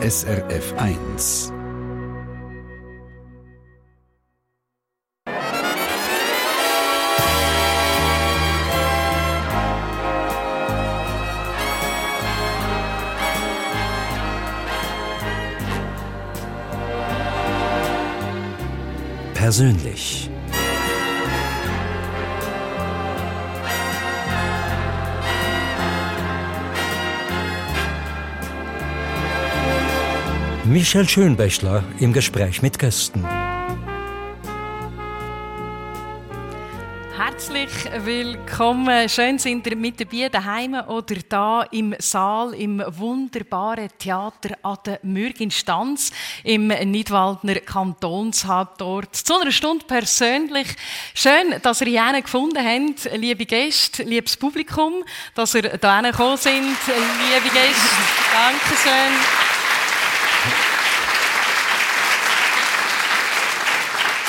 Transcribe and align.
SRF 0.00 0.74
1. 0.78 1.52
Persönlich. 19.34 20.27
Michel 30.68 31.08
Schönbächler 31.08 31.82
im 31.98 32.12
Gespräch 32.12 32.60
mit 32.60 32.78
Gästen. 32.78 33.26
Herzlich 37.16 37.70
willkommen. 38.04 39.08
Schön 39.08 39.38
sind 39.38 39.66
ihr 39.66 39.76
mit 39.76 39.98
dabei 39.98 40.28
daheim 40.28 40.74
oder 40.74 41.14
da 41.26 41.62
im 41.70 41.94
Saal 41.98 42.52
im 42.52 42.84
wunderbaren 42.86 43.88
Theater 43.98 44.58
an 44.62 44.76
der 44.84 45.00
Mürginstanz 45.04 46.12
im 46.44 46.68
Nidwaldner 46.68 47.60
Kantonshauptort. 47.60 49.16
Zu 49.16 49.40
einer 49.40 49.52
Stunde 49.52 49.86
persönlich. 49.86 50.68
Schön, 51.14 51.54
dass 51.62 51.80
ihr 51.80 51.86
hier 51.86 52.20
gefunden 52.20 52.62
habt, 52.62 53.10
liebe 53.16 53.46
Gäste, 53.46 54.02
liebes 54.02 54.36
Publikum, 54.36 55.02
dass 55.34 55.54
ihr 55.54 55.62
hierher 55.62 56.02
gekommen 56.02 56.36
sind, 56.36 56.76
liebe 56.86 57.54
Gäste. 57.54 57.88
Dankeschön. 58.34 59.47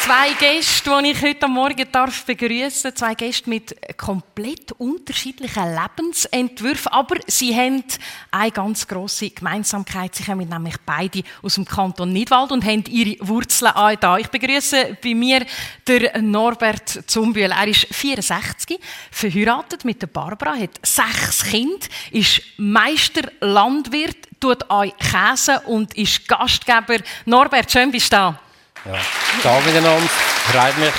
Zwei 0.09 0.33
Gäste, 0.33 0.89
die 1.03 1.11
ich 1.11 1.21
heute 1.21 1.47
Morgen 1.47 1.85
darf 1.91 2.25
begrüßen, 2.25 2.95
zwei 2.95 3.13
Gäste 3.13 3.47
mit 3.47 3.75
komplett 3.95 4.71
unterschiedlichen 4.71 5.75
Lebensentwürfen, 5.75 6.91
aber 6.91 7.17
sie 7.27 7.55
haben 7.55 7.83
eine 8.31 8.49
ganz 8.49 8.87
große 8.87 9.29
Gemeinsamkeit. 9.29 10.15
Sie 10.15 10.23
kommen 10.23 10.49
nämlich 10.49 10.77
beide 10.83 11.21
aus 11.43 11.53
dem 11.53 11.65
Kanton 11.65 12.11
Nidwald 12.11 12.51
und 12.51 12.65
haben 12.65 12.85
ihre 12.89 13.17
Wurzeln 13.27 13.71
auch 13.73 13.95
da. 13.97 14.17
Ich 14.17 14.29
begrüße 14.29 14.97
bei 15.03 15.13
mir 15.13 15.45
der 15.85 16.19
Norbert 16.23 17.03
Zumbühl. 17.05 17.51
Er 17.51 17.67
ist 17.67 17.85
64, 17.91 18.79
verheiratet 19.11 19.85
mit 19.85 20.01
der 20.01 20.07
Barbara, 20.07 20.57
hat 20.57 20.79
sechs 20.81 21.43
Kinder, 21.43 21.85
ist 22.09 22.41
Meisterlandwirt, 22.57 24.28
tut 24.39 24.69
euch 24.69 24.93
Käse 24.97 25.59
und 25.61 25.95
ist 25.97 26.27
Gastgeber. 26.27 26.97
Norbert, 27.25 27.71
schön 27.71 27.91
bist 27.91 28.11
du 28.11 28.17
da. 28.17 28.39
Ja. 28.85 28.99
Tag 29.43 29.65
miteinander, 29.65 30.07
freut 30.07 30.77
mich. 30.77 30.93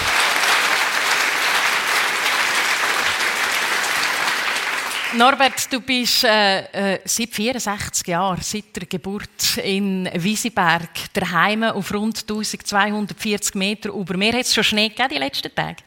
Norbert, 5.12 5.72
du 5.72 5.80
bist 5.80 6.22
äh, 6.22 6.94
äh, 6.94 7.00
seit 7.04 7.30
64 7.30 8.06
Jahren, 8.06 8.40
seit 8.42 8.76
der 8.76 8.86
Geburt 8.86 9.56
in 9.56 10.08
Wiesenberg, 10.14 10.88
daheim 11.12 11.64
auf 11.64 11.92
rund 11.92 12.20
1240 12.20 13.56
Meter 13.56 13.88
über 13.88 14.16
Meer. 14.16 14.34
Hat 14.34 14.42
es 14.42 14.54
schon 14.54 14.62
Schnee 14.62 14.88
gegeben 14.88 15.08
die 15.10 15.18
letzten 15.18 15.52
Tage? 15.52 15.78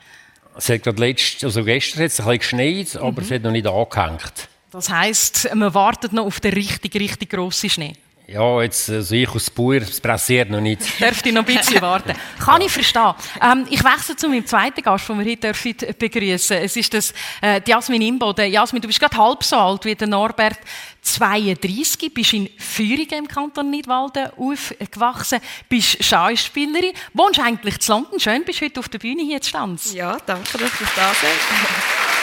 Es 0.58 0.67
hat 0.67 0.84
gerade 0.84 1.00
letzt, 1.00 1.42
also 1.44 1.64
gestern 1.64 2.04
hat 2.04 2.12
es 2.12 2.20
ein 2.20 2.26
bisschen 2.26 2.40
geschneit, 2.40 2.95
aber 2.98 3.22
mhm. 3.22 3.28
es 3.28 3.32
hat 3.32 3.42
noch 3.44 3.52
nicht 3.52 3.67
angehängt. 3.67 4.50
Das 4.74 4.90
heisst, 4.90 5.54
man 5.54 5.72
wartet 5.76 6.14
noch 6.14 6.26
auf 6.26 6.40
den 6.40 6.52
richtig, 6.54 6.96
richtig 6.96 7.30
grossen 7.30 7.70
Schnee? 7.70 7.94
Ja, 8.26 8.60
jetzt, 8.64 8.90
also 8.90 9.14
ich 9.14 9.30
als 9.30 9.52
Bauer, 9.52 9.76
es 9.76 10.02
pressiert 10.02 10.50
noch 10.50 10.62
nicht. 10.62 10.82
Dürfte 11.00 11.32
noch 11.32 11.46
ein 11.48 11.56
bisschen 11.58 11.80
warten. 11.82 12.14
Kann 12.40 12.60
ich 12.60 12.72
verstehen. 12.72 13.14
Ähm, 13.40 13.68
ich 13.70 13.84
wechsle 13.84 14.16
zu 14.16 14.28
meinem 14.30 14.48
zweiten 14.48 14.82
Gast, 14.82 15.08
den 15.08 15.20
wir 15.20 15.30
heute 15.30 15.54
dürfen 15.54 15.76
begrüßen. 16.00 16.58
Es 16.58 16.76
ist 16.76 16.92
das, 16.92 17.14
äh, 17.39 17.62
Jasmin 17.67 18.02
Imboden. 18.02 18.52
Jasmin, 18.52 18.82
du 18.82 18.88
bist 18.88 19.00
gerade 19.00 19.16
halb 19.16 19.44
so 19.44 19.58
alt 19.58 19.86
wie 19.86 19.94
der 19.94 20.08
Norbert. 20.08 20.58
32, 21.04 22.12
bist 22.12 22.33
in 22.33 22.50
Füringen 22.58 23.20
im 23.20 23.28
Kanton 23.28 23.70
Nidwalden 23.70 24.32
aufgewachsen, 24.38 25.39
bist 25.70 26.04
Schauspielerin, 26.04 26.94
wohnst 27.14 27.39
eigentlich 27.39 27.76
in 27.76 27.94
London. 27.94 28.20
Schön, 28.20 28.44
bist 28.44 28.62
heute 28.62 28.80
auf 28.80 28.89
der 28.89 28.98
Bühne 28.98 29.22
hier 29.22 29.39
zu 29.39 29.50
Stanz. 29.50 29.94
Ja, 29.94 30.17
danke, 30.26 30.58
dass 30.58 30.72
du 30.80 30.86
da 30.95 31.10
bist. 31.10 31.23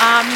ähm, 0.00 0.26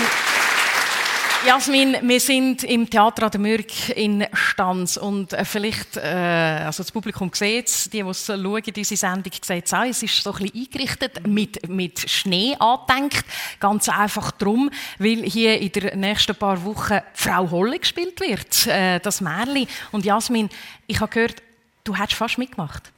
Jasmin, 1.46 1.96
wir 2.02 2.20
sind 2.20 2.64
im 2.64 2.88
Theater 2.88 3.24
an 3.24 3.30
der 3.30 3.40
Mürk 3.40 3.90
in 3.90 4.26
Stanz 4.32 4.96
und 4.96 5.32
äh, 5.32 5.44
vielleicht, 5.44 5.96
äh, 5.96 6.00
also 6.00 6.82
das 6.82 6.90
Publikum 6.90 7.30
sieht 7.34 7.68
es, 7.68 7.84
die, 7.90 8.02
die 8.02 8.08
es 8.08 8.26
schauen, 8.26 8.62
diese 8.62 8.96
Sendung, 8.96 9.32
sehen 9.42 9.62
es 9.64 9.74
auch, 9.74 9.84
es 9.84 10.02
ist 10.02 10.22
so 10.22 10.32
ein 10.32 10.38
bisschen 10.38 10.62
eingerichtet, 10.62 11.26
mit, 11.26 11.68
mit 11.68 12.10
Schnee 12.10 12.56
angedenkt, 12.58 13.24
ganz 13.60 13.88
einfach 13.90 14.30
darum, 14.32 14.70
weil 14.98 15.22
hier 15.24 15.58
in 15.60 15.72
den 15.72 16.00
nächsten 16.00 16.34
paar 16.34 16.64
Wochen 16.64 17.00
Frau 17.12 17.50
Holle 17.50 17.78
gespielt 17.78 18.20
wird, 18.20 18.66
äh, 18.66 18.98
das 19.00 19.20
Märli. 19.20 19.66
Und 19.92 20.04
Jasmin, 20.04 20.48
ich 20.86 21.00
habe 21.00 21.12
gehört, 21.12 21.42
du 21.84 21.94
hättest 21.94 22.14
fast 22.14 22.38
mitgemacht. 22.38 22.90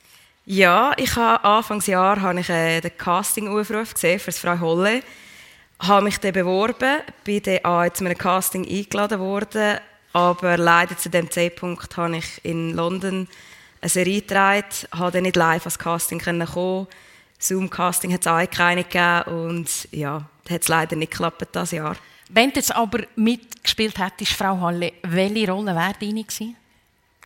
Ja, 0.44 0.92
ich 0.96 1.16
habe 1.16 1.42
Anfangsjahr 1.44 2.20
habe 2.20 2.40
ich 2.40 2.48
äh, 2.48 2.80
den 2.80 2.96
Casting-Aufruf 2.96 3.94
gesehen 3.94 4.20
für 4.20 4.26
das 4.26 4.38
Frau 4.38 4.60
Holle 4.60 5.02
habe 5.80 6.04
mich 6.04 6.18
dann 6.18 6.32
beworben, 6.32 7.00
bin 7.24 7.42
dann 7.42 7.64
auch 7.64 7.92
zu 7.92 8.04
einem 8.04 8.16
Casting 8.16 8.66
eingeladen 8.66 9.20
worden, 9.20 9.78
aber 10.12 10.56
leider 10.56 10.96
zu 10.96 11.10
dem 11.10 11.30
Zeitpunkt 11.30 11.96
habe 11.96 12.16
ich 12.16 12.44
in 12.44 12.74
London 12.74 13.28
eine 13.80 13.88
Serie 13.88 14.22
gedreht, 14.22 14.88
habe 14.92 15.12
dann 15.12 15.24
nicht 15.24 15.36
live 15.36 15.64
als 15.64 15.78
Casting 15.78 16.20
kommen 16.20 16.46
Zoom-Casting 17.38 18.12
hat 18.14 18.22
es 18.22 18.26
auch 18.26 18.50
keine 18.50 18.84
gegeben 18.84 19.46
und 19.46 19.88
ja, 19.92 20.24
das 20.44 20.54
hat 20.54 20.62
es 20.62 20.68
leider 20.68 20.96
nicht 20.96 21.12
geklappt 21.12 21.46
das 21.52 21.70
Jahr. 21.70 21.96
Wenn 22.28 22.50
du 22.50 22.56
jetzt 22.56 22.74
aber 22.74 23.00
mitgespielt 23.14 23.98
hättest, 23.98 24.32
Frau 24.32 24.60
Halle, 24.60 24.94
welche 25.02 25.50
Rolle 25.50 25.74
wäre 25.74 25.94
deine 26.00 26.24
gewesen? 26.24 26.56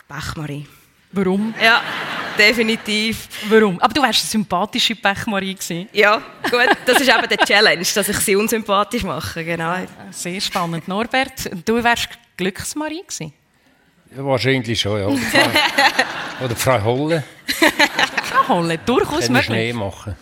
Bechmarie. 0.08 0.66
Warum? 1.12 1.54
Ja, 1.62 1.80
definitiv. 2.40 3.28
Warum? 3.48 3.78
Aber 3.80 3.92
du 3.92 4.02
wärst 4.02 4.22
eine 4.22 4.30
sympathische 4.30 4.94
Pechmarie 4.96 5.54
gewesen. 5.54 5.88
Ja, 5.92 6.22
gut. 6.50 6.68
Das 6.86 7.00
ist 7.00 7.08
eben 7.08 7.28
der 7.28 7.38
Challenge, 7.38 7.86
dass 7.94 8.08
ich 8.08 8.16
sie 8.18 8.36
unsympathisch 8.36 9.02
mache, 9.02 9.44
genau. 9.44 9.76
Sehr 10.10 10.40
spannend. 10.40 10.88
Norbert, 10.88 11.50
du 11.64 11.82
wärst 11.82 12.08
Glücksmarie 12.36 13.02
gewesen? 13.02 13.32
Ja, 14.16 14.24
wahrscheinlich 14.24 14.80
schon, 14.80 14.98
ja. 15.00 15.06
Oder 16.44 16.56
Frau, 16.56 16.82
Holle. 16.84 17.22
Frau 18.24 18.48
Holle, 18.48 18.78
durchaus 18.78 19.28
möglich. 19.28 19.46
Schnee 19.46 19.72
machen. 19.72 20.16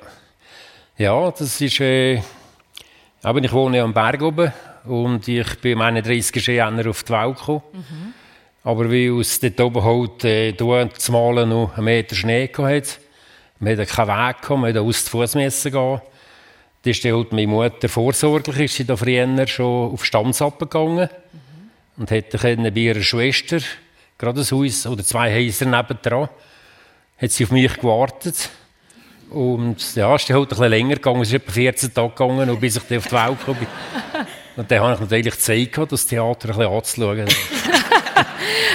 Ja, 0.98 1.30
das 1.30 1.58
ist... 1.60 1.80
Äh, 1.80 2.22
aber 3.22 3.42
ich 3.42 3.52
wohne 3.52 3.80
am 3.80 3.94
Berg 3.94 4.20
oben 4.20 4.52
und 4.84 5.26
ich 5.26 5.58
bin 5.60 5.78
am 5.78 5.80
31. 5.80 6.46
Januar 6.48 6.88
auf 6.88 7.04
die 7.04 7.12
Welt 7.12 7.38
gekommen. 7.38 7.62
Mhm. 7.72 8.12
Aber 8.64 8.90
weil 8.90 9.20
es 9.20 9.38
dort 9.38 9.60
oben 9.60 9.84
halt 9.84 10.24
äh, 10.24 10.56
zumal 10.96 11.46
noch 11.46 11.76
einen 11.76 11.84
Meter 11.84 12.16
Schnee 12.16 12.48
hatte, 12.48 12.88
wir 13.60 13.72
hatten 13.72 13.86
keinen 13.86 14.08
Weg, 14.08 14.50
wir 14.74 14.82
mussten 14.82 15.18
aus 15.18 15.32
Fuß 15.32 15.64
gehen. 15.64 16.00
Da 16.82 16.90
ist 16.90 17.04
halt 17.04 17.32
meine 17.32 17.46
Mutter 17.46 17.88
vorsorglich, 17.88 18.58
ist 18.58 18.74
sie 18.74 18.84
da 18.84 18.96
früher 18.96 19.46
schon 19.46 19.92
auf 19.92 20.04
Stanz 20.04 20.42
abgegangen 20.42 21.08
mhm. 21.08 22.00
und 22.00 22.10
hätte 22.10 22.38
bei 22.38 22.80
ihrer 22.80 23.02
Schwester, 23.02 23.58
gerade 24.18 24.40
ein 24.40 24.50
Haus 24.50 24.86
oder 24.86 25.04
zwei 25.04 25.32
Häuser 25.32 25.66
nebendran, 25.66 26.28
hat 27.18 27.30
sie 27.30 27.44
auf 27.44 27.50
mich 27.52 27.74
gewartet. 27.74 28.50
Und 29.30 29.94
ja, 29.94 30.14
es 30.14 30.24
ist 30.24 30.30
halt 30.30 30.42
ein 30.42 30.48
bisschen 30.48 30.70
länger 30.70 30.94
gegangen, 30.96 31.22
es 31.22 31.28
ist 31.28 31.34
etwa 31.34 31.52
14 31.52 31.94
Tage 31.94 32.10
gegangen, 32.10 32.60
bis 32.60 32.76
ich 32.76 32.82
auf 32.82 32.88
die 32.88 32.94
Welt 32.94 33.12
kam. 33.12 33.36
Und 34.56 34.70
dann 34.70 34.80
habe 34.80 34.94
ich 34.94 35.00
natürlich 35.00 35.38
Zeit 35.38 35.72
gehabt, 35.72 35.92
das 35.92 36.06
Theater 36.06 36.50
ein 36.50 36.56
bisschen 36.56 36.72
anzuschauen. 36.72 37.28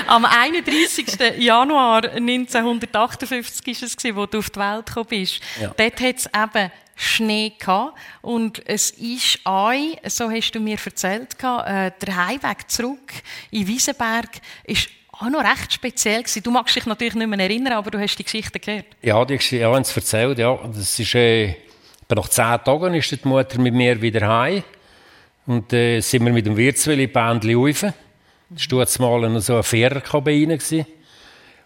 Am 0.08 0.26
31. 0.26 1.18
Januar 1.38 2.04
1958 2.04 3.82
war 3.82 3.88
es, 3.88 4.16
wo 4.16 4.26
du 4.26 4.40
auf 4.40 4.50
die 4.50 4.60
Welt 4.60 4.86
gekommen 4.86 5.08
bist. 5.10 5.40
Ja. 5.62 5.74
Dort 5.78 6.02
hat 6.02 6.16
es 6.18 6.26
eben 6.26 6.72
Schnee 6.96 7.54
gehabt. 7.58 7.98
Und 8.22 8.62
es 8.68 8.92
ist 8.92 9.40
ein, 9.46 9.96
so 10.06 10.30
hast 10.30 10.52
du 10.52 10.60
mir 10.60 10.78
erzählt, 10.84 11.36
äh, 11.42 11.92
der 12.02 12.16
Heimweg 12.16 12.70
zurück 12.70 13.14
in 13.52 13.68
Wiesenberg 13.68 14.30
ist 14.66 14.90
auch 15.12 15.30
noch 15.30 15.44
recht 15.44 15.74
speziell 15.74 16.24
gewesen. 16.24 16.44
Du 16.44 16.52
magst 16.52 16.76
dich 16.76 16.86
natürlich 16.86 17.16
nicht 17.16 17.28
mehr 17.28 17.40
erinnern, 17.40 17.74
aber 17.74 17.92
du 17.92 18.00
hast 18.00 18.18
die 18.18 18.24
Geschichte 18.24 18.60
gehört. 18.60 18.86
Ja, 19.02 19.24
die 19.26 19.38
Geschichte 19.38 19.64
ja, 19.64 19.84
sie 19.84 19.96
erzählt. 19.96 20.40
Ja. 20.40 20.60
Das 20.74 21.00
ist, 21.00 21.16
äh, 21.16 21.56
nach 22.10 22.28
zehn 22.28 22.58
Tagen 22.64 22.94
ist 22.94 23.12
die 23.12 23.28
Mutter 23.28 23.60
mit 23.60 23.74
mir 23.74 24.02
wieder 24.02 24.28
heim. 24.28 24.64
Und 25.46 25.72
äh, 25.74 26.00
sind 26.02 26.26
wir 26.26 26.32
mit 26.32 26.46
dem 26.46 26.56
Wirtswilli 26.56 27.08
Bändli 27.08 27.54
rauf. 27.54 27.86
Das 28.50 29.00
war 29.00 29.20
mal 29.20 29.42
so 29.42 29.54
eine 29.54 29.64
Fährerkabine. 29.64 30.58
Gewesen. 30.58 30.86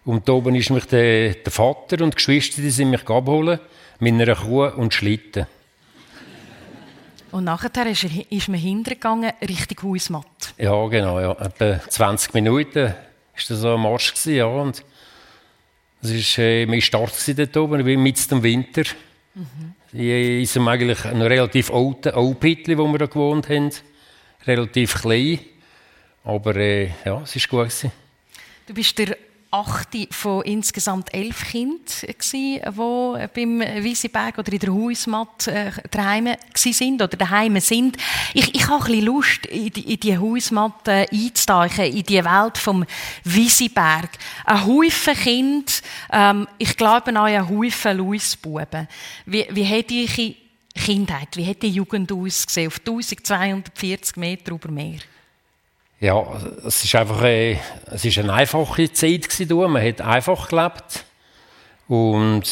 Und 0.06 0.28
da 0.28 0.34
oben 0.34 0.56
ist 0.56 0.70
mich 0.70 0.86
der, 0.86 1.34
der 1.36 1.52
Vater 1.52 2.04
und 2.04 2.14
die 2.14 2.16
Geschwister, 2.16 2.62
die 2.62 2.70
sind 2.70 2.90
mich 2.90 3.08
abholen 3.10 3.60
mit 4.00 4.14
einer 4.14 4.36
Kuh 4.36 4.66
und 4.66 4.94
Schlitten. 4.94 5.48
Und 7.32 7.46
nachher 7.46 7.88
ist, 7.88 8.04
er, 8.04 8.12
ist 8.30 8.50
man 8.50 8.60
hintergegangen 8.60 9.32
Richtung 9.42 9.92
Hausmatt. 9.92 10.54
Ja, 10.58 10.86
genau. 10.88 11.20
Ja. 11.20 11.32
Etwa 11.32 11.80
20 11.90 12.34
Minuten 12.34 12.84
war 12.84 12.96
das 13.36 13.48
so 13.48 13.74
ein 13.74 13.82
Marsch. 13.82 14.14
Gewesen, 14.14 14.36
ja. 14.36 14.46
Und 14.46 14.84
es 16.04 16.38
war 16.38 16.46
äh, 16.46 16.66
mein 16.66 16.82
Start 16.82 17.14
dort 17.40 17.58
oben. 17.58 17.84
Mitten 18.04 18.36
im 18.36 18.44
Winter. 18.44 18.84
Mhm. 19.34 19.74
In 20.00 20.48
einem 20.48 20.68
eigentlich 20.68 21.06
ein 21.06 21.22
relativ 21.22 21.72
alten 21.72 22.10
Alpittli, 22.10 22.78
wo 22.78 22.88
wir 22.88 23.00
da 23.00 23.06
gewohnt 23.08 23.50
haben. 23.50 23.72
Relativ 24.46 25.02
klein. 25.02 25.40
Aber 26.24 26.56
äh, 26.56 26.92
ja, 27.06 27.22
es 27.22 27.36
war 27.36 27.64
gut. 27.64 27.70
Gewesen. 27.70 27.92
Du 28.66 28.74
bist 28.74 28.98
der 28.98 29.18
achte 29.54 30.08
von 30.10 30.44
insgesamt 30.44 31.14
elf 31.14 31.52
Kindern, 31.52 31.80
die 32.02 32.60
beim 32.66 33.60
Wieseberg 33.84 34.40
oder 34.40 34.52
in 34.52 34.60
der 34.60 34.74
Hausmatt 34.74 35.48
äh, 35.48 35.72
daheim 35.92 36.30
sind 36.56 37.02
oder 37.02 37.16
daheim 37.16 37.60
sind. 37.60 37.98
Ich, 38.34 38.56
ich 38.56 38.68
habe 38.68 38.92
ein 38.92 39.02
Lust, 39.02 39.46
in 39.46 39.70
die, 39.70 39.94
in 39.94 40.20
Hausmatt 40.20 40.88
äh, 40.88 41.06
einzutauchen, 41.12 41.86
in 41.86 42.04
die 42.04 42.26
Welt 42.26 42.58
vom 42.58 42.84
Wieseberg. 43.24 44.10
Ein 44.46 44.66
Haufen 44.66 45.14
Kind, 45.14 45.84
ähm, 46.12 46.48
ich 46.58 46.76
glaube 46.76 47.10
an 47.10 47.18
einen 47.18 47.48
Haufen 47.48 47.98
Luisbuben. 47.98 48.88
Wie, 49.28 49.68
hat 49.68 49.92
eure 49.92 50.36
Kindheit, 50.74 51.28
wie 51.36 51.46
hat 51.46 51.62
die 51.62 51.70
Jugend 51.70 52.12
ausgesehen 52.12 52.70
auf 52.70 52.80
1240 52.80 54.18
Meter 54.18 54.54
über 54.54 54.72
Meer? 54.72 55.00
Ja, 56.04 56.22
es 56.66 56.84
ist 56.84 56.96
einfach 56.96 57.24
äh, 57.24 57.58
es 57.86 58.04
ist 58.04 58.18
eine 58.18 58.34
einfache 58.34 58.92
Zeit 58.92 59.30
gewesen, 59.30 59.72
man 59.72 59.82
hat 59.82 60.02
einfach 60.02 60.50
gelebt 60.50 61.06
und 61.88 62.44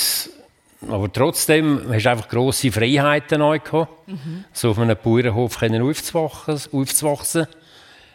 aber 0.88 1.12
trotzdem 1.12 1.82
hast 1.92 2.06
du 2.06 2.10
einfach 2.12 2.30
grosse 2.30 2.72
Freiheiten 2.72 3.40
neu 3.40 3.60
gehabt, 3.60 4.08
mhm. 4.08 4.46
so 4.54 4.70
auf 4.70 4.80
einem 4.80 4.96
Bauernhof 4.96 5.60
können 5.60 5.82
aufzuwachsen, 5.82 6.62
aufzuwachsen. 6.72 7.46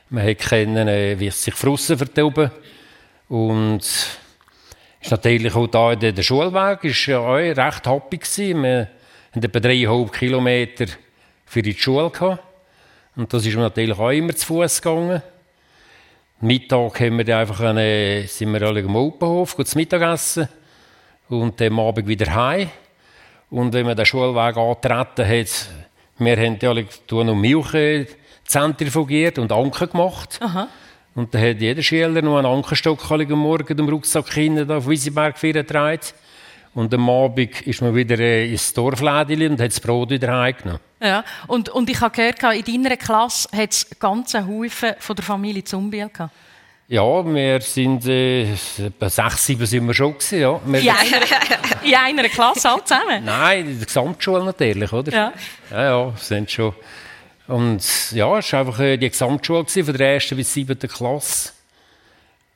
Man 0.08 0.26
hat 0.26 0.38
können, 0.38 0.88
äh, 0.88 1.20
wie 1.20 1.28
sich 1.28 1.52
Frussen 1.52 1.98
vertoben 1.98 2.50
und 3.28 3.80
ist 3.80 5.10
natürlich 5.10 5.54
auch 5.54 5.66
da 5.66 5.96
der, 5.96 6.12
der 6.12 6.22
Schulweg 6.22 6.82
ist 6.84 7.04
ja 7.04 7.18
auch 7.18 7.34
recht 7.34 7.86
happy 7.86 8.16
gewesen. 8.16 8.62
Wir 8.62 8.88
hatten 9.32 9.44
etwa 9.44 9.60
dreieinhalb 9.60 10.12
Kilometer 10.14 10.86
für 11.44 11.60
die 11.60 11.74
Schule 11.74 12.08
gehabt. 12.08 12.45
Und 13.16 13.32
das 13.32 13.46
ist 13.46 13.56
mir 13.56 13.62
natürlich 13.62 13.98
auch 13.98 14.10
immer 14.10 14.34
zu 14.34 14.46
Fuß 14.46 14.82
gegangen. 14.82 15.22
Mittag 16.40 17.00
haben 17.00 17.16
wir 17.16 17.24
dann 17.24 17.40
einfach 17.40 17.60
eine, 17.60 18.26
sind 18.28 18.52
wir 18.52 18.60
alle 18.60 18.84
am 18.84 18.94
Openhof, 18.94 19.56
gut 19.56 19.74
Mittagessen 19.74 20.48
und 21.30 21.58
dann 21.58 21.72
am 21.72 21.80
Abend 21.80 22.06
wieder 22.06 22.34
heim. 22.34 22.68
Und 23.48 23.72
wenn 23.72 23.86
man 23.86 23.96
den 23.96 24.04
Schulweg 24.04 24.56
antreten 24.58 25.26
hat, 25.26 25.68
wir 26.18 26.36
haben 26.36 26.58
ja 26.60 26.70
alle 26.70 26.86
noch 27.24 27.34
Milch 27.34 28.08
zentrifugiert 28.44 29.38
und 29.38 29.50
Anker 29.50 29.86
gemacht. 29.86 30.38
Aha. 30.42 30.68
Und 31.14 31.34
dann 31.34 31.40
hat 31.40 31.60
jeder 31.60 31.82
Schüler 31.82 32.20
noch 32.20 32.36
einen 32.36 32.46
Ankerstock 32.46 33.10
am 33.10 33.30
Morgen 33.30 33.78
im 33.78 33.88
Rucksack 33.88 34.30
hinten 34.34 34.70
auf 34.70 34.86
Wiesenberg 34.86 35.40
getragen. 35.40 36.00
Und 36.76 36.92
am 36.92 37.08
Abend 37.08 37.62
ist 37.62 37.80
man 37.80 37.94
wieder 37.94 38.18
äh, 38.18 38.50
ins 38.50 38.74
Dorflädchen 38.74 39.52
und 39.52 39.60
hat 39.62 39.70
das 39.70 39.80
Brot 39.80 40.10
wieder 40.10 40.38
heimgenommen. 40.38 40.78
Ja, 41.00 41.24
und, 41.46 41.70
und 41.70 41.88
ich 41.88 41.98
habe 42.02 42.14
gehört, 42.14 42.42
in 42.68 42.82
deiner 42.84 42.98
Klasse 42.98 43.48
hat 43.56 43.70
es 43.70 43.86
ganze 43.98 44.46
Haufen 44.46 44.92
von 44.98 45.16
der 45.16 45.24
Familie 45.24 45.64
Zumbiel 45.64 46.10
gehabt. 46.10 46.34
Ja, 46.88 47.24
wir 47.24 47.62
sind 47.62 48.06
äh, 48.06 48.54
sechs, 48.54 49.46
sieben 49.46 49.64
sind 49.64 49.86
wir 49.86 49.94
schon 49.94 50.12
gewesen, 50.18 50.38
ja. 50.38 50.60
Wir 50.66 50.80
in, 50.80 50.88
einer, 50.90 51.82
in 51.82 51.94
einer 51.94 52.28
Klasse 52.28 52.70
alle 52.70 52.84
zusammen? 52.84 53.24
Nein, 53.24 53.70
in 53.70 53.78
der 53.78 53.86
Gesamtschule 53.86 54.44
natürlich, 54.44 54.92
oder? 54.92 55.12
Ja. 55.12 55.32
Ja, 55.70 55.82
ja, 55.82 56.12
sind 56.18 56.50
schon. 56.50 56.74
Und 57.46 58.12
ja, 58.12 58.38
es 58.38 58.52
war 58.52 58.60
einfach 58.60 58.80
äh, 58.80 58.98
die 58.98 59.08
Gesamtschule 59.08 59.64
gewesen, 59.64 59.84
von 59.86 59.96
der 59.96 60.12
ersten 60.12 60.36
bis 60.36 60.52
siebten 60.52 60.88
Klasse. 60.90 61.52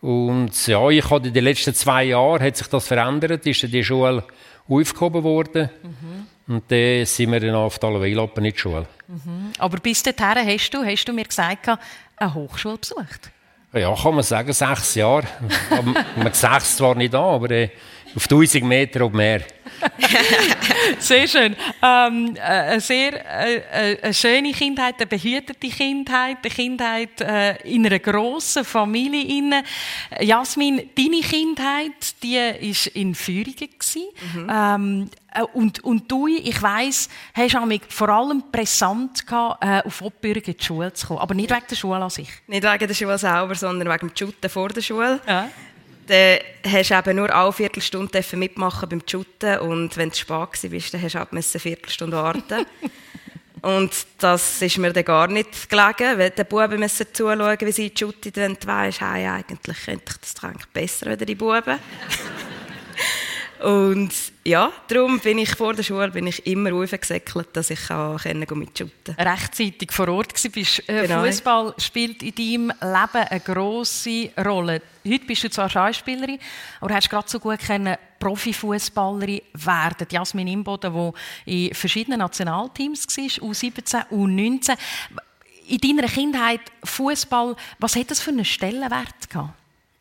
Und 0.00 0.66
ja, 0.66 0.88
ich 0.88 1.10
hatte 1.10 1.28
in 1.28 1.34
den 1.34 1.44
letzten 1.44 1.74
zwei 1.74 2.04
Jahren 2.04 2.42
hat 2.42 2.56
sich 2.56 2.66
das 2.68 2.86
verändert, 2.86 3.46
ist 3.46 3.62
die 3.62 3.84
Schule 3.84 4.24
aufgehoben 4.68 5.22
worden. 5.22 5.68
Mhm. 5.82 6.54
Und 6.54 6.64
dann 6.70 7.04
sind 7.04 7.32
wir 7.32 7.40
dann 7.40 7.54
auf 7.54 7.78
die 7.78 7.86
Allerweilappen 7.86 8.44
in 8.44 8.52
die 8.52 8.58
Schule. 8.58 8.86
Mhm. 9.08 9.52
Aber 9.58 9.78
bis 9.78 10.02
dahin 10.02 10.46
hast 10.46 10.70
du, 10.70 10.84
hast 10.84 11.04
du 11.04 11.12
mir 11.12 11.24
gesagt, 11.24 11.68
eine 12.16 12.34
Hochschule 12.34 12.78
besucht? 12.78 13.30
Ja, 13.72 13.94
kann 13.94 14.14
man 14.14 14.24
sagen, 14.24 14.52
sechs 14.52 14.96
Jahre. 14.96 15.24
man 16.16 16.26
es 16.26 16.76
zwar 16.76 16.94
nicht 16.96 17.14
an, 17.14 17.20
aber 17.20 17.50
äh, 17.52 17.68
auf 18.14 18.24
1000 18.24 18.64
Meter 18.64 19.04
oder 19.06 19.16
mehr. 19.16 19.42
sehr 20.98 21.26
schön. 21.26 21.56
Ähm, 21.82 22.36
äh, 22.36 22.40
eine 22.40 22.80
sehr 22.80 23.12
äh, 23.12 23.92
äh, 23.92 24.02
eine 24.02 24.14
schöne 24.14 24.52
Kindheit, 24.52 24.96
eine 24.98 25.06
behütete 25.06 25.68
Kindheit, 25.68 26.38
eine 26.42 26.50
Kindheit 26.50 27.20
äh, 27.20 27.56
in 27.62 27.86
einer 27.86 27.98
grossen 27.98 28.64
Familie. 28.64 29.38
Inne. 29.38 29.62
Jasmin, 30.20 30.90
deine 30.96 31.20
Kindheit, 31.20 32.22
die 32.22 32.36
war 32.36 32.94
in 32.94 33.14
Führungen. 33.14 33.68
Mhm. 34.34 34.50
Ähm, 34.50 35.10
äh, 35.34 35.42
und, 35.54 35.82
und 35.84 36.10
du, 36.10 36.26
ich 36.26 36.60
weiss, 36.60 37.08
hast 37.34 37.66
mich 37.66 37.82
vor 37.88 38.08
allem 38.08 38.42
präsent 38.50 39.26
gehabt, 39.26 39.64
äh, 39.64 39.82
auf 39.86 40.02
Obbürgen 40.02 40.52
in 40.52 40.56
die 40.58 40.64
Schule 40.64 40.92
zu 40.92 41.06
kommen. 41.06 41.20
Aber 41.20 41.34
nicht 41.34 41.50
wegen 41.50 41.66
der 41.70 41.76
Schule 41.76 42.02
an 42.02 42.10
sich. 42.10 42.28
Nicht 42.46 42.64
wegen 42.64 42.86
der 42.86 42.94
Schule 42.94 43.18
selber, 43.18 43.54
sondern 43.54 43.88
wegen 43.88 44.08
dem 44.08 44.16
Shooten 44.16 44.50
vor 44.50 44.68
der 44.68 44.82
Schule. 44.82 45.20
Ja 45.26 45.48
dann 46.10 46.38
hast 46.66 46.90
du 46.90 46.94
eben 46.94 47.16
nur 47.16 47.34
alle 47.34 47.52
Viertelstunde 47.52 48.22
mitmachen 48.32 48.88
beim 48.88 49.02
Shooten 49.06 49.58
und 49.60 49.96
wenn 49.96 50.10
du 50.10 50.16
spät 50.16 50.30
warst, 50.30 50.64
dann 50.64 50.72
musst 50.72 50.92
du 50.92 51.58
eine 51.58 51.60
Viertelstunde 51.60 52.16
warten. 52.16 52.66
und 53.62 53.90
das 54.18 54.60
ist 54.60 54.78
mir 54.78 54.92
dann 54.92 55.04
gar 55.04 55.28
nicht 55.28 55.70
gelegen, 55.70 56.18
weil 56.18 56.30
die 56.30 56.44
Buben 56.44 56.80
müssen 56.80 57.06
zuschauen, 57.12 57.58
wie 57.60 57.72
sie 57.72 57.92
shooten, 57.96 58.32
wenn 58.34 58.54
du 58.54 58.66
weißt, 58.66 59.00
hey, 59.00 59.28
eigentlich 59.28 59.84
könnte 59.84 60.04
ich 60.10 60.16
das 60.16 60.44
eigentlich 60.44 60.66
besser 60.72 61.06
als 61.08 61.24
die 61.24 61.34
Buben. 61.34 61.78
Und 63.60 64.10
ja, 64.44 64.72
darum 64.88 65.20
bin 65.20 65.38
ich 65.38 65.54
vor 65.54 65.74
der 65.74 65.82
Schule 65.82 66.10
bin 66.10 66.26
ich 66.26 66.46
immer 66.46 66.72
aufgesäckelt, 66.72 67.48
dass 67.52 67.68
ich 67.68 67.88
kann 67.88 68.18
mitshooten 68.54 69.16
kann. 69.16 69.28
Rechtzeitig 69.28 69.92
vor 69.92 70.08
Ort 70.08 70.32
warst. 70.32 70.88
Äh, 70.88 71.06
genau. 71.06 71.24
Fußball 71.24 71.74
spielt 71.76 72.22
in 72.22 72.34
deinem 72.34 72.72
Leben 72.80 73.28
eine 73.28 73.40
grosse 73.40 74.30
Rolle. 74.42 74.80
Heute 75.06 75.26
bist 75.26 75.44
du 75.44 75.50
zwar 75.50 75.68
Schauspielerin, 75.68 76.38
aber 76.80 76.94
hast 76.94 77.10
gerade 77.10 77.28
so 77.28 77.38
gut 77.38 77.58
können 77.58 77.96
Profifußballerin 78.18 79.42
werden. 79.52 80.06
Jasmin 80.10 80.48
Imboden, 80.48 81.12
die 81.44 81.68
in 81.68 81.74
verschiedenen 81.74 82.20
Nationalteams 82.20 83.06
war, 83.08 83.50
U17, 83.50 84.06
U19. 84.10 84.76
In 85.68 85.78
deiner 85.78 86.08
Kindheit 86.08 86.62
Fußball, 86.82 87.56
was 87.78 87.94
hat 87.94 88.10
das 88.10 88.20
für 88.20 88.30
einen 88.30 88.44
Stellenwert 88.44 89.28
gehabt? 89.28 89.54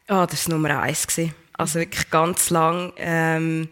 Oh, 0.08 0.26
das 0.26 0.48
war 0.48 0.56
Nummer 0.56 0.82
eins. 0.82 1.06
Also 1.60 1.80
wirklich 1.80 2.10
ganz 2.10 2.50
lang. 2.52 2.94
Ähm, 2.96 3.68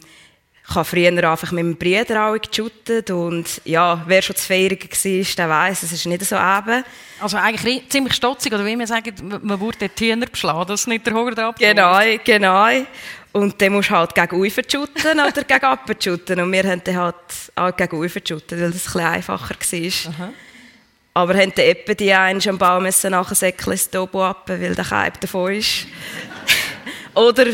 ich 0.70 0.76
habe 0.76 0.84
früher 0.84 1.32
einfach 1.32 1.54
mit 1.54 1.64
meinem 1.64 1.78
Bruder 1.78 2.28
auch 2.28 2.38
geshootet 2.38 3.10
und 3.12 3.62
ja, 3.64 4.04
wer 4.06 4.22
schon 4.22 4.36
zu 4.36 4.46
feiern 4.46 4.78
war, 4.78 5.36
der 5.38 5.50
weiss, 5.50 5.84
es 5.84 5.94
ist 5.94 6.06
nicht 6.06 6.26
so 6.26 6.36
eben. 6.36 6.84
Also 7.22 7.38
eigentlich 7.38 7.88
ziemlich 7.88 8.14
stotzig, 8.14 8.52
oder 8.52 8.66
wie 8.66 8.76
man 8.76 8.88
sagt, 8.88 9.24
man 9.24 9.58
wurde 9.62 9.78
den 9.88 9.92
Hühner 9.98 10.26
beschlagen, 10.26 10.68
das 10.68 10.82
ist 10.82 10.88
nicht 10.88 11.08
der 11.08 11.14
Hoger 11.14 11.54
Genau, 11.58 11.98
genau. 12.26 12.68
Und 13.32 13.62
dann 13.62 13.72
musst 13.72 13.90
du 13.90 13.96
halt 13.96 14.14
gegen 14.14 14.36
Ufer 14.36 14.64
shooten 14.70 15.20
oder 15.22 15.44
gegen 15.44 15.66
Appen 15.66 15.96
shooten 15.98 16.42
und 16.42 16.52
wir 16.52 16.64
haben 16.66 16.82
dann 16.84 16.98
halt 16.98 17.16
auch 17.56 17.74
gegen 17.74 17.96
Ufer 17.96 18.20
shooten, 18.28 18.60
weil 18.60 18.72
das 18.72 18.88
ein 18.88 18.94
bisschen 18.94 19.02
einfacher 19.02 19.56
war. 19.56 20.14
Aha. 20.14 20.34
Aber 21.14 21.34
haben 21.34 21.52
dann 21.56 21.66
etwa 21.66 21.94
die 21.96 22.14
einen 22.14 22.48
am 22.48 22.58
Baum 22.58 22.84
nachsäckeln 22.84 23.72
ins 23.72 23.90
Tobo 23.90 24.24
ab, 24.24 24.44
weil 24.48 24.76
der 24.76 24.86
Kalb 24.86 25.20
davon 25.20 25.54
ist. 25.54 25.88
Oder 27.18 27.46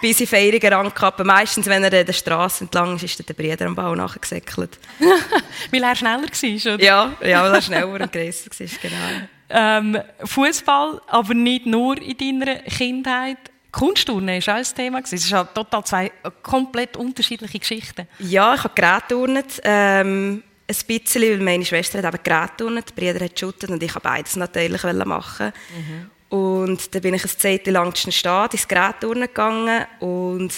bis 0.00 0.20
in 0.20 0.26
Feierungen 0.26 0.72
rankappen. 0.72 1.26
Meistens, 1.26 1.66
wenn 1.66 1.82
er 1.84 2.04
der 2.04 2.12
Straße 2.12 2.64
entlang 2.64 2.96
ist, 2.96 3.04
ist 3.04 3.26
der 3.26 3.34
Bruder 3.34 3.66
am 3.66 3.74
Bau 3.74 3.94
nachgesäckelt. 3.94 4.78
weil 5.70 5.82
er 5.82 5.96
schneller 5.96 6.22
war, 6.22 6.74
oder? 6.74 6.84
Ja, 6.84 7.14
ja 7.22 7.42
weil 7.42 7.54
er 7.54 7.62
schneller 7.62 7.88
und 7.88 8.12
grösser 8.12 8.50
war, 8.50 8.68
genau. 8.82 9.28
Ähm, 9.50 9.98
Fußball, 10.24 11.00
aber 11.06 11.34
nicht 11.34 11.66
nur 11.66 11.96
in 12.00 12.40
deiner 12.40 12.56
Kindheit. 12.62 13.38
Kunstturnen 13.70 14.46
war 14.46 14.54
auch 14.54 14.58
ein 14.58 14.74
Thema. 14.76 15.00
Es 15.00 15.10
sind 15.10 15.32
halt 15.32 15.54
total 15.54 15.84
zwei 15.84 16.12
komplett 16.42 16.96
unterschiedliche 16.96 17.58
Geschichten. 17.58 18.06
Ja, 18.18 18.54
ich 18.54 18.64
habe 18.64 18.74
Gerätturnet. 18.74 19.60
Ähm, 19.64 20.42
ein 20.66 20.76
bisschen, 20.86 21.22
weil 21.22 21.38
meine 21.38 21.64
Schwester 21.64 22.02
hat 22.02 22.14
eben 22.14 22.22
Gerätturnet, 22.22 22.90
die 22.90 23.00
Brüder 23.00 23.24
hat 23.24 23.34
geshootet 23.34 23.70
und 23.70 23.82
ich 23.82 23.94
habe 23.94 24.00
beides 24.00 24.36
natürlich 24.36 24.82
machen. 24.82 25.52
Mhm. 25.76 26.10
Und 26.28 26.94
dann 26.94 27.02
bin 27.02 27.14
ich 27.14 27.24
ein 27.24 27.30
Zeit 27.30 27.66
lang 27.66 27.92
in 28.04 28.12
Stadt 28.12 28.54
ins 28.54 28.66
Gerät 28.66 29.00
gegangen 29.00 29.84
und 30.00 30.52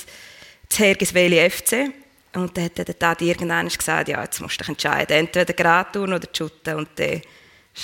zu 0.68 0.82
Hergisweli 0.82 1.50
FC. 1.50 1.90
Und 2.34 2.56
dann 2.56 2.64
hat 2.64 2.78
der 2.78 2.94
Daddy 2.94 3.28
irgendwann 3.28 3.68
gesagt, 3.68 4.08
ja, 4.08 4.22
jetzt 4.22 4.40
musst 4.40 4.54
du 4.54 4.58
dich 4.58 4.68
entscheiden, 4.68 5.16
entweder 5.16 5.52
Gerät 5.52 5.96
oder 5.96 6.20
Schutten. 6.32 6.76
Und 6.76 6.88
dann 6.96 7.22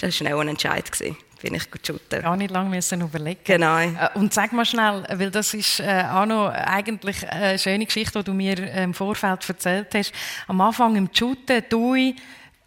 war 0.00 0.10
schnell 0.10 0.38
ein 0.38 0.48
Entscheid. 0.48 0.90
Gewesen 0.90 1.16
bin 1.42 1.54
ich 1.54 1.64
shooten. 1.84 2.22
Gar 2.22 2.36
nicht 2.36 2.50
lange 2.50 2.70
müssen 2.70 3.00
überlegen. 3.00 3.40
Genau. 3.44 3.78
Äh, 3.78 4.08
und 4.14 4.32
sag 4.32 4.52
mal 4.52 4.64
schnell, 4.64 5.04
weil 5.10 5.30
das 5.30 5.52
ist 5.52 5.80
äh, 5.80 6.04
auch 6.10 6.24
noch 6.24 6.48
eigentlich 6.48 7.28
eine 7.28 7.58
schöne 7.58 7.84
Geschichte, 7.84 8.20
die 8.20 8.24
du 8.24 8.32
mir 8.32 8.58
äh, 8.58 8.84
im 8.84 8.94
Vorfeld 8.94 9.46
erzählt 9.48 9.88
hast. 9.94 10.12
Am 10.46 10.60
Anfang 10.60 10.96
im 10.96 11.08
Shooten, 11.12 11.64
du, 11.68 11.94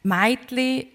Mädchen 0.05 0.87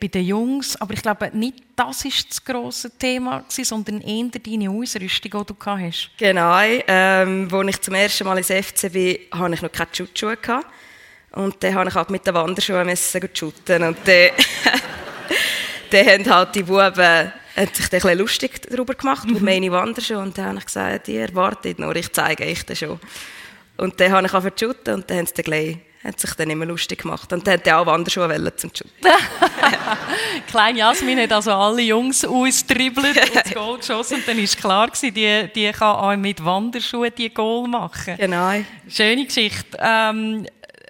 bei 0.00 0.08
den 0.08 0.24
Jungs, 0.24 0.76
aber 0.80 0.92
ich 0.92 1.02
glaube 1.02 1.30
nicht, 1.32 1.62
das 1.76 2.04
ist 2.04 2.30
das 2.30 2.44
grosse 2.44 2.90
Thema 2.98 3.40
gewesen, 3.40 3.64
sondern 3.64 4.00
eher 4.00 4.28
deine 4.28 4.70
Ausrüstung, 4.70 5.46
die 5.46 5.54
du 5.54 5.56
hast. 5.64 6.10
Genau. 6.18 6.58
Ähm, 6.60 7.48
als 7.50 7.68
ich 7.68 7.80
zum 7.80 7.94
ersten 7.94 8.24
Mal 8.24 8.38
ins 8.38 8.48
FC 8.48 8.92
bin, 8.92 9.18
hatte 9.32 9.54
ich 9.54 9.62
noch 9.62 9.72
keine 9.72 9.90
Schutzschuhe. 9.92 10.36
Und 11.32 11.62
dann 11.62 11.74
musste 11.74 11.88
ich 11.88 11.94
halt 11.94 12.10
mit 12.10 12.26
den 12.26 12.34
Wanderschuhen 12.34 12.96
shooten. 13.32 13.82
Und 13.84 13.98
dann 14.04 14.30
dann 15.90 16.06
haben 16.06 16.34
halt 16.34 16.54
die 16.54 16.62
Buben 16.64 17.32
hat 17.56 17.74
sich 17.74 17.86
ein 17.86 17.90
bisschen 17.90 18.18
lustig 18.18 18.62
darüber 18.62 18.94
gemacht, 18.94 19.28
mhm. 19.28 19.44
meine 19.44 19.70
Wanderschuhe. 19.70 20.18
Und 20.18 20.36
dann 20.36 20.46
habe 20.46 20.58
ich 20.58 20.66
gesagt, 20.66 21.08
ihr 21.08 21.34
wartet 21.34 21.78
noch, 21.78 21.94
ich 21.94 22.12
zeige 22.12 22.44
euch 22.44 22.64
das 22.64 22.78
schon. 22.78 22.98
Und 23.76 24.00
dann 24.00 24.12
habe 24.12 24.26
ich 24.26 24.34
angefangen 24.34 24.56
zu 24.56 24.66
shooten 24.66 24.94
und 24.94 25.10
dann 25.10 25.18
haben 25.18 25.26
sie 25.26 25.34
dann 25.34 25.44
gleich 25.44 25.78
hat 26.04 26.20
sich 26.20 26.32
dann 26.34 26.50
immer 26.50 26.64
lustig 26.64 27.02
gemacht. 27.02 27.32
Und 27.32 27.46
dann 27.46 27.54
hat 27.54 27.66
er 27.66 27.80
auch 27.80 27.86
Wanderschuhe 27.86 28.56
zum 28.56 28.70
Shooten. 28.70 28.92
Klein 30.46 30.76
Jasmin 30.76 31.20
hat 31.20 31.32
also 31.32 31.52
alle 31.52 31.82
Jungs 31.82 32.24
austribbelt 32.24 33.16
und 33.16 33.36
das 33.36 33.52
Goal 33.52 33.78
geschossen. 33.78 34.18
Und 34.18 34.28
dann 34.28 34.38
war 34.38 34.44
klar, 34.44 34.86
gewesen, 34.88 35.14
die, 35.14 35.48
die 35.54 35.72
kann 35.72 35.96
auch 35.96 36.16
mit 36.16 36.44
Wanderschuhen 36.44 37.12
die 37.16 37.32
Goal 37.32 37.68
machen. 37.68 38.16
Genau. 38.16 38.52
Schöne 38.88 39.26
Geschichte. 39.26 39.76
Ähm, 39.80 40.46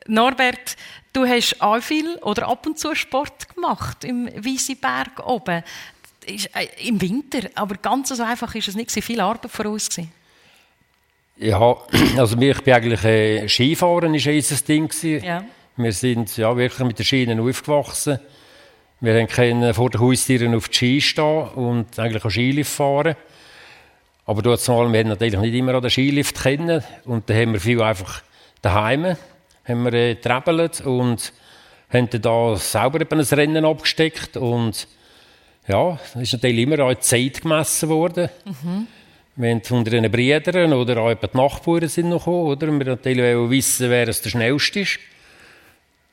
Norbert, 0.07 0.77
Du 1.13 1.27
hast 1.27 1.61
auch 1.61 1.81
viel 1.81 2.17
oder 2.17 2.49
ab 2.49 2.67
und 2.67 2.79
zu 2.79 2.95
Sport 2.95 3.53
gemacht 3.55 4.05
im 4.05 4.29
Wiesiberg 4.37 5.27
oben. 5.27 5.65
Äh, 6.27 6.87
Im 6.87 7.01
Winter, 7.01 7.49
aber 7.55 7.77
ganz 7.77 8.11
so 8.11 8.23
einfach 8.23 8.55
ist 8.55 8.69
es 8.69 8.77
nicht. 8.77 8.93
Viel 8.93 9.21
Arbeit 9.21 9.51
voraus. 9.51 9.89
Gewesen. 9.89 10.13
Ja, 11.41 11.77
also 12.17 12.37
ich 12.39 12.63
bin 12.63 12.75
eigentlich 12.75 13.05
äh, 13.05 13.49
Skifahren 13.49 14.15
ist 14.15 14.27
unser 14.27 14.57
Ding 14.65 14.91
Ja. 15.23 15.45
Wir 15.77 15.93
sind 15.93 16.37
ja 16.37 16.57
wirklich 16.57 16.87
mit 16.87 16.99
den 16.99 17.05
Schienen 17.05 17.41
aufgewachsen. 17.41 18.19
Wir 19.01 19.25
können 19.27 19.73
vor 19.75 19.91
den 19.91 20.01
Haustieren 20.01 20.55
auf 20.57 20.69
die 20.69 20.75
Ski 20.75 21.01
stehen 21.01 21.49
und 21.55 21.97
eigentlich 21.99 22.25
auch 22.25 22.31
Skilift 22.31 22.73
fahren. 22.73 23.15
Aber 24.27 24.43
dort 24.43 24.67
mal, 24.67 24.93
wir 24.93 25.05
natürlich 25.05 25.39
nicht 25.39 25.55
immer 25.55 25.75
an 25.75 25.83
den 25.83 25.91
Skilift 25.91 26.43
kennen 26.43 26.83
und 27.05 27.31
dann 27.31 27.37
haben 27.37 27.53
wir 27.53 27.61
viel 27.61 27.81
einfach 27.81 28.23
daheim 28.61 29.17
haben 29.69 29.85
wir 29.85 29.93
äh, 29.93 30.17
und 30.85 31.33
haben 31.93 32.11
dann 32.11 32.23
da 32.23 32.57
selber 32.57 33.01
ein 33.09 33.21
Rennen 33.21 33.65
abgesteckt 33.65 34.37
und 34.37 34.89
ja, 35.67 35.99
das 36.15 36.23
ist 36.23 36.33
natürlich 36.33 36.63
immer 36.63 36.81
auch 36.85 36.95
Zeit 36.97 37.43
gemessen 37.43 37.89
worden. 37.91 38.31
Mhm. 38.45 38.87
Wir 39.41 39.51
haben 39.51 39.63
von 39.63 39.79
unseren 39.79 40.11
Brüdern 40.11 40.73
oder 40.73 40.97
auch 41.01 41.15
die 41.15 41.37
Nachbarn 41.37 41.87
sind 41.87 42.09
noch 42.09 42.25
gekommen, 42.25 42.49
oder? 42.49 42.67
Wir 42.67 42.87
natürlich 42.87 43.51
wissen, 43.51 43.89
wer 43.89 44.09
es 44.09 44.21
der 44.21 44.31
schnellste 44.31 44.81
ist. 44.81 44.99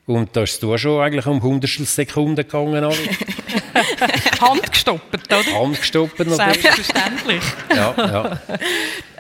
Und 0.06 0.36
da 0.36 0.44
ist 0.44 0.62
es 0.62 0.82
schon 0.82 1.02
eigentlich 1.02 1.26
um 1.26 1.42
hundertstel 1.42 1.88
Sekunden 1.88 2.36
gegangen. 2.36 2.86
Handgestoppt, 4.42 5.34
oder? 5.34 5.60
Handgestoppt 5.60 6.20
natürlich. 6.20 6.62
Selbstverständlich. 6.62 7.44
ja, 7.70 7.94
ja. 7.98 8.40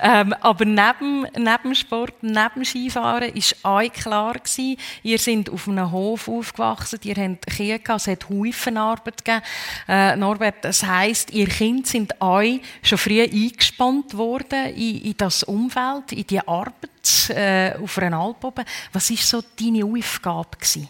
ähm, 0.02 0.34
aber 0.42 0.66
neben, 0.66 1.28
neben 1.38 1.76
Sport, 1.76 2.16
neben 2.22 2.66
Skifahren 2.66 3.34
war 3.34 3.76
euch 3.76 3.94
klar 3.94 4.34
gewesen, 4.34 4.78
ihr 5.04 5.20
seid 5.20 5.50
auf 5.50 5.68
einem 5.68 5.92
Hof 5.92 6.28
aufgewachsen, 6.28 7.00
ihr 7.04 7.16
habt 7.16 7.48
Kinder 7.48 7.80
gehabt, 7.80 8.02
es 8.02 8.08
hat 8.08 8.30
Haufenarbeit 8.30 9.24
gegeben. 9.24 9.44
Äh, 9.88 10.16
Norbert, 10.16 10.64
das 10.64 10.84
heisst, 10.84 11.32
ihr 11.32 11.48
Kinder 11.48 11.88
sind 11.88 12.22
euch 12.22 12.62
schon 12.82 12.98
früh 12.98 13.22
eingespannt 13.22 14.16
worden 14.18 14.74
in, 14.76 15.02
in 15.02 15.18
das 15.18 15.44
Umfeld, 15.44 16.12
in 16.12 16.28
die 16.28 16.48
Arbeit 16.48 17.30
äh, 17.30 17.74
auf 17.82 17.98
einer 17.98 18.18
Alp 18.18 18.44
oben. 18.44 18.66
Was 18.94 19.10
war 19.10 19.18
so 19.18 19.44
deine 19.60 19.86
Aufgabe? 19.86 20.58
Gewesen? 20.58 20.90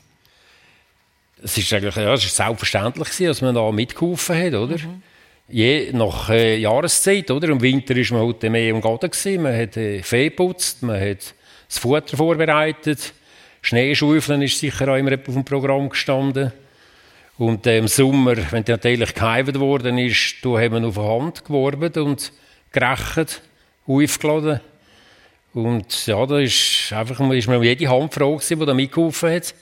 Es 1.44 1.58
ist 1.58 1.72
eigentlich 1.74 1.96
ja, 1.96 2.13
es 2.13 2.25
ist 2.25 2.36
selbstverständlich, 2.36 3.10
gewesen, 3.10 3.27
dass 3.27 3.42
man 3.42 3.56
da 3.56 3.72
mitgeholfen 3.72 4.38
hat, 4.38 4.54
oder? 4.54 4.77
Mhm. 4.77 5.04
Je 5.48 5.92
nach 5.94 6.30
äh, 6.30 6.58
Jahreszeit, 6.58 7.30
oder? 7.30 7.50
Im 7.50 7.62
Winter 7.62 7.96
war 7.96 8.18
man 8.18 8.27
halt 8.27 8.44
mehr 8.51 8.70
im 8.70 8.82
Garten 8.82 9.12
gewesen. 9.12 9.44
Man 9.44 9.56
hat 9.56 9.77
äh, 9.77 10.01
Fee 10.01 10.30
geputzt, 10.30 10.82
man 10.82 11.00
hat 11.00 11.36
das 11.68 11.77
Futter 11.77 12.18
vorbereitet. 12.18 13.13
Schneeschaufeln 13.62 14.42
ist 14.42 14.60
sicher 14.60 14.88
auch 14.88 14.96
immer 14.96 15.13
auf 15.13 15.34
dem 15.34 15.46
Programm 15.46 15.89
gestanden. 15.89 16.51
Und 17.38 17.68
äh, 17.68 17.80
im 17.80 17.88
Sommer, 17.88 18.36
wenn 18.51 18.63
der 18.63 18.77
natürlich 18.77 19.13
geheimt 19.13 19.60
worden 19.60 19.98
ist, 19.98 20.38
da 20.42 20.50
haben 20.50 20.82
wir 20.82 20.88
auf 20.88 20.96
der 20.96 21.04
Hand 21.04 21.46
geworben 21.46 21.92
und 22.04 22.32
gerechnet, 22.72 23.42
aufgeladen. 23.86 24.62
Und 25.54 26.06
ja, 26.06 26.25
da 26.25 26.39
ist 26.39 26.92
einfach 26.94 27.20
ist 27.32 27.48
mir 27.48 27.63
jede 27.63 27.89
Hand 27.89 28.13
froh 28.13 28.36
gewesen, 28.36 28.60
die 28.60 28.65
da 28.65 28.74
mitgeholfen 28.74 29.32
hat. 29.32 29.54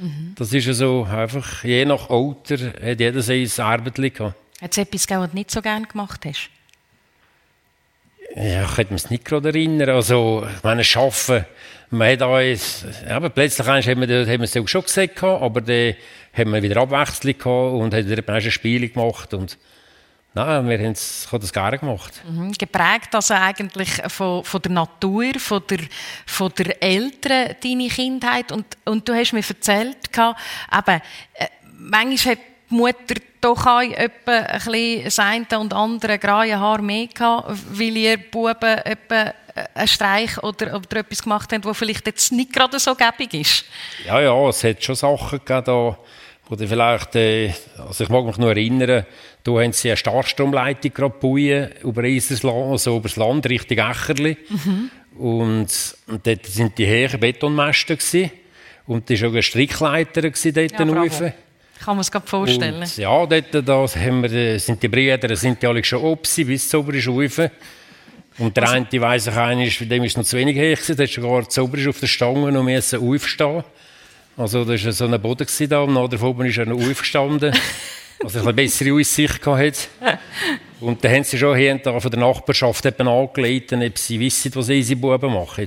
Mhm. 0.00 0.34
Das 0.36 0.52
ist 0.52 0.66
also 0.66 1.04
einfach, 1.04 1.62
je 1.62 1.84
nach 1.84 2.08
Alter 2.08 2.72
hat 2.82 3.00
jeder 3.00 3.20
sein 3.20 3.48
Arbeit 3.58 3.96
gehabt. 3.96 4.34
Hat 4.60 4.72
es 4.72 4.78
etwas 4.78 5.06
gegeben, 5.06 5.22
was 5.22 5.30
du 5.30 5.36
nicht 5.36 5.50
so 5.50 5.62
gerne 5.62 5.86
gemacht 5.86 6.24
hast? 6.24 6.50
Ja, 8.34 8.64
ich 8.64 8.74
könnte 8.74 8.92
mich 8.94 9.10
nicht 9.10 9.24
gerade 9.24 9.48
erinnern. 9.48 9.90
Also, 9.90 10.46
ich 10.56 10.62
meine, 10.62 10.82
Arbeiten, 10.82 11.46
man 11.90 12.08
hat 12.08 12.22
uns, 12.22 12.84
aber 13.08 13.28
plötzlich 13.30 13.66
haben 13.66 13.84
wir, 13.84 14.26
haben 14.26 14.40
wir 14.40 14.40
es 14.42 14.70
schon 14.70 14.82
gesagt, 14.82 15.22
aber 15.22 15.60
dann 15.60 15.94
haben 16.32 16.52
wir 16.52 16.62
wieder 16.62 16.80
Abwechslung 16.80 17.36
gehabt 17.36 17.74
und 17.74 17.94
haben 17.94 18.08
wieder 18.08 18.28
ein 18.32 18.50
Spiel 18.50 18.88
gemacht 18.88 19.34
und 19.34 19.58
Nein, 20.32 20.68
wir 20.68 20.78
haben 20.78 20.92
das 20.92 21.52
gerne 21.52 21.78
gemacht. 21.78 22.22
Mhm. 22.24 22.52
Geprägt 22.52 23.14
also 23.14 23.34
eigentlich 23.34 23.90
von, 24.08 24.44
von 24.44 24.62
der 24.62 24.70
Natur, 24.70 25.32
von 25.38 25.62
der, 25.68 25.80
von 26.24 26.52
der 26.56 26.80
Eltern, 26.80 27.56
deine 27.62 27.88
Kindheit. 27.88 28.52
Und, 28.52 28.66
und 28.84 29.08
du 29.08 29.12
hast 29.12 29.32
mir 29.32 29.42
erzählt, 29.46 29.96
eben, 30.16 31.02
äh, 31.34 31.46
manchmal 31.76 32.34
hat 32.34 32.42
die 32.70 32.74
Mutter 32.74 33.14
doch 33.40 33.66
auch 33.66 33.80
etwa 33.80 34.32
ein 34.32 34.58
bisschen 34.60 35.04
das 35.04 35.18
eine 35.18 35.58
und 35.58 35.72
andere 35.72 36.18
graue 36.18 36.58
Haar 36.58 36.80
mehr 36.80 37.08
gehabt, 37.08 37.50
weil 37.72 37.96
ihr 37.96 38.16
Buben 38.18 38.78
etwa 38.78 39.34
einen 39.74 39.88
Streich 39.88 40.40
oder, 40.44 40.76
oder 40.76 40.98
etwas 40.98 41.22
gemacht 41.22 41.52
haben, 41.52 41.64
was 41.64 41.76
vielleicht 41.76 42.06
jetzt 42.06 42.30
nicht 42.30 42.52
gerade 42.52 42.78
so 42.78 42.94
gäbig 42.94 43.34
ist. 43.34 43.64
Ja, 44.06 44.20
ja, 44.20 44.48
es 44.48 44.62
hat 44.62 44.84
schon 44.84 44.94
Sachen 44.94 45.40
gegeben, 45.44 45.96
oder 46.50 46.66
vielleicht, 46.66 47.14
äh, 47.14 47.52
also 47.78 48.02
ich 48.02 48.10
mag 48.10 48.24
mich 48.24 48.36
nur 48.36 48.50
erinnern, 48.50 49.06
da 49.44 49.52
haben 49.52 49.72
sie 49.72 49.88
eine 49.88 49.96
Starkstromleitung 49.96 50.92
gerade 50.92 51.14
gebaut, 51.14 51.82
über 51.82 52.02
Land, 52.02 52.70
also 52.70 52.96
über 52.96 53.08
das 53.08 53.16
Land, 53.16 53.48
Richtung 53.48 53.78
Ächerli. 53.78 54.36
Mhm. 54.48 54.90
Und, 55.18 55.96
und 56.06 56.26
dort 56.26 56.58
waren 56.58 56.74
die 56.76 56.86
hohen 56.86 57.20
Betonmasten. 57.20 57.96
Gewesen. 57.96 58.30
Und 58.86 59.08
da 59.08 59.20
war 59.20 59.30
auch 59.30 59.34
ein 59.34 59.42
Strickleiter 59.42 60.22
dort 60.22 60.56
ja, 60.56 60.84
rauf. 60.84 61.22
Kann 61.80 61.96
man 61.96 62.00
es 62.00 62.10
gerade 62.10 62.26
vorstellen. 62.26 62.82
Und, 62.82 62.96
ja, 62.96 63.26
dort 63.26 63.68
da 63.68 63.86
haben 63.86 64.22
wir, 64.22 64.58
sind 64.58 64.82
die 64.82 64.88
Brüder 64.88 65.34
sind 65.36 65.62
die 65.62 65.66
alle 65.66 65.82
schon 65.82 66.00
oben 66.00 66.22
bis 66.22 66.68
zu 66.68 66.78
oben 66.78 67.00
rauf. 67.00 67.50
Und 68.38 68.56
der 68.56 68.64
also, 68.64 68.74
eine, 68.74 69.00
weiss 69.00 69.26
ich, 69.26 69.34
einer, 69.34 69.66
dem 69.66 70.04
ist 70.04 70.16
noch 70.16 70.24
zu 70.24 70.36
wenig 70.36 70.56
hoch, 70.56 70.94
der 70.94 71.04
ist 71.04 71.14
sogar 71.14 71.48
zu 71.48 71.62
oben 71.62 71.88
auf 71.88 72.00
der 72.00 72.06
Stange 72.06 72.58
und 72.58 72.64
musste 72.64 72.98
aufstehen. 72.98 73.64
Also 74.40 74.64
da 74.64 74.70
war 74.70 74.92
so 74.92 75.04
ein 75.04 75.20
Boden 75.20 75.46
da 75.68 75.80
und 75.80 75.92
nach 75.92 76.22
oben 76.22 76.46
ist 76.46 76.56
er 76.56 76.66
noch 76.66 76.80
aufgestanden. 76.80 77.54
Also 78.22 78.40
eine 78.40 78.52
bessere 78.52 78.92
Aussicht 78.92 79.46
hatte. 79.46 79.88
Und 80.78 81.02
dann 81.02 81.10
haben 81.10 81.24
sie 81.24 81.38
schon 81.38 81.56
hier 81.56 81.72
und 81.72 81.86
da 81.86 81.98
von 81.98 82.10
der 82.10 82.20
Nachbarschaft 82.20 83.00
angelegt, 83.00 83.72
ob 83.72 83.96
sie 83.96 84.20
wissen, 84.20 84.54
was 84.54 84.68
unsere 84.68 85.00
Buben 85.00 85.32
machen. 85.32 85.66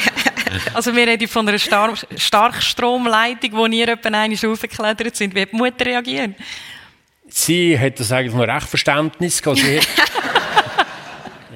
also 0.72 0.96
wir 0.96 1.06
reden 1.06 1.28
von 1.28 1.46
einer 1.46 1.58
Star 1.58 1.92
Starkstromleitung, 2.16 3.52
wo 3.52 3.66
ihr 3.66 3.88
etwa 3.88 4.08
einmal 4.08 4.50
aufgeklettert 4.50 5.16
sind. 5.16 5.34
Wie 5.34 5.42
hat 5.42 5.52
die 5.52 5.56
Mutter 5.56 5.84
reagiert? 5.84 6.36
Sie 7.28 7.78
hat 7.78 8.00
das 8.00 8.10
eigentlich 8.10 8.34
noch 8.34 8.48
recht 8.48 8.68
Verständnis 8.68 9.42
gehabt. 9.42 9.60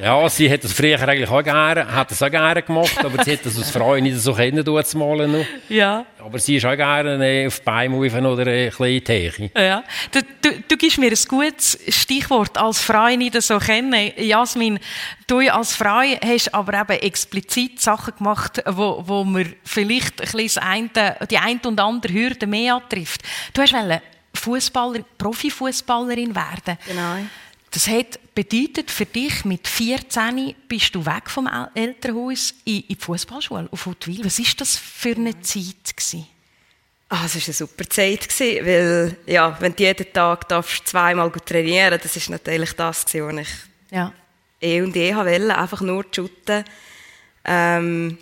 Ja, 0.03 0.29
sie 0.29 0.51
hat 0.51 0.65
das 0.65 0.73
früher 0.73 1.01
eigentlich 1.01 1.29
auch 1.29 1.43
gerne, 1.43 1.87
hat 1.87 2.11
das 2.11 2.23
auch 2.23 2.31
gerne 2.31 2.63
gemacht, 2.63 2.99
aber 3.05 3.23
sie 3.23 3.33
hat 3.33 3.45
das 3.45 3.57
als 3.57 3.71
Frau 3.71 3.97
nicht 3.97 4.17
so 4.17 4.33
kennen, 4.33 4.65
zu 4.65 4.99
malen 4.99 5.33
noch. 5.33 5.45
Ja. 5.69 6.07
Aber 6.19 6.39
sie 6.39 6.57
ist 6.57 6.65
auch 6.65 6.77
gerne 6.77 7.23
äh, 7.25 7.47
auf 7.47 7.59
die 7.59 7.65
Beine 7.65 7.97
oder 7.97 8.47
ein 8.47 8.71
bisschen 8.71 9.05
Teche. 9.05 9.51
Ja. 9.57 9.85
Du, 10.11 10.21
du, 10.43 10.63
du 10.67 10.77
gibst 10.77 10.99
mir 10.99 11.11
ein 11.11 11.19
gutes 11.29 11.79
Stichwort, 11.89 12.57
als 12.57 12.81
Frau 12.81 13.09
nicht 13.09 13.41
so 13.43 13.59
kennen. 13.59 14.13
Jasmin, 14.17 14.79
du 15.27 15.41
als 15.41 15.77
Frau 15.77 16.01
hast 16.01 16.55
aber 16.55 16.81
eben 16.81 17.03
explizit 17.03 17.81
Sachen 17.81 18.15
gemacht, 18.17 18.63
wo, 18.67 19.03
wo 19.07 19.25
man 19.25 19.55
vielleicht 19.65 20.21
ein 20.23 20.31
bisschen 20.33 20.63
eine, 20.63 21.17
die 21.31 21.39
ein 21.39 21.61
und 21.67 21.79
andere 21.79 22.13
Hürde 22.13 22.47
mehr 22.47 22.77
antrifft. 22.77 23.23
Du 23.53 23.61
hast 23.61 23.75
Fußballer, 24.33 25.01
Profifußballerin 25.19 26.35
werden. 26.35 26.79
Genau. 26.87 27.17
Das 27.73 27.87
hat 27.89 28.19
bedeutet 28.43 28.91
für 28.91 29.05
dich, 29.05 29.45
mit 29.45 29.69
14 29.69 30.55
bist 30.67 30.95
du 30.95 31.05
weg 31.05 31.29
vom 31.29 31.49
Elternhaus 31.75 32.55
in, 32.65 32.85
die 32.89 32.97
Fußballschule 32.97 33.69
auf 33.71 33.85
Huttwil. 33.85 34.25
Was 34.25 34.39
war 34.39 34.47
das 34.57 34.77
für 34.77 35.15
eine 35.15 35.39
Zeit? 35.41 35.95
Gewesen? 35.95 36.27
Ah, 37.11 37.25
es 37.27 37.35
war 37.35 37.43
eine 37.45 37.53
super 37.53 37.89
Zeit, 37.89 38.27
gewesen, 38.29 38.65
weil 38.65 39.17
ja, 39.27 39.55
wenn 39.61 39.75
du 39.77 39.83
jeden 39.83 40.11
Tag 40.13 40.49
darfst, 40.49 40.89
zweimal 40.89 41.31
trainieren 41.31 41.99
das 42.03 42.17
ist 42.17 42.31
natürlich 42.31 42.73
das, 42.73 43.05
was 43.05 43.15
ich 43.15 43.49
ja. 43.91 44.13
eh 44.61 44.81
und 44.81 44.97
je 44.97 45.15
wollte, 45.15 45.59
einfach 45.59 45.83
nur 45.83 46.07
shooten. 46.11 46.65
Ähm, 47.45 48.17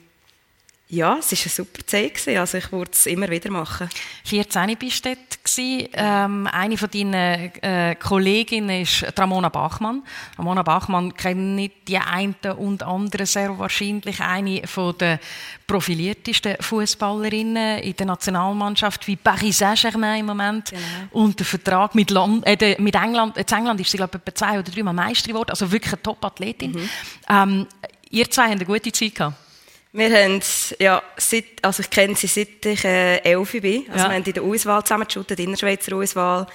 ja, 0.90 1.18
es 1.18 1.32
war 1.32 1.38
eine 1.38 1.50
super 1.50 1.86
Zeit. 1.86 2.28
Also 2.38 2.56
ich 2.56 2.72
würde 2.72 2.92
es 2.94 3.04
immer 3.04 3.28
wieder 3.28 3.50
machen. 3.50 3.90
14 4.24 4.74
bist 4.78 5.04
du 5.04 5.10
dort. 5.10 5.38
Ähm, 5.58 6.46
eine 6.50 6.78
von 6.78 6.90
deinen 6.90 7.52
äh, 7.62 7.94
Kolleginnen 7.96 8.82
ist 8.82 9.04
Ramona 9.18 9.50
Bachmann. 9.50 10.02
Ramona 10.38 10.62
Bachmann 10.62 11.14
kennt 11.14 11.56
nicht 11.56 11.88
die 11.88 11.98
einen 11.98 12.36
und 12.56 12.82
anderen 12.82 13.26
sehr 13.26 13.58
wahrscheinlich 13.58 14.20
eine 14.20 14.66
von 14.66 14.96
der 14.96 15.20
profiliertesten 15.66 16.56
Fußballerinnen 16.60 17.80
in 17.80 17.96
der 17.96 18.06
Nationalmannschaft 18.06 19.06
wie 19.08 19.16
Paris 19.16 19.58
Saint-Germain 19.58 20.20
im 20.20 20.26
Moment. 20.26 20.70
Genau. 20.70 20.82
Und 21.10 21.38
der 21.38 21.46
Vertrag 21.46 21.94
mit, 21.94 22.10
Land, 22.10 22.46
äh, 22.46 22.76
mit 22.78 22.94
England, 22.94 23.36
in 23.36 23.44
England 23.46 23.80
ist 23.80 23.90
sie 23.90 23.98
glaube 23.98 24.20
ich 24.24 24.34
zwei 24.34 24.58
oder 24.58 24.70
drei 24.70 24.82
Mal 24.82 24.94
Meister 24.94 25.28
geworden. 25.28 25.50
Also 25.50 25.70
wirklich 25.70 25.92
eine 25.92 26.02
Top-Athletin. 26.02 26.72
Mhm. 26.72 26.88
Ähm, 27.28 27.66
ihr 28.10 28.30
zwei 28.30 28.44
habt 28.44 28.52
eine 28.52 28.64
gute 28.64 28.90
Zeit 28.92 29.14
gehabt. 29.14 29.47
Wir 29.92 30.10
haben, 30.10 30.40
ja, 30.78 31.02
seit, 31.16 31.44
also 31.62 31.82
ich 31.82 31.90
kenne 31.90 32.14
sie 32.14 32.26
seit 32.26 32.64
ich 32.64 32.84
äh, 32.84 33.18
elf 33.18 33.52
bin. 33.52 33.86
Also 33.88 34.04
ja. 34.04 34.10
wir 34.10 34.16
haben 34.16 34.24
in 34.24 34.32
der 34.32 34.42
Auswahl 34.42 34.82
zusammengeschaut, 34.84 35.30
in 35.30 35.50
der 35.50 35.56
Schweizer 35.56 35.96
Auswahl. 35.96 36.46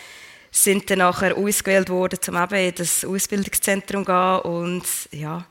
Sind 0.52 0.88
dann 0.92 1.00
nachher 1.00 1.36
ausgewählt 1.36 1.90
worden, 1.90 2.20
um 2.28 2.36
eben 2.36 2.56
in 2.56 2.76
das 2.76 3.04
Ausbildungszentrum 3.04 4.06
zu 4.06 4.12
gehen. 4.12 4.40
Und 4.52 4.84
ja, 5.12 5.46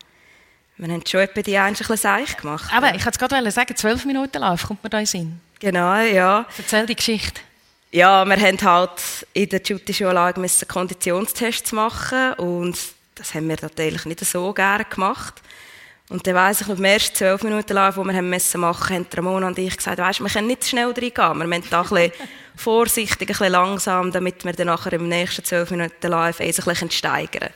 wir 0.76 0.92
haben 0.92 1.02
schon 1.04 1.20
etwa 1.20 1.42
die 1.42 1.58
ein 1.58 1.74
bisschen 1.74 1.96
Seich 1.96 2.36
gemacht. 2.36 2.72
Aber 2.72 2.94
ich 2.94 3.04
wollte 3.04 3.18
gerade 3.18 3.50
sagen, 3.50 3.76
zwölf 3.76 4.04
Minuten 4.04 4.38
Lauf, 4.38 4.64
kommt 4.64 4.84
mir 4.84 4.90
da 4.90 5.00
in 5.00 5.06
Sinn? 5.06 5.40
Genau, 5.58 5.96
ja. 5.96 6.46
Erzähl 6.56 6.86
die 6.86 6.94
Geschichte. 6.94 7.40
Ja, 7.90 8.24
wir 8.24 8.36
haben 8.36 8.62
halt 8.62 9.26
in 9.32 9.48
der 9.48 9.60
Shooting-Schule 9.64 10.34
Konditionstests 10.66 11.72
machen 11.72 12.32
und 12.34 12.78
das 13.16 13.34
haben 13.34 13.48
wir 13.48 13.58
natürlich 13.60 14.04
nicht 14.06 14.24
so 14.24 14.52
gerne 14.52 14.84
gemacht. 14.86 15.42
Und 16.12 16.26
dann 16.26 16.34
weiss 16.34 16.60
ich, 16.60 16.66
den 16.66 16.84
ersten 16.84 17.16
zwölf 17.16 17.42
Minuten 17.42 17.72
lang, 17.72 17.94
die 17.94 18.04
wir 18.04 18.12
haben 18.12 18.28
müssen 18.28 18.60
machen, 18.60 18.96
haben 18.96 19.06
Ramona 19.16 19.46
und 19.46 19.58
ich 19.58 19.74
gesagt, 19.74 19.96
weißt, 19.96 20.20
wir 20.20 20.28
können 20.28 20.46
nicht 20.46 20.68
schnell 20.68 20.88
reingehen. 20.90 21.38
Wir 21.38 21.46
müssen 21.46 21.70
da 21.70 21.80
ein 21.80 21.88
bisschen 21.88 22.12
vorsichtig, 22.54 23.20
ein 23.22 23.26
bisschen 23.28 23.52
langsam, 23.52 24.12
damit 24.12 24.44
wir 24.44 24.52
dann 24.52 24.66
nachher 24.66 24.92
im 24.92 25.08
nächsten 25.08 25.42
zwölf 25.42 25.70
Minuten 25.70 26.06
live 26.06 26.38
ein 26.38 26.52
bisschen 26.52 26.90
steigern 26.90 27.48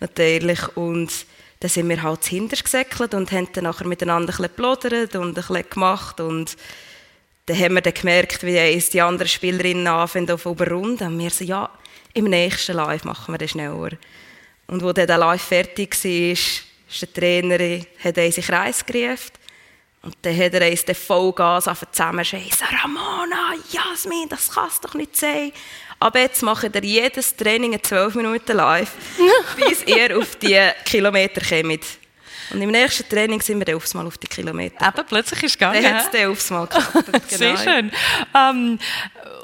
Natürlich. 0.00 0.76
Und 0.76 1.24
dann 1.60 1.70
sind 1.70 1.88
wir 1.88 2.02
halt 2.02 2.24
hinterher 2.24 2.64
gesäckelt 2.64 3.14
und 3.14 3.30
haben 3.30 3.48
dann 3.52 3.62
nachher 3.62 3.86
miteinander 3.86 4.32
ein 4.32 4.38
bisschen 4.38 4.56
geplaudert 4.56 5.14
und 5.14 5.28
ein 5.28 5.34
bisschen 5.34 5.70
gemacht. 5.70 6.18
Und 6.18 6.56
dann 7.46 7.58
haben 7.60 7.74
wir 7.74 7.80
dann 7.80 7.94
gemerkt, 7.94 8.42
wie 8.42 8.74
uns 8.74 8.90
die 8.90 9.02
anderen 9.02 9.28
Spielerinnen 9.28 9.86
anfangen 9.86 10.32
auf 10.32 10.46
überrunden. 10.46 11.06
Und 11.06 11.18
wir 11.20 11.30
so, 11.30 11.44
ja, 11.44 11.70
im 12.14 12.24
nächsten 12.24 12.74
Live 12.74 13.04
machen 13.04 13.32
wir 13.32 13.38
das 13.38 13.52
schneller. 13.52 13.90
Und 14.66 14.82
wo 14.82 14.92
dann 14.92 15.06
der 15.06 15.18
Live 15.18 15.42
fertig 15.42 15.94
war, 16.02 16.69
ist 16.90 17.02
der 17.02 17.12
Trainer, 17.12 17.82
hat 18.02 18.18
uns 18.18 18.36
in 18.36 18.42
Kreis 18.42 18.84
gerufen. 18.84 19.32
Und 20.02 20.16
dann 20.22 20.36
hat 20.36 20.54
er 20.54 20.70
uns 20.70 20.84
den 20.84 20.94
Vollgas 20.94 21.68
zusammenscheissen. 21.92 22.66
Ramona, 22.82 23.54
Jasmin, 23.70 24.28
das 24.28 24.50
kannst 24.50 24.84
doch 24.84 24.94
nicht 24.94 25.14
sein. 25.14 25.52
Aber 25.98 26.20
jetzt 26.20 26.42
macht 26.42 26.74
er 26.74 26.82
jedes 26.82 27.36
Training 27.36 27.74
in 27.74 27.82
12 27.82 28.14
Minuten 28.14 28.56
live, 28.56 28.92
bis 29.56 29.82
ihr 29.84 30.16
auf 30.16 30.36
die 30.36 30.58
Kilometer 30.86 31.42
kommt. 31.42 31.84
Und 32.50 32.62
im 32.62 32.70
nächsten 32.70 33.08
Training 33.08 33.40
sind 33.42 33.58
wir 33.58 33.66
dann 33.66 33.76
aufs 33.76 33.94
Mal 33.94 34.06
auf 34.06 34.16
die 34.18 34.26
Kilometer. 34.26 34.88
Eben, 34.88 35.06
plötzlich 35.06 35.42
ist 35.44 35.52
es 35.52 35.58
gegangen. 35.58 35.82
Dann 35.82 35.94
hat 35.94 36.06
es 36.06 36.10
dann 36.10 36.30
aufs 36.30 36.50
Mal 36.50 36.66
geklappt. 36.66 36.94
Genau. 37.28 37.56
Sehr 37.56 37.56
schön. 37.58 37.92
Ähm, 38.34 38.78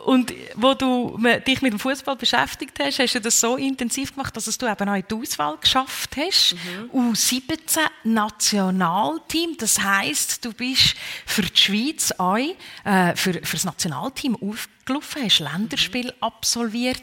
und 0.07 0.33
wo 0.55 0.75
du 0.75 1.19
dich 1.45 1.63
mit 1.63 1.73
dem 1.73 1.81
Fußball 1.81 2.15
beschäftigt 2.15 2.79
hast, 2.79 3.01
hast 3.01 3.17
du 3.17 3.21
das 3.21 3.41
so 3.41 3.57
intensiv 3.57 4.15
gemacht, 4.15 4.37
dass 4.37 4.45
du 4.57 4.67
eben 4.71 4.89
auch 4.89 4.95
in 4.95 5.05
die 5.11 5.15
Auswahl 5.17 5.57
geschafft 5.61 6.17
hast. 6.17 6.55
Mhm. 6.93 7.13
U17 7.13 7.81
Nationalteam. 8.05 9.57
Das 9.59 9.81
heißt, 9.81 10.45
du 10.45 10.53
bist 10.53 10.95
für 11.27 11.43
die 11.43 11.57
Schweiz 11.57 12.13
auch, 12.19 12.37
äh, 12.37 13.17
für, 13.17 13.33
für 13.33 13.57
das 13.57 13.65
Nationalteam 13.65 14.37
aufgelaufen, 14.37 15.25
hast 15.25 15.41
Länderspiel 15.41 16.07
mhm. 16.07 16.13
absolviert. 16.21 17.03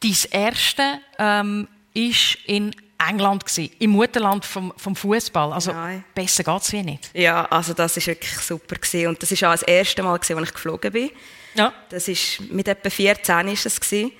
Dein 0.00 0.16
erste 0.32 0.98
ähm, 1.20 1.68
ist 1.92 2.36
in 2.46 2.74
England 2.98 3.46
gewesen, 3.46 3.72
im 3.78 3.90
Mutterland 3.90 4.44
vom, 4.44 4.72
vom 4.76 4.96
Fußball. 4.96 5.52
Also 5.52 5.70
ja. 5.70 6.02
besser 6.12 6.42
geht 6.42 6.62
es 6.62 6.72
wie 6.72 6.82
nicht. 6.82 7.10
Ja, 7.14 7.44
also 7.44 7.74
das 7.74 7.96
ist 7.96 8.08
wirklich 8.08 8.36
super 8.38 8.74
gewesen. 8.74 9.06
und 9.06 9.22
das 9.22 9.30
ist 9.30 9.44
auch 9.44 9.52
das 9.52 9.62
erste 9.62 10.02
Mal 10.02 10.18
gewesen, 10.18 10.36
als 10.36 10.48
ich 10.48 10.54
geflogen 10.54 10.90
bin. 10.90 11.10
Ja. 11.54 11.72
Das 11.88 12.08
ist 12.08 12.40
mit 12.50 12.68
etwa 12.68 12.90
14 12.90 13.48
ist 13.48 13.66
es. 13.66 13.92
Mhm. 13.92 14.10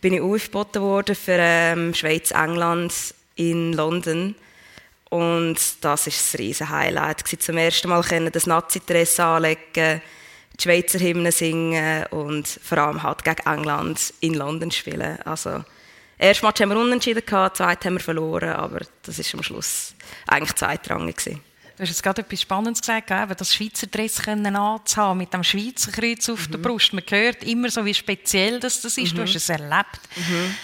Bin 0.00 0.14
ich 0.14 0.20
aufgeboten 0.20 0.82
worden 0.82 1.14
für 1.14 1.36
ähm, 1.38 1.94
Schweiz, 1.94 2.30
England 2.30 2.92
in 3.36 3.72
London. 3.72 4.34
Und 5.08 5.58
das 5.82 6.06
ist 6.06 6.34
ein 6.34 6.38
riesen 6.38 6.68
Highlight. 6.68 7.24
Gewesen. 7.24 7.40
Zum 7.40 7.56
ersten 7.58 7.88
Mal 7.88 8.02
können 8.02 8.32
das 8.32 8.46
Nazi-Dress 8.46 9.20
anlegen, 9.20 10.02
die 10.58 10.62
Schweizer 10.62 10.98
Hymnen 10.98 11.32
singen 11.32 12.06
und 12.06 12.48
vor 12.48 12.78
allem 12.78 13.02
halt 13.02 13.22
gegen 13.22 13.46
England 13.46 14.14
in 14.20 14.34
London 14.34 14.70
spielen. 14.70 15.20
Also, 15.22 15.64
erst 16.18 16.42
Match 16.42 16.60
haben 16.60 16.70
wir 16.70 16.78
unentschieden 16.78 17.24
gehabt, 17.24 17.58
zweit 17.58 17.84
haben 17.84 17.94
wir 17.94 18.00
verloren, 18.00 18.50
aber 18.50 18.80
das 19.02 19.18
ist 19.18 19.34
am 19.34 19.42
Schluss 19.42 19.94
eigentlich 20.26 20.54
zweitrangig 20.54 21.16
gewesen. 21.16 21.40
Du 21.76 21.82
hast 21.82 21.90
jetzt 21.90 22.02
gerade 22.02 22.22
etwas 22.22 22.40
Spannendes 22.40 22.80
gesagt, 22.80 23.10
eben, 23.10 23.36
das 23.36 23.54
Schweizer 23.54 23.86
Dress 23.86 24.22
können 24.22 24.56
anzuhaben, 24.56 25.18
mit 25.18 25.34
dem 25.34 25.44
Schweizer 25.44 25.92
Kreuz 25.92 26.26
auf 26.30 26.48
mhm. 26.48 26.52
der 26.52 26.58
Brust. 26.58 26.94
Man 26.94 27.04
hört 27.06 27.44
immer 27.44 27.70
so, 27.70 27.84
wie 27.84 27.92
speziell 27.92 28.60
das, 28.60 28.80
das 28.80 28.96
ist. 28.96 29.12
Mhm. 29.12 29.16
Du 29.16 29.22
hast 29.22 29.34
es 29.34 29.48
erlebt. 29.50 30.00
Mhm. 30.16 30.54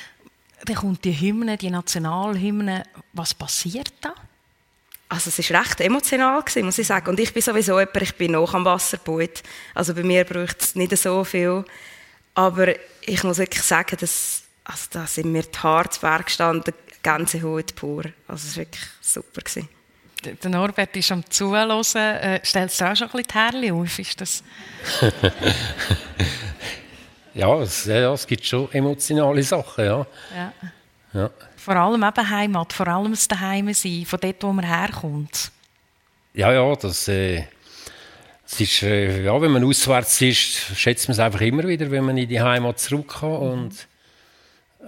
Dann 0.65 0.77
kommt 0.77 1.05
die 1.05 1.13
Hymne, 1.13 1.59
die 1.59 1.69
Nationalhymne. 1.69 2.85
Was 3.13 3.35
passiert 3.35 3.93
da? 4.01 4.15
Also 5.11 5.29
es 5.29 5.51
war 5.51 5.61
recht 5.61 5.83
emotional, 5.83 6.41
gewesen, 6.41 6.65
muss 6.65 6.79
ich 6.79 6.87
sagen. 6.87 7.11
Und 7.11 7.21
ich 7.21 7.35
bin 7.35 7.43
sowieso 7.43 7.79
jemand, 7.79 8.01
ich 8.01 8.15
bin 8.15 8.33
noch 8.33 8.55
am 8.55 8.65
Wasserboot. 8.65 9.43
Also 9.75 9.93
bei 9.95 10.03
mir 10.03 10.25
braucht 10.25 10.63
es 10.63 10.75
nicht 10.75 10.97
so 10.97 11.25
viel. 11.25 11.63
Aber 12.33 12.69
ich 13.03 13.23
muss 13.23 13.37
wirklich 13.37 13.65
sagen, 13.65 13.99
dass, 14.01 14.45
also 14.65 14.87
da 14.93 15.07
sind 15.07 15.31
mir 15.31 15.43
die 15.43 15.59
Haare 15.59 15.91
zu 15.91 16.01
Berg 16.01 16.27
gestanden, 16.27 16.73
Gänsehaut 17.03 17.75
pur. 17.75 18.05
Also 18.27 18.49
es 18.49 18.57
war 18.57 18.65
wirklich 18.65 18.85
super. 19.03 19.43
Gewesen 19.43 19.69
der 20.23 20.51
Norbert 20.51 20.97
ist 20.97 21.13
am 21.13 21.29
Zuhören. 21.29 21.83
Äh, 21.95 22.41
stellst 22.45 22.81
du 22.81 22.85
auch 22.85 22.97
schon 22.97 23.09
ein 23.09 23.13
bisschen 23.13 23.27
die 23.29 23.35
Härchen 23.35 23.73
auf? 23.73 23.99
Ist 23.99 24.21
das 24.21 24.45
ja, 27.35 27.55
es, 27.61 27.85
ja, 27.85 28.13
es 28.13 28.27
gibt 28.27 28.45
schon 28.45 28.71
emotionale 28.73 29.43
Sachen, 29.43 29.85
ja. 29.85 30.07
ja. 30.35 30.53
ja. 31.13 31.31
Vor 31.57 31.77
allem 31.77 32.03
eben 32.03 32.31
Heimat, 32.31 32.73
vor 32.73 32.89
allem 32.89 33.13
das 33.13 33.29
Daheim 33.29 33.73
sein, 33.73 34.05
von 34.07 34.19
dort, 34.21 34.43
wo 34.43 34.53
man 34.53 34.65
herkommt. 34.65 35.53
Ja, 36.35 36.53
ja, 36.53 36.75
das, 36.75 37.09
äh, 37.09 37.45
das 38.49 38.61
ist, 38.61 38.83
äh, 38.83 39.25
ja, 39.25 39.41
wenn 39.41 39.51
man 39.51 39.65
auswärts 39.65 40.21
ist, 40.23 40.77
schätzt 40.77 41.09
man 41.09 41.13
es 41.13 41.19
einfach 41.19 41.41
immer 41.41 41.65
wieder, 41.65 41.91
wenn 41.91 42.05
man 42.05 42.19
in 42.19 42.29
die 42.29 42.41
Heimat 42.41 42.81
zurückkommt 42.81 43.43
mhm. 43.43 43.51
und 43.51 43.89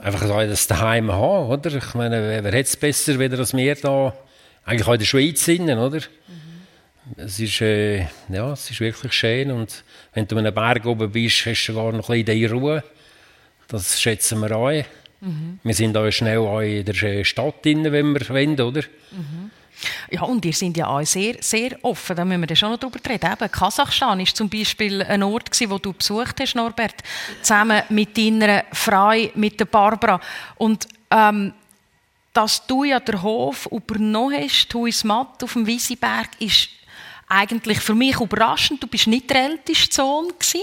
einfach 0.02 0.26
das 0.26 0.66
daheim 0.66 1.12
haben, 1.12 1.48
oder? 1.48 1.72
Ich 1.74 1.94
meine, 1.94 2.42
wer, 2.42 2.52
hat 2.52 2.66
es 2.66 2.76
besser, 2.76 3.18
weder 3.18 3.38
als 3.38 3.54
wir 3.54 3.74
da 3.76 4.14
eigentlich 4.64 4.86
auch 4.86 4.92
in 4.92 4.98
der 4.98 5.06
Schweiz 5.06 5.44
sind, 5.44 5.68
oder? 5.70 5.98
Mhm. 5.98 7.16
Es, 7.16 7.38
ist, 7.38 7.60
äh, 7.60 8.06
ja, 8.28 8.52
es 8.52 8.70
ist 8.70 8.80
wirklich 8.80 9.12
schön 9.12 9.50
und 9.50 9.84
wenn 10.14 10.26
du 10.26 10.36
an 10.36 10.46
einem 10.46 10.54
Berg 10.54 10.86
oben 10.86 11.10
bist, 11.10 11.44
hast 11.46 11.66
du 11.66 11.74
gar 11.74 11.92
noch 11.92 12.08
ein 12.08 12.24
bisschen 12.24 12.50
Ruhe. 12.52 12.82
Das 13.68 14.00
schätzen 14.00 14.40
wir 14.40 14.52
an. 14.52 14.84
Mhm. 15.20 15.58
Wir 15.62 15.74
sind 15.74 15.96
auch 15.96 16.10
schnell 16.10 16.38
auch 16.38 16.60
in 16.60 16.84
der 16.84 17.24
Stadt 17.24 17.64
drin, 17.64 17.90
wenn 17.90 18.12
wir 18.12 18.28
wollen, 18.28 18.60
oder? 18.60 18.82
Mhm. 19.10 19.50
Ja, 20.10 20.22
und 20.22 20.44
ihr 20.44 20.52
seid 20.52 20.76
ja 20.76 20.86
auch 20.86 21.04
sehr, 21.04 21.36
sehr 21.40 21.76
offen, 21.82 22.16
da 22.16 22.24
müssen 22.24 22.48
wir 22.48 22.56
schon 22.56 22.70
noch 22.70 22.78
drüber 22.78 22.98
reden. 23.08 23.30
Eben, 23.30 23.50
Kasachstan 23.50 24.18
war 24.18 24.26
zum 24.26 24.48
Beispiel 24.48 25.02
ein 25.02 25.22
Ort, 25.22 25.50
gewesen, 25.50 25.70
wo 25.70 25.78
du 25.78 25.92
besucht 25.92 26.40
hast, 26.40 26.54
Norbert, 26.54 26.94
zusammen 27.42 27.82
mit 27.88 28.16
deiner 28.16 28.64
Frau, 28.72 29.14
mit 29.34 29.58
der 29.58 29.66
Barbara. 29.66 30.20
Und 30.56 30.86
ähm, 31.10 31.52
dass 32.34 32.66
du 32.66 32.84
ja 32.84 33.00
den 33.00 33.22
Hof 33.22 33.66
übernommen 33.70 34.36
hast, 34.36 34.74
Huis 34.74 35.04
Matt 35.04 35.42
auf 35.42 35.54
dem 35.54 35.66
Wiesiberg, 35.66 36.28
ist 36.40 36.68
eigentlich 37.28 37.80
für 37.80 37.94
mich 37.94 38.20
überraschend. 38.20 38.82
Du 38.82 38.86
bist 38.86 39.06
nicht 39.06 39.30
der 39.30 39.44
älteste 39.44 39.94
Sohn 39.94 40.28
gewesen. 40.28 40.60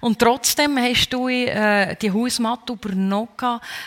und 0.00 0.18
trotzdem 0.18 0.78
hast 0.78 1.12
du 1.12 1.28
äh, 1.28 1.94
die 1.96 2.10
Hausmatte 2.10 2.72
übernommen. 2.72 3.28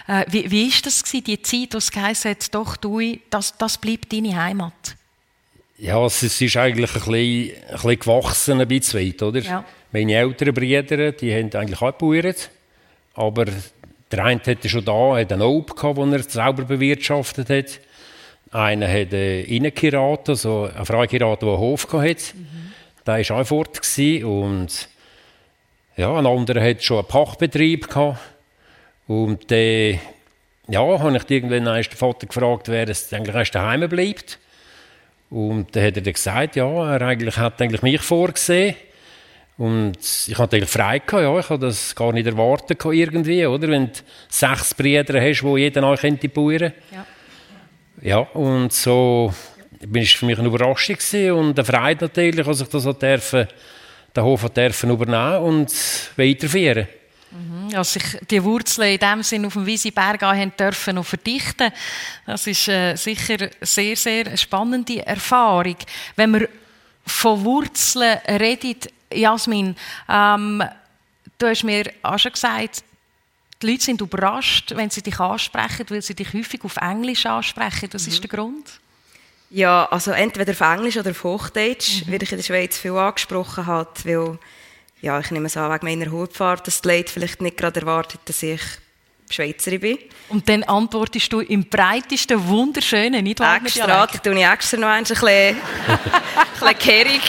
Äh, 0.07 0.25
wie, 0.27 0.51
wie 0.51 0.67
ist 0.67 0.85
das 0.85 1.03
gewesen, 1.03 1.23
die 1.23 1.41
Zeit, 1.41 1.73
wo 1.73 1.77
es 1.77 1.91
geheißen 1.91 2.31
hat, 2.31 2.53
doch, 2.53 2.77
du, 2.77 2.99
das, 3.29 3.57
das 3.57 3.77
bleibt 3.77 4.13
deine 4.13 4.35
Heimat? 4.35 4.95
Ja, 5.77 6.05
es 6.05 6.21
ist 6.21 6.57
eigentlich 6.57 6.91
ein 6.91 7.01
bisschen, 7.01 7.55
ein 7.67 7.73
bisschen 7.73 7.99
gewachsen, 7.99 8.61
ein 8.61 8.67
bisschen 8.67 8.99
weit, 8.99 9.23
oder? 9.23 9.39
Ja. 9.39 9.65
Meine 9.91 10.13
älteren 10.13 10.53
Brüder, 10.53 11.11
die 11.11 11.33
haben 11.33 11.51
eigentlich 11.53 11.81
auch 11.81 11.97
gebaut, 11.97 12.49
aber 13.15 13.45
Der 14.11 14.25
eine 14.25 14.41
hatte 14.45 14.69
schon 14.69 14.85
da 14.85 15.17
hat 15.17 15.31
einen 15.31 15.41
Ob 15.41 15.75
gehabt, 15.75 15.97
den 15.97 16.13
er 16.13 16.23
sauber 16.23 16.63
bewirtschaftet 16.63 17.49
hat. 17.49 17.79
Einer 18.51 18.87
hat 18.87 19.13
einen 19.13 19.45
Innenkirat, 19.45 20.27
also 20.27 20.69
einen 20.75 20.85
Freikirat, 20.85 21.41
der 21.41 21.49
einen 21.49 21.57
Hof 21.57 21.87
hatte. 21.93 22.33
Mhm. 22.35 22.73
Der 23.05 23.29
war 23.29 23.41
auch 23.41 23.47
fort. 23.47 23.79
Und 24.23 24.89
ja, 25.95 26.13
ein 26.17 26.25
anderer 26.25 26.61
hat 26.61 26.83
schon 26.83 26.99
einen 26.99 27.07
Pachtbetrieb 27.07 27.87
gehabt. 27.87 28.19
Und 29.07 29.49
der, 29.49 29.99
ja, 30.67 30.99
habe 30.99 31.17
ich 31.17 31.29
irgendwann 31.29 31.65
den 31.65 31.83
Vater 31.83 32.27
gefragt, 32.27 32.67
wer 32.67 32.87
es 32.89 33.11
eigentlich 33.13 33.35
erst 33.35 33.55
daheim 33.55 33.87
bleibt. 33.89 34.39
Und 35.29 35.75
dann 35.75 35.85
hat 35.85 35.95
er 35.95 36.01
dann 36.01 36.13
gesagt, 36.13 36.55
ja, 36.57 36.93
er 36.95 37.01
eigentlich 37.01 37.37
hat 37.37 37.61
eigentlich 37.61 37.81
mich 37.81 38.01
vorgesehen. 38.01 38.75
Und 39.61 39.99
ich 40.27 40.35
hatte 40.39 40.55
eigentlich 40.55 40.71
frei 40.71 40.97
gehabt, 40.97 41.21
ja, 41.21 41.37
ich 41.37 41.49
habe 41.51 41.67
das 41.67 41.93
gar 41.93 42.11
nicht 42.13 42.25
erwartet 42.25 42.83
irgendwie, 42.83 43.45
oder? 43.45 43.67
Wenn 43.67 43.85
du 43.85 43.99
sechs 44.27 44.73
Brüder 44.73 45.21
hast, 45.21 45.41
die 45.41 45.59
jeder 45.59 45.81
neu 45.81 45.95
könnte 45.97 46.29
bauen. 46.29 46.73
Ja. 46.91 47.05
Ja, 48.01 48.17
und 48.17 48.73
so 48.73 49.31
bin 49.85 50.01
ich 50.01 50.17
für 50.17 50.25
mich 50.25 50.39
eine 50.39 50.47
Überraschung 50.47 50.95
gewesen 50.95 51.31
und 51.33 51.59
eine 51.59 51.63
Freude 51.63 52.05
natürlich, 52.05 52.47
als 52.47 52.61
ich 52.61 52.69
das 52.69 52.97
dürfen, 52.97 53.47
den 54.15 54.23
Hof 54.23 54.49
dürfen 54.49 54.89
übernehmen 54.89 55.43
und 55.43 55.71
weiterführen. 56.15 56.87
Mhm, 57.29 57.75
als 57.75 57.93
sich 57.93 58.03
die 58.31 58.43
Wurzeln 58.43 58.93
in 58.93 58.97
dem 58.97 59.21
Sinne 59.21 59.45
auf 59.45 59.53
dem 59.53 59.67
Wiesenberg 59.67 60.23
haben 60.23 60.53
dürfen 60.59 60.97
und 60.97 61.03
verdichten, 61.03 61.71
das 62.25 62.47
ist 62.47 62.67
äh, 62.67 62.95
sicher 62.95 63.35
eine 63.35 63.51
sehr, 63.61 63.95
sehr 63.95 64.35
spannende 64.37 65.05
Erfahrung. 65.05 65.77
Wenn 66.15 66.31
man 66.31 66.47
von 67.05 67.45
Wurzeln 67.45 68.17
redet, 68.27 68.89
Jasmin, 69.13 69.75
ähm, 70.09 70.63
du 71.37 71.47
hast 71.47 71.63
mir 71.63 71.91
auch 72.03 72.19
schon 72.19 72.31
gesagt, 72.31 72.83
die 73.61 73.71
Leute 73.71 73.83
sind 73.83 74.01
überrascht, 74.01 74.73
wenn 74.75 74.89
sie 74.89 75.01
dich 75.01 75.19
ansprechen, 75.19 75.85
weil 75.89 76.01
sie 76.01 76.15
dich 76.15 76.33
häufig 76.33 76.63
auf 76.63 76.77
Englisch 76.77 77.25
ansprechen. 77.25 77.89
Was 77.91 78.07
mhm. 78.07 78.13
ist 78.13 78.23
der 78.23 78.29
Grund? 78.29 78.71
Ja, 79.49 79.85
also 79.91 80.11
entweder 80.11 80.51
auf 80.51 80.61
Englisch 80.61 80.97
oder 80.97 81.11
auf 81.11 81.23
Hochdeutsch, 81.23 82.05
mhm. 82.05 82.11
weil 82.11 82.23
ich 82.23 82.31
in 82.31 82.37
der 82.37 82.43
Schweiz 82.43 82.77
viel 82.77 82.93
angesprochen 82.93 83.65
habe, 83.65 83.89
weil 84.05 84.39
ja, 85.01 85.19
ich 85.19 85.31
nehme 85.31 85.47
es 85.47 85.57
an, 85.57 85.71
wegen 85.71 85.85
meiner 85.85 86.11
Hautfarbe, 86.11 86.63
dass 86.63 86.81
die 86.81 86.89
Leute 86.89 87.11
vielleicht 87.11 87.41
nicht 87.41 87.57
gerade 87.57 87.81
erwartet, 87.81 88.21
dass 88.25 88.43
ich 88.43 88.61
Schweizerin 89.29 89.79
bin. 89.79 89.97
Und 90.29 90.47
dann 90.47 90.63
antwortest 90.63 91.31
du 91.33 91.39
im 91.39 91.65
breitesten, 91.65 92.47
wunderschönen, 92.47 93.23
nicht 93.23 93.39
wahr? 93.39 93.57
Extra, 93.57 93.87
da 93.87 94.07
tue 94.07 94.37
ich 94.37 94.45
extra 94.45 94.77
noch 94.77 94.87
ein 94.87 95.03
bisschen, 95.03 95.23
ein 95.33 95.57
bisschen 96.53 96.77
kehrig. 96.77 97.21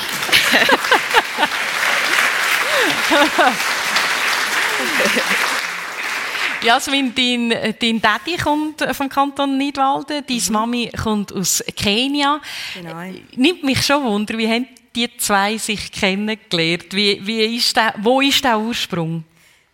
Jasmin, 6.63 7.13
dein, 7.15 7.75
dein 7.81 8.01
Daddy 8.01 8.37
kommt 8.37 8.87
vom 8.93 9.09
Kanton 9.09 9.59
Nidwalden, 9.59 10.25
deine 10.27 10.41
mhm. 10.41 10.53
Mami 10.53 10.93
kommt 11.03 11.33
aus 11.33 11.63
Kenia. 11.77 12.41
Genau. 12.75 13.03
Nimmt 13.35 13.65
mich 13.65 13.85
schon 13.85 14.05
Wunder, 14.05 14.39
wie 14.39 14.49
haben 14.49 14.69
die 14.95 15.15
zwei 15.17 15.59
sich 15.59 15.91
kennengelernt? 15.91 16.87
Wie, 16.93 17.27
wie 17.27 17.57
ist 17.57 17.77
der, 17.77 17.95
wo 17.99 18.21
ist 18.21 18.45
der 18.45 18.59
Ursprung? 18.59 19.25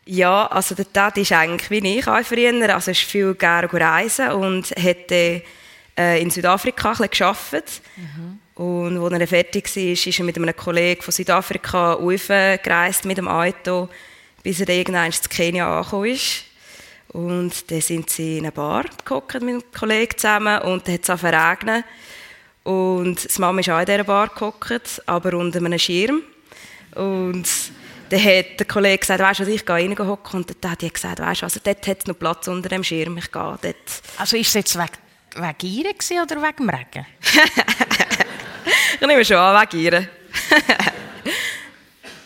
Ja, 0.07 0.47
also 0.47 0.75
der 0.75 0.87
Daddy 0.87 1.21
ist 1.21 1.33
eigentlich 1.33 1.71
wie 1.71 1.99
ich 1.99 2.09
auch 2.09 2.23
früher, 2.23 2.75
also 2.75 2.91
ist 2.91 3.03
viel 3.03 3.35
gerne 3.35 3.71
reisen 3.71 4.31
und 4.31 4.71
hat 4.71 5.13
äh, 5.13 5.43
in 6.23 6.31
Südafrika 6.31 6.93
ein 6.93 7.11
gearbeitet. 7.11 7.83
Mhm. 7.97 8.39
Und 8.59 8.99
als 8.99 9.21
er 9.21 9.29
fertig 9.29 9.77
war, 9.77 9.83
ist 9.85 10.19
er 10.19 10.25
mit 10.25 10.37
einem 10.37 10.57
Kollegen 10.57 11.01
von 11.01 11.13
Südafrika 11.13 11.95
gereist 11.95 13.05
mit 13.05 13.17
dem 13.17 13.29
Auto, 13.29 13.89
bis 14.43 14.61
er 14.61 14.69
irgendwann 14.69 15.07
in 15.07 15.29
Kenia 15.31 15.79
angekommen 15.79 16.07
ist. 16.07 16.45
Und 17.13 17.71
dann 17.71 17.81
sind 17.81 18.11
sie 18.11 18.39
in 18.39 18.45
einer 18.45 18.51
Bar 18.51 18.85
geguckt 18.99 19.35
mit 19.35 19.43
einem 19.49 19.63
Kollegen 19.73 20.19
zusammen 20.19 20.61
und 20.63 20.87
dann 20.87 20.95
hat 20.95 21.03
es 21.03 21.11
angefangen 21.11 21.85
Und 22.65 23.37
die 23.37 23.41
Mama 23.41 23.61
ist 23.61 23.71
auch 23.71 23.79
in 23.79 23.87
dieser 23.87 24.03
Bar 24.03 24.27
geguckt, 24.27 25.03
aber 25.07 25.35
unter 25.35 25.61
einem 25.61 25.79
Schirm. 25.79 26.23
Und 26.97 27.47
dann 28.11 28.25
hat 28.25 28.59
der 28.59 28.67
Kollege 28.67 28.99
gesagt, 28.99 29.21
weißt 29.21 29.41
du, 29.41 29.45
ich 29.45 29.65
gehe 29.65 29.77
rein 29.77 29.97
hocken. 29.97 30.41
Und 30.41 30.57
dann 30.61 30.73
hat 30.73 30.83
die 30.83 30.93
gesagt, 30.93 31.21
weißt 31.21 31.43
du, 31.43 31.47
also 31.47 31.61
dort 31.63 31.87
hat 31.87 31.99
es 32.01 32.07
noch 32.07 32.19
Platz 32.19 32.49
unter 32.49 32.69
dem 32.69 32.83
Schirm, 32.83 33.19
ich 33.19 33.31
gehe 33.31 33.59
dort. 33.63 34.03
Also 34.17 34.37
ist 34.37 34.49
es 34.49 34.55
jetzt 34.55 34.77
wegen, 34.77 34.99
wegen 35.37 35.75
ihr 35.77 36.23
oder 36.23 36.43
wegen 36.43 36.57
dem 36.57 36.71
Regen? 36.71 37.07
ich 39.01 39.07
nehme 39.07 39.25
schon 39.25 39.37
an, 39.37 39.67
wegen 39.71 39.83
ihr. 39.83 39.91
genau. 39.91 40.09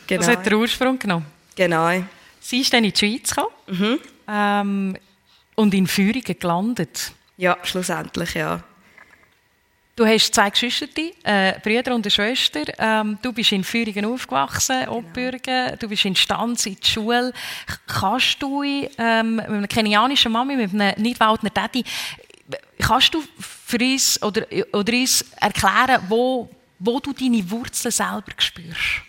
Das 0.26 0.28
hat 0.28 0.44
den 0.44 0.55
Ursprung 0.55 0.98
genommen? 0.98 1.26
Genau. 1.55 2.05
Sie 2.40 2.61
ist 2.61 2.72
dann 2.72 2.85
in 2.85 2.92
die 2.92 2.98
Schweiz 2.98 3.35
gekommen 3.35 3.55
mhm. 3.68 3.98
ähm, 4.28 4.96
und 5.55 5.72
in 5.72 5.87
Führungen 5.87 6.38
gelandet. 6.38 7.12
Ja, 7.37 7.57
schlussendlich, 7.62 8.35
ja. 8.35 8.62
Du 9.94 10.07
hast 10.07 10.35
zwei 10.35 10.48
Geschwister, 10.48 10.87
äh, 11.22 11.61
Brüder 11.62 11.94
und 11.94 12.07
eine 12.07 12.11
Schwester. 12.11 12.62
Ähm, 12.78 13.18
du 13.20 13.31
bist 13.31 13.52
in 13.52 13.62
Führungen 13.62 14.07
aufgewachsen, 14.07 14.81
genau. 14.81 14.96
Obbürgen. 14.96 15.78
Du 15.78 15.87
bist 15.87 16.07
in 16.07 16.16
Stanz 16.16 16.64
in 16.64 16.76
der 16.76 16.88
Schule. 16.88 17.33
Kannst 17.87 18.42
du 18.42 18.62
ähm, 18.62 19.37
mit 19.37 19.48
einer 19.48 19.68
kenianischen 19.68 20.33
Mami, 20.33 20.57
mit 20.57 20.72
einem 20.72 20.94
Nidwaldner 21.02 21.50
Daddy, 21.50 21.85
kannst 22.78 23.14
du 23.14 23.22
für 23.38 23.78
uns 23.78 24.22
oder, 24.22 24.46
oder 24.72 24.92
uns 24.92 25.24
erklären, 25.40 26.02
wo, 26.08 26.48
wo 26.78 27.00
du 27.00 27.12
deine 27.12 27.48
Wurzeln 27.50 27.92
selber 27.92 28.32
spürst? 28.38 29.02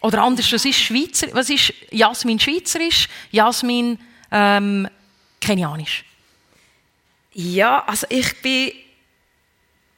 Oder 0.00 0.22
anders, 0.22 0.52
was 0.52 0.64
ist, 0.64 0.78
Schweizer, 0.80 1.28
was 1.32 1.50
ist 1.50 1.72
Jasmin 1.90 2.38
schweizerisch, 2.38 3.08
Jasmin 3.30 3.98
ähm, 4.30 4.88
kenianisch? 5.40 6.04
Ja, 7.32 7.84
also 7.84 8.06
ich 8.08 8.40
bin 8.40 8.72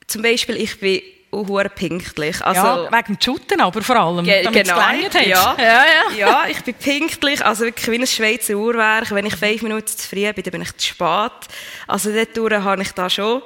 zum 0.06 0.22
Beispiel, 0.22 0.56
ich 0.56 0.78
bin 0.80 1.02
auch 1.30 1.74
pünktlich. 1.74 2.42
Also, 2.44 2.60
ja, 2.60 2.92
wegen 2.92 3.14
dem 3.14 3.20
Shooten 3.20 3.60
aber 3.60 3.82
vor 3.82 3.96
allem, 3.96 4.24
ge 4.24 4.42
damit 4.42 4.64
genau, 4.64 4.80
es 4.80 5.14
ja, 5.14 5.56
ja, 5.58 5.58
ja. 5.58 6.16
ja, 6.16 6.44
ich 6.48 6.62
bin 6.62 6.74
pünktlich, 6.74 7.44
also 7.44 7.64
wirklich 7.64 7.88
wie 7.88 8.00
ein 8.00 8.06
Schweizer 8.06 8.54
Uhrwerk. 8.54 9.10
Wenn 9.10 9.26
ich 9.26 9.36
fünf 9.36 9.62
Minuten 9.62 9.86
zu 9.86 10.08
früh 10.08 10.32
bin, 10.32 10.42
dann 10.44 10.52
bin 10.52 10.62
ich 10.62 10.76
zu 10.76 10.86
spät. 10.88 11.32
Also 11.86 12.10
dort 12.12 12.64
habe 12.64 12.82
ich 12.82 12.92
da 12.92 13.10
schon 13.10 13.42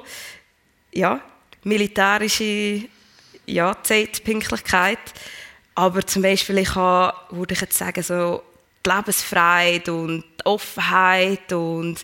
ja, 0.93 1.19
militärische 1.63 2.83
ja, 3.45 3.75
Zeitpünktlichkeit. 3.83 4.99
Aber 5.75 6.05
zum 6.05 6.21
Beispiel, 6.21 6.59
ich 6.59 6.75
habe, 6.75 7.17
würde 7.31 7.53
ich 7.53 7.61
jetzt 7.61 7.77
sagen, 7.77 8.03
so 8.03 8.43
die 8.85 8.89
Lebensfreiheit 8.89 9.89
und 9.89 10.23
die 10.39 10.45
Offenheit 10.45 11.51
und 11.51 12.03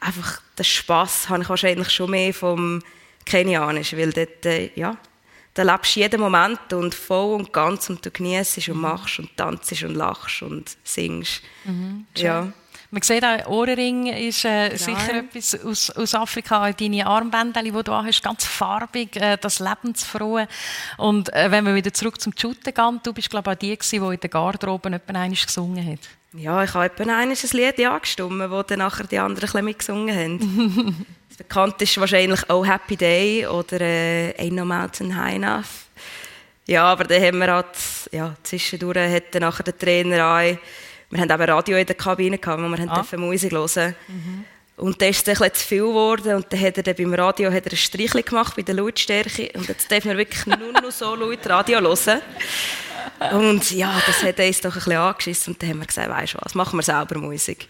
einfach 0.00 0.40
den 0.58 0.64
Spass 0.64 1.28
habe 1.28 1.42
ich 1.42 1.48
wahrscheinlich 1.48 1.90
schon 1.90 2.10
mehr 2.10 2.32
vom 2.32 2.82
Kenianischen, 3.26 3.98
weil 3.98 4.12
dort, 4.12 4.46
äh, 4.46 4.70
ja, 4.74 4.96
da 5.54 5.62
lebst 5.62 5.96
du 5.96 6.00
jeden 6.00 6.20
Moment 6.20 6.72
und 6.72 6.94
voll 6.94 7.34
und 7.34 7.52
ganz 7.52 7.90
und 7.90 8.04
du 8.04 8.10
genießt 8.10 8.68
und 8.68 8.76
mhm. 8.76 8.80
machst 8.80 9.18
und 9.18 9.36
tanzt 9.36 9.82
und 9.82 9.94
lachst 9.94 10.42
und 10.42 10.76
singst. 10.84 11.42
Mhm, 11.64 12.06
ja. 12.16 12.52
Man 12.92 13.02
sieht 13.02 13.24
auch, 13.24 13.46
Ohrring 13.46 14.08
ist 14.08 14.44
äh, 14.44 14.76
sicher 14.76 15.14
etwas 15.14 15.64
aus, 15.64 15.90
aus 15.90 16.12
Afrika. 16.12 16.72
Deine 16.72 17.06
Armbänder, 17.06 17.62
die 17.62 17.70
du 17.70 17.92
hast, 17.92 18.22
ganz 18.22 18.44
farbig, 18.44 19.14
äh, 19.14 19.38
das 19.40 19.60
Lebensfrohe. 19.60 20.48
Und 20.96 21.32
äh, 21.32 21.52
wenn 21.52 21.64
wir 21.66 21.74
wieder 21.76 21.92
zurück 21.92 22.20
zum 22.20 22.32
Shooten 22.36 22.74
gehen, 22.74 23.00
du 23.04 23.12
bist, 23.12 23.30
glaube 23.30 23.50
ich, 23.50 23.56
auch 23.56 23.60
die, 23.60 23.78
die 23.78 23.96
in 23.96 24.20
der 24.20 24.30
Garderobe 24.30 24.88
etwa 24.88 25.12
einmal 25.12 25.30
gesungen 25.30 25.86
hat. 25.86 26.00
Ja, 26.32 26.64
ich 26.64 26.74
habe 26.74 26.86
etwa 26.86 27.16
ein 27.16 27.28
Lied 27.30 27.86
angestimmt, 27.86 28.50
wo 28.50 28.62
dann 28.64 28.80
nachher 28.80 29.06
die 29.06 29.18
anderen 29.18 29.56
ein 29.56 29.64
mitgesungen 29.64 30.16
haben. 30.16 31.06
bekannt 31.40 31.80
ist 31.80 31.98
wahrscheinlich 31.98 32.40
«Oh 32.50 32.64
Happy 32.64 32.96
Day» 32.96 33.46
oder 33.46 33.80
äh, 33.80 34.34
«Ain't 34.38 34.52
No 34.52 34.64
Mountain 34.66 35.16
High 35.16 35.36
Enough». 35.36 35.86
Ja, 36.66 36.84
aber 36.84 37.04
dann 37.04 37.22
haben 37.22 37.38
wir 37.38 37.52
halt, 37.52 37.66
ja, 38.12 38.36
zwischendurch 38.42 38.98
hat 38.98 39.34
dann 39.34 39.42
nachher 39.42 39.64
der 39.64 39.76
Trainer 39.76 40.26
auch, 40.26 40.58
wir 41.10 41.20
haben 41.20 41.30
eben 41.30 41.50
Radio 41.50 41.78
in 41.78 41.86
der 41.86 41.96
Kabine 41.96 42.38
gehabt, 42.38 42.62
wo 42.62 42.68
wir 42.68 42.90
ah. 42.90 43.04
Musik 43.16 43.52
hören 43.52 43.96
mhm. 44.06 44.44
Und 44.76 45.00
dann 45.02 45.08
ist 45.08 45.26
es 45.26 45.42
ein 45.42 45.54
zu 45.54 45.66
viel 45.66 45.80
geworden 45.80 46.36
und 46.36 46.46
dann 46.50 46.60
hat 46.60 46.76
er 46.76 46.82
dann 46.82 46.94
beim 46.94 47.12
Radio 47.12 47.52
hat 47.52 47.66
er 47.66 47.72
ein 47.72 47.76
Streichchen 47.76 48.24
gemacht 48.24 48.56
bei 48.56 48.62
der 48.62 48.74
Lautstärke 48.74 49.50
und 49.54 49.68
jetzt 49.68 49.90
dürfen 49.90 50.10
wir 50.10 50.18
wirklich 50.18 50.46
nur 50.46 50.72
noch 50.72 50.90
so 50.90 51.14
laut 51.14 51.46
Radio 51.48 51.80
hören. 51.80 52.22
Und 53.32 53.70
ja, 53.70 54.00
das 54.06 54.22
hat 54.22 54.38
uns 54.38 54.60
doch 54.60 54.70
ein 54.70 54.74
bisschen 54.74 54.96
angeschissen 54.96 55.52
und 55.52 55.62
dann 55.62 55.70
haben 55.70 55.80
wir 55.80 55.86
gesagt, 55.86 56.08
weißt 56.08 56.34
du 56.34 56.38
was, 56.40 56.54
machen 56.54 56.78
wir 56.78 56.82
selber 56.82 57.18
Musik. 57.18 57.68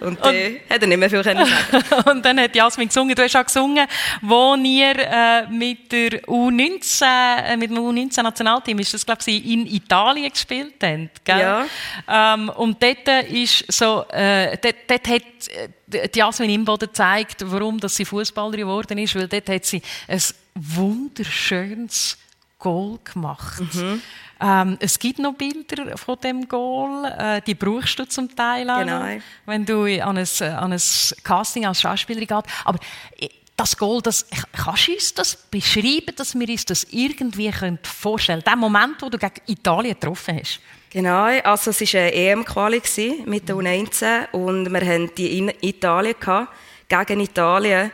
Und 0.00 0.24
dann 0.24 0.34
äh, 0.34 0.60
hat 0.70 0.80
er 0.80 0.88
nicht 0.88 0.98
mehr 0.98 1.10
viel 1.10 1.22
können 1.22 1.46
sagen. 1.46 2.08
und 2.10 2.24
dann 2.24 2.40
hat 2.40 2.54
Jasmin 2.54 2.88
gesungen, 2.88 3.14
du 3.14 3.22
hast 3.22 3.36
auch 3.36 3.44
gesungen, 3.44 3.86
wo 4.22 4.54
ihr 4.54 4.96
äh, 4.98 5.46
mit 5.48 5.92
der 5.92 6.22
U19, 6.24 7.04
äh, 7.04 7.56
mit 7.56 7.70
dem 7.70 7.78
U19-Nationalteam, 7.78 8.78
ist 8.78 8.94
das 8.94 9.04
glaube 9.04 9.20
ich 9.26 9.46
in 9.46 9.66
Italien 9.66 10.30
gespielt 10.30 10.74
habt, 10.82 11.24
gell? 11.24 11.40
Ja. 11.40 11.66
Ähm, 12.08 12.48
und 12.50 12.82
dort 12.82 13.08
ist 13.28 13.70
so, 13.70 14.04
äh, 14.10 14.56
dort, 14.58 14.76
dort 14.88 15.08
hat 15.08 15.22
äh, 15.48 16.08
die 16.08 16.18
Jasmin 16.18 16.50
Imboden 16.50 16.88
gezeigt, 16.88 17.44
warum 17.44 17.78
dass 17.78 17.94
sie 17.96 18.04
Fußballerin 18.04 18.60
geworden 18.60 18.98
ist, 18.98 19.14
weil 19.14 19.28
dort 19.28 19.48
hat 19.48 19.64
sie 19.64 19.82
ein 20.08 20.20
wunderschönes 20.54 22.18
Goal 22.58 22.98
gemacht. 23.04 23.60
Mhm. 23.74 24.02
Ähm, 24.40 24.76
es 24.80 24.98
gibt 24.98 25.18
noch 25.18 25.34
Bilder 25.34 25.96
von 25.96 26.20
dem 26.20 26.46
Goal, 26.46 27.04
äh, 27.18 27.40
die 27.40 27.54
brauchst 27.54 27.98
du 27.98 28.06
zum 28.06 28.34
Teil 28.34 28.68
auch 28.68 28.80
genau. 28.80 29.00
noch, 29.00 29.22
wenn 29.46 29.64
du 29.64 29.84
an 30.02 30.18
ein, 30.18 30.42
an 30.42 30.72
ein 30.72 30.82
Casting 31.24 31.64
als 31.64 31.80
Schauspielerin 31.80 32.26
gehst. 32.26 32.44
Aber 32.64 32.78
äh, 33.18 33.28
das 33.56 33.76
Goal, 33.76 34.02
das, 34.02 34.26
kannst 34.52 34.88
du 34.88 34.92
uns 34.92 35.14
das 35.14 35.36
beschreiben, 35.50 36.14
dass 36.16 36.38
wir 36.38 36.48
uns 36.48 36.66
das 36.66 36.86
irgendwie 36.90 37.50
vorstellen 37.82 38.42
können? 38.42 38.44
Der 38.44 38.56
Moment, 38.56 39.00
wo 39.00 39.08
du 39.08 39.16
gegen 39.16 39.40
Italien 39.46 39.94
getroffen 39.94 40.38
hast. 40.38 40.60
Genau, 40.90 41.24
also 41.24 41.70
es 41.70 41.80
war 41.80 42.00
eine 42.00 42.12
EM-Quali 42.12 42.82
mit 43.24 43.48
der 43.48 43.56
U19 43.56 44.30
und 44.32 44.72
wir 44.72 44.80
hatten 44.80 45.10
die 45.16 45.38
in 45.38 45.52
Italien 45.60 46.14
gehabt, 46.18 46.52
gegen 46.88 47.20
Italien. 47.20 47.90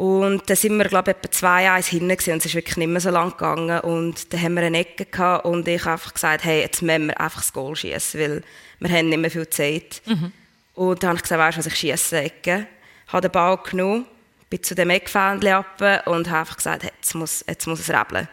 Und 0.00 0.48
da 0.48 0.56
sind 0.56 0.78
wir, 0.78 0.86
glaube 0.86 1.10
ich, 1.10 1.16
etwa 1.18 1.30
zwei 1.30 1.70
1 1.70 1.88
hinten 1.88 2.10
und 2.10 2.38
es 2.38 2.46
ist 2.46 2.54
wirklich 2.54 2.78
nicht 2.78 2.88
mehr 2.88 3.02
so 3.02 3.10
lang 3.10 3.32
gegangen. 3.32 3.80
Und 3.80 4.32
dann 4.32 4.40
haben 4.40 4.54
wir 4.54 4.62
eine 4.62 4.78
Ecke 4.78 5.04
gehabt 5.04 5.44
und 5.44 5.68
ich 5.68 5.82
habe 5.82 5.92
einfach 5.92 6.14
gesagt, 6.14 6.42
hey, 6.42 6.62
jetzt 6.62 6.80
müssen 6.80 7.08
wir 7.08 7.20
einfach 7.20 7.42
das 7.42 7.52
Goal 7.52 7.76
schießen, 7.76 8.18
weil 8.18 8.42
wir 8.78 8.88
haben 8.88 9.10
nicht 9.10 9.18
mehr 9.18 9.30
viel 9.30 9.50
Zeit. 9.50 10.00
Mhm. 10.06 10.32
Und 10.74 11.02
dann 11.02 11.08
habe 11.08 11.16
ich 11.18 11.22
gesagt, 11.22 11.38
weißt 11.38 11.58
du 11.58 11.58
was, 11.58 11.66
ich 11.66 11.76
schieße 11.76 12.16
Ecke. 12.16 12.66
Habe 13.08 13.28
den 13.28 13.30
Ball 13.30 13.58
genommen, 13.58 14.06
bin 14.48 14.62
zu 14.62 14.74
dem 14.74 14.88
Eckfähnchen 14.88 15.52
ab 15.52 16.06
und 16.06 16.30
habe 16.30 16.38
einfach 16.38 16.56
gesagt, 16.56 16.82
hey, 16.82 16.92
jetzt 16.96 17.14
muss, 17.14 17.44
jetzt 17.46 17.66
muss 17.66 17.80
es 17.80 17.90
rebeln. 17.90 18.26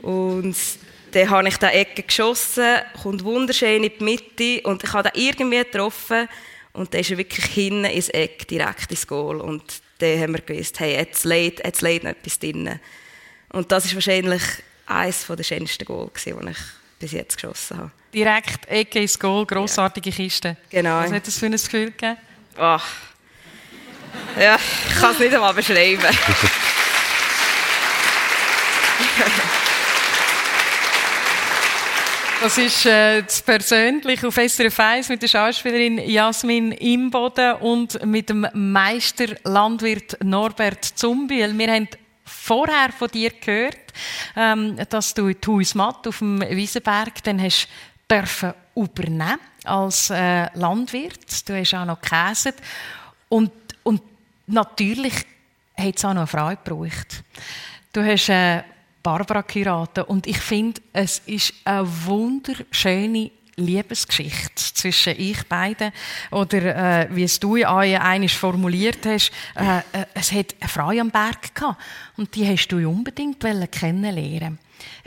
Und 0.00 0.56
dann 1.10 1.28
habe 1.28 1.48
ich 1.48 1.58
da 1.58 1.68
Ecke 1.68 2.02
geschossen, 2.02 2.76
kommt 3.02 3.24
wunderschön 3.24 3.84
in 3.84 3.92
die 3.98 4.04
Mitte 4.04 4.66
und 4.66 4.82
ich 4.82 4.92
habe 4.94 5.10
da 5.10 5.20
irgendwie 5.20 5.58
getroffen 5.58 6.30
und 6.72 6.94
dann 6.94 7.02
ist 7.02 7.10
er 7.10 7.18
wirklich 7.18 7.44
hinten 7.44 7.84
ins 7.84 8.08
Eck, 8.08 8.48
direkt 8.48 8.90
ins 8.90 9.06
Goal. 9.06 9.42
Und 9.42 9.82
dann 9.98 10.20
haben 10.20 10.34
wir 10.34 10.40
gewusst, 10.40 10.78
hey, 10.80 10.94
jetzt 10.94 11.24
lädt, 11.24 11.64
jetzt 11.64 11.82
lädt 11.82 12.04
noch 12.04 12.10
etwas 12.10 12.38
drin. 12.38 12.78
Und 13.50 13.72
das 13.72 13.84
ist 13.84 13.94
wahrscheinlich 13.94 14.42
eines 14.86 15.26
der 15.26 15.42
schönsten 15.42 15.84
Goal, 15.84 16.10
die 16.24 16.30
ich 16.30 16.56
bis 16.98 17.12
jetzt 17.12 17.36
geschossen 17.36 17.78
habe. 17.78 17.90
Direkt 18.12 18.66
Ecke 18.66 19.00
ins 19.00 19.18
Goal, 19.18 19.44
grossartige 19.44 20.10
Kiste. 20.10 20.56
Genau. 20.70 21.00
Was 21.00 21.12
hat 21.12 21.26
das 21.26 21.38
für 21.38 21.46
ein 21.46 21.52
Gefühl 21.52 21.86
gegeben? 21.86 22.16
Ach. 22.56 22.86
Ja, 24.40 24.58
ich 24.88 25.00
kann 25.00 25.12
es 25.12 25.18
nicht 25.18 25.34
einmal 25.34 25.54
beschreiben. 25.54 26.02
Das 32.40 32.56
ist 32.56 32.86
äh, 32.86 33.22
das 33.22 33.42
persönlich 33.42 34.24
auf 34.24 34.36
SRF 34.36 34.78
1 34.78 35.08
mit 35.08 35.20
der 35.22 35.26
Schauspielerin 35.26 35.98
Jasmin 35.98 36.70
Imboden 36.70 37.56
und 37.56 38.04
mit 38.06 38.30
dem 38.30 38.46
Meister 38.52 39.34
Landwirt 39.42 40.16
Norbert 40.22 40.84
Zumbiel. 40.84 41.58
Wir 41.58 41.72
haben 41.72 41.88
vorher 42.24 42.92
von 42.96 43.08
dir 43.08 43.30
gehört, 43.30 43.92
ähm, 44.36 44.76
dass 44.88 45.14
du 45.14 45.32
die 45.32 45.48
Hausmatt 45.48 46.06
auf 46.06 46.18
dem 46.20 46.40
Wiesenberg 46.40 47.24
dann 47.24 47.42
hast 47.42 47.68
dürfen 48.08 48.54
übernehmen 48.76 49.40
als 49.64 50.10
äh, 50.10 50.46
Landwirt. 50.56 51.48
Du 51.48 51.58
hast 51.58 51.74
auch 51.74 51.84
noch 51.84 52.00
gekäset. 52.00 52.54
Und, 53.28 53.50
und 53.82 54.00
natürlich 54.46 55.14
hat 55.76 55.96
es 55.96 56.04
auch 56.04 56.14
noch 56.14 56.20
eine 56.20 56.26
Frau 56.28 56.50
gebraucht. 56.50 57.24
Du 57.92 58.04
hast 58.04 58.28
äh, 58.28 58.62
Barbara 59.08 59.40
geheiratet. 59.40 60.06
Und 60.06 60.26
ich 60.26 60.36
finde, 60.36 60.82
es 60.92 61.22
ist 61.24 61.54
eine 61.64 61.88
wunderschöne 62.04 63.30
Liebesgeschichte 63.56 64.54
zwischen 64.74 65.14
ich 65.18 65.42
beiden 65.48 65.92
oder 66.30 67.04
äh, 67.04 67.08
wie 67.10 67.24
es 67.24 67.40
du 67.40 67.54
einmal 67.54 68.28
formuliert 68.28 69.04
hast, 69.06 69.32
äh, 69.56 69.78
äh, 69.78 70.04
es 70.12 70.30
hat 70.30 70.54
eine 70.60 70.68
Frau 70.68 70.90
am 70.90 71.10
Berg 71.10 71.54
gehabt 71.54 71.80
und 72.18 72.34
die 72.34 72.46
hast 72.46 72.68
du 72.68 72.76
unbedingt 72.86 73.40
kennenlernen. 73.40 74.58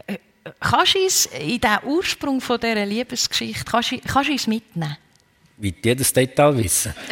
Äh, 0.08 0.18
kannst 0.60 0.96
du 0.96 1.04
uns 1.04 1.26
in 1.28 1.62
den 1.62 1.78
Ursprung 1.86 2.42
von 2.42 2.60
dieser 2.60 2.86
Liebesgeschichte 2.86 3.64
kannst 3.64 3.94
kannst 4.08 4.30
du 4.30 4.34
uns 4.34 4.48
mitnehmen? 4.48 4.98
Wie 5.58 5.76
jedes 5.82 6.12
Detail 6.12 6.58
wissen. 6.58 6.94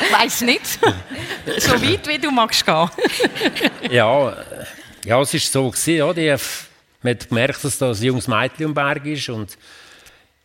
ich 0.00 0.12
weiß 0.12 0.42
nicht. 0.42 0.66
so 1.58 1.82
weit 1.82 2.06
wie 2.06 2.18
du 2.18 2.30
magst 2.30 2.64
gehen. 2.64 2.88
ja, 3.90 4.36
ja, 5.04 5.20
es 5.20 5.32
war 5.32 5.40
so, 5.40 5.70
gewesen, 5.70 5.96
ja, 5.96 6.12
die, 6.12 6.34
man 7.02 7.14
hat 7.14 7.28
gemerkt, 7.28 7.64
dass 7.64 7.78
da 7.78 7.90
ein 7.90 8.02
junges 8.02 8.28
Mädchen 8.28 8.66
am 8.66 8.74
Berg 8.74 9.04
ist 9.06 9.28
und, 9.28 9.56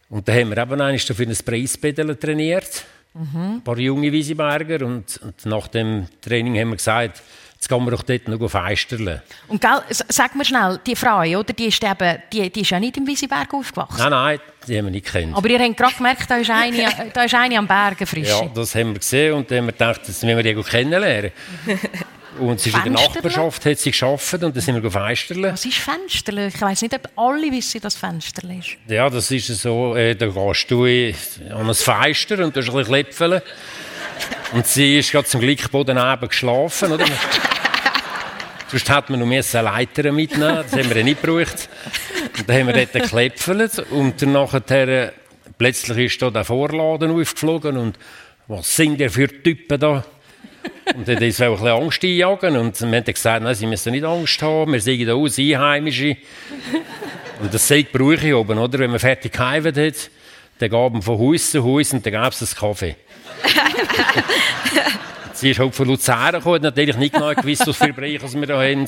und 0.09 0.27
da 0.27 0.33
haben 0.33 0.49
wir 0.49 0.57
eben 0.57 0.81
einmal 0.81 0.97
für 0.97 1.23
ein 1.23 1.37
Preisbedel 1.45 2.15
trainiert, 2.15 2.83
mhm. 3.13 3.55
ein 3.55 3.63
paar 3.63 3.77
junge 3.77 4.11
Wiesenberger 4.11 4.85
und, 4.85 5.17
und, 5.17 5.45
nach 5.45 5.67
dem 5.67 6.07
Training 6.21 6.59
haben 6.59 6.69
wir 6.69 6.77
gesagt, 6.77 7.21
jetzt 7.53 7.69
gehen 7.69 7.85
wir 7.85 7.91
doch 7.91 8.03
dort 8.03 8.27
noch 8.27 8.49
feisterle. 8.49 9.21
Und 9.47 9.61
gell, 9.61 9.81
sag 9.89 10.35
mir 10.35 10.45
schnell, 10.45 10.79
die 10.85 10.95
Frau, 10.95 11.21
oder, 11.21 11.53
die, 11.53 11.65
ist 11.65 11.83
eben, 11.83 12.17
die, 12.33 12.49
die 12.49 12.61
ist 12.61 12.71
ja 12.71 12.79
nicht 12.79 12.97
im 12.97 13.05
Wiesenberg 13.05 13.53
aufgewachsen? 13.53 13.97
Nein, 13.99 14.11
nein, 14.11 14.39
die 14.67 14.77
haben 14.77 14.85
wir 14.85 14.91
nicht 14.91 15.05
gekannt. 15.05 15.35
Aber 15.35 15.49
ihr 15.49 15.59
habt 15.59 15.77
gerade 15.77 15.95
gemerkt, 15.95 16.31
da 16.31 16.37
ist 16.37 16.49
eine, 16.49 17.11
da 17.13 17.23
ist 17.23 17.33
eine 17.35 17.57
am 17.59 17.67
Bergen 17.67 18.07
frisch. 18.07 18.29
Ja, 18.29 18.49
das 18.53 18.73
haben 18.73 18.93
wir 18.93 18.99
gesehen 18.99 19.33
und 19.33 19.51
dann 19.51 19.59
haben 19.59 19.65
wir 19.67 19.73
gedacht, 19.73 20.01
das 20.07 20.23
müssen 20.23 20.43
wir 20.43 20.55
die 20.55 20.63
kennenlernen. 20.63 21.31
Und 22.39 22.59
sie 22.59 22.69
ist 22.69 22.77
in 22.77 22.93
der 22.93 23.03
Nachbarschaft, 23.03 23.65
hat 23.65 23.79
sie 23.79 23.91
geschafft 23.91 24.33
und 24.33 24.55
dann 24.55 24.61
sind 24.61 24.81
wir 24.81 24.91
Fensterle. 24.91 25.53
Was 25.53 25.65
ist 25.65 25.77
Fensterle? 25.77 26.47
Ich 26.47 26.61
weiß 26.61 26.81
nicht, 26.83 26.93
ob 26.93 27.09
alle 27.15 27.51
wissen, 27.51 27.79
was 27.83 27.95
Fensterle 27.95 28.59
ist. 28.59 28.77
Ja, 28.87 29.09
das 29.09 29.31
ist 29.31 29.47
so, 29.47 29.95
äh, 29.95 30.15
da 30.15 30.27
gehst 30.27 30.71
du 30.71 30.85
an 30.85 31.69
ein 31.69 31.73
Fenster 31.73 32.43
und 32.43 32.55
du 32.55 32.61
hast 32.61 32.69
ein 32.69 32.75
bisschen 32.75 32.85
Klepfeln. 32.85 33.41
Und 34.53 34.65
sie 34.65 34.99
ist 34.99 35.11
gerade 35.11 35.27
zum 35.27 35.41
Glück 35.41 35.71
Boden 35.71 35.99
geschlafen, 36.27 36.91
oder? 36.91 37.05
Sonst 38.69 38.89
hätte 38.89 39.11
man 39.11 39.21
noch 39.21 39.27
mehr 39.27 39.43
eine 39.53 39.61
Leiter 39.61 40.11
mitnehmen 40.11 40.63
Das 40.69 40.73
haben 40.73 40.93
wir 40.93 41.03
nicht 41.03 41.21
gebraucht. 41.21 41.69
Und 42.37 42.49
dann 42.49 42.59
haben 42.59 42.67
wir 42.67 42.73
dort 42.73 42.93
geklepfelt 42.93 43.79
und 43.91 44.21
dann 44.21 44.33
nachher, 44.33 45.13
plötzlich 45.57 45.97
ist 45.97 46.21
da 46.21 46.29
der 46.29 46.43
Vorladen 46.43 47.11
aufgeflogen 47.11 47.77
und 47.77 47.97
was 48.47 48.75
sind 48.75 48.99
denn 48.99 49.09
für 49.09 49.27
Typen 49.27 49.79
da? 49.79 50.05
Und 50.95 51.07
dann 51.07 51.21
ist 51.21 51.41
auch 51.41 51.45
ein 51.45 51.51
bisschen 51.51 51.67
Angst 51.67 52.03
einjagen. 52.03 52.57
Und 52.57 52.81
wir 52.81 52.97
haben 52.97 53.03
gesagt, 53.03 53.43
nein, 53.43 53.55
sie 53.55 53.65
müssen 53.65 53.91
nicht 53.91 54.03
Angst 54.03 54.41
haben, 54.41 54.73
wir 54.73 54.81
sind 54.81 55.05
da 55.07 55.13
aus, 55.13 55.37
Einheimische. 55.37 56.17
Und 57.41 57.53
das 57.53 57.67
sagt 57.67 57.91
Brüche 57.91 58.37
oben, 58.37 58.57
oder? 58.57 58.79
Wenn 58.79 58.91
man 58.91 58.99
fertig 58.99 59.33
geheimt 59.33 59.77
hat, 59.77 60.09
dann 60.59 60.69
gab 60.69 60.93
man 60.93 61.01
von 61.01 61.19
Haus 61.19 61.51
zu 61.51 61.63
Haus 61.63 61.93
und 61.93 62.05
dann 62.05 62.13
gab 62.13 62.33
es 62.33 62.41
einen 62.41 62.59
Kaffee. 62.59 62.95
sie 65.33 65.51
ist 65.51 65.59
halt 65.59 65.75
von 65.75 65.87
Luzern 65.87 66.31
gekommen, 66.31 66.55
hat 66.55 66.61
natürlich 66.63 66.97
nicht 66.97 67.13
genau 67.13 67.33
gewusst, 67.33 67.67
was 67.67 67.77
für 67.77 67.93
Bereiche 67.93 68.33
wir 68.33 68.47
da 68.47 68.61
haben. 68.61 68.87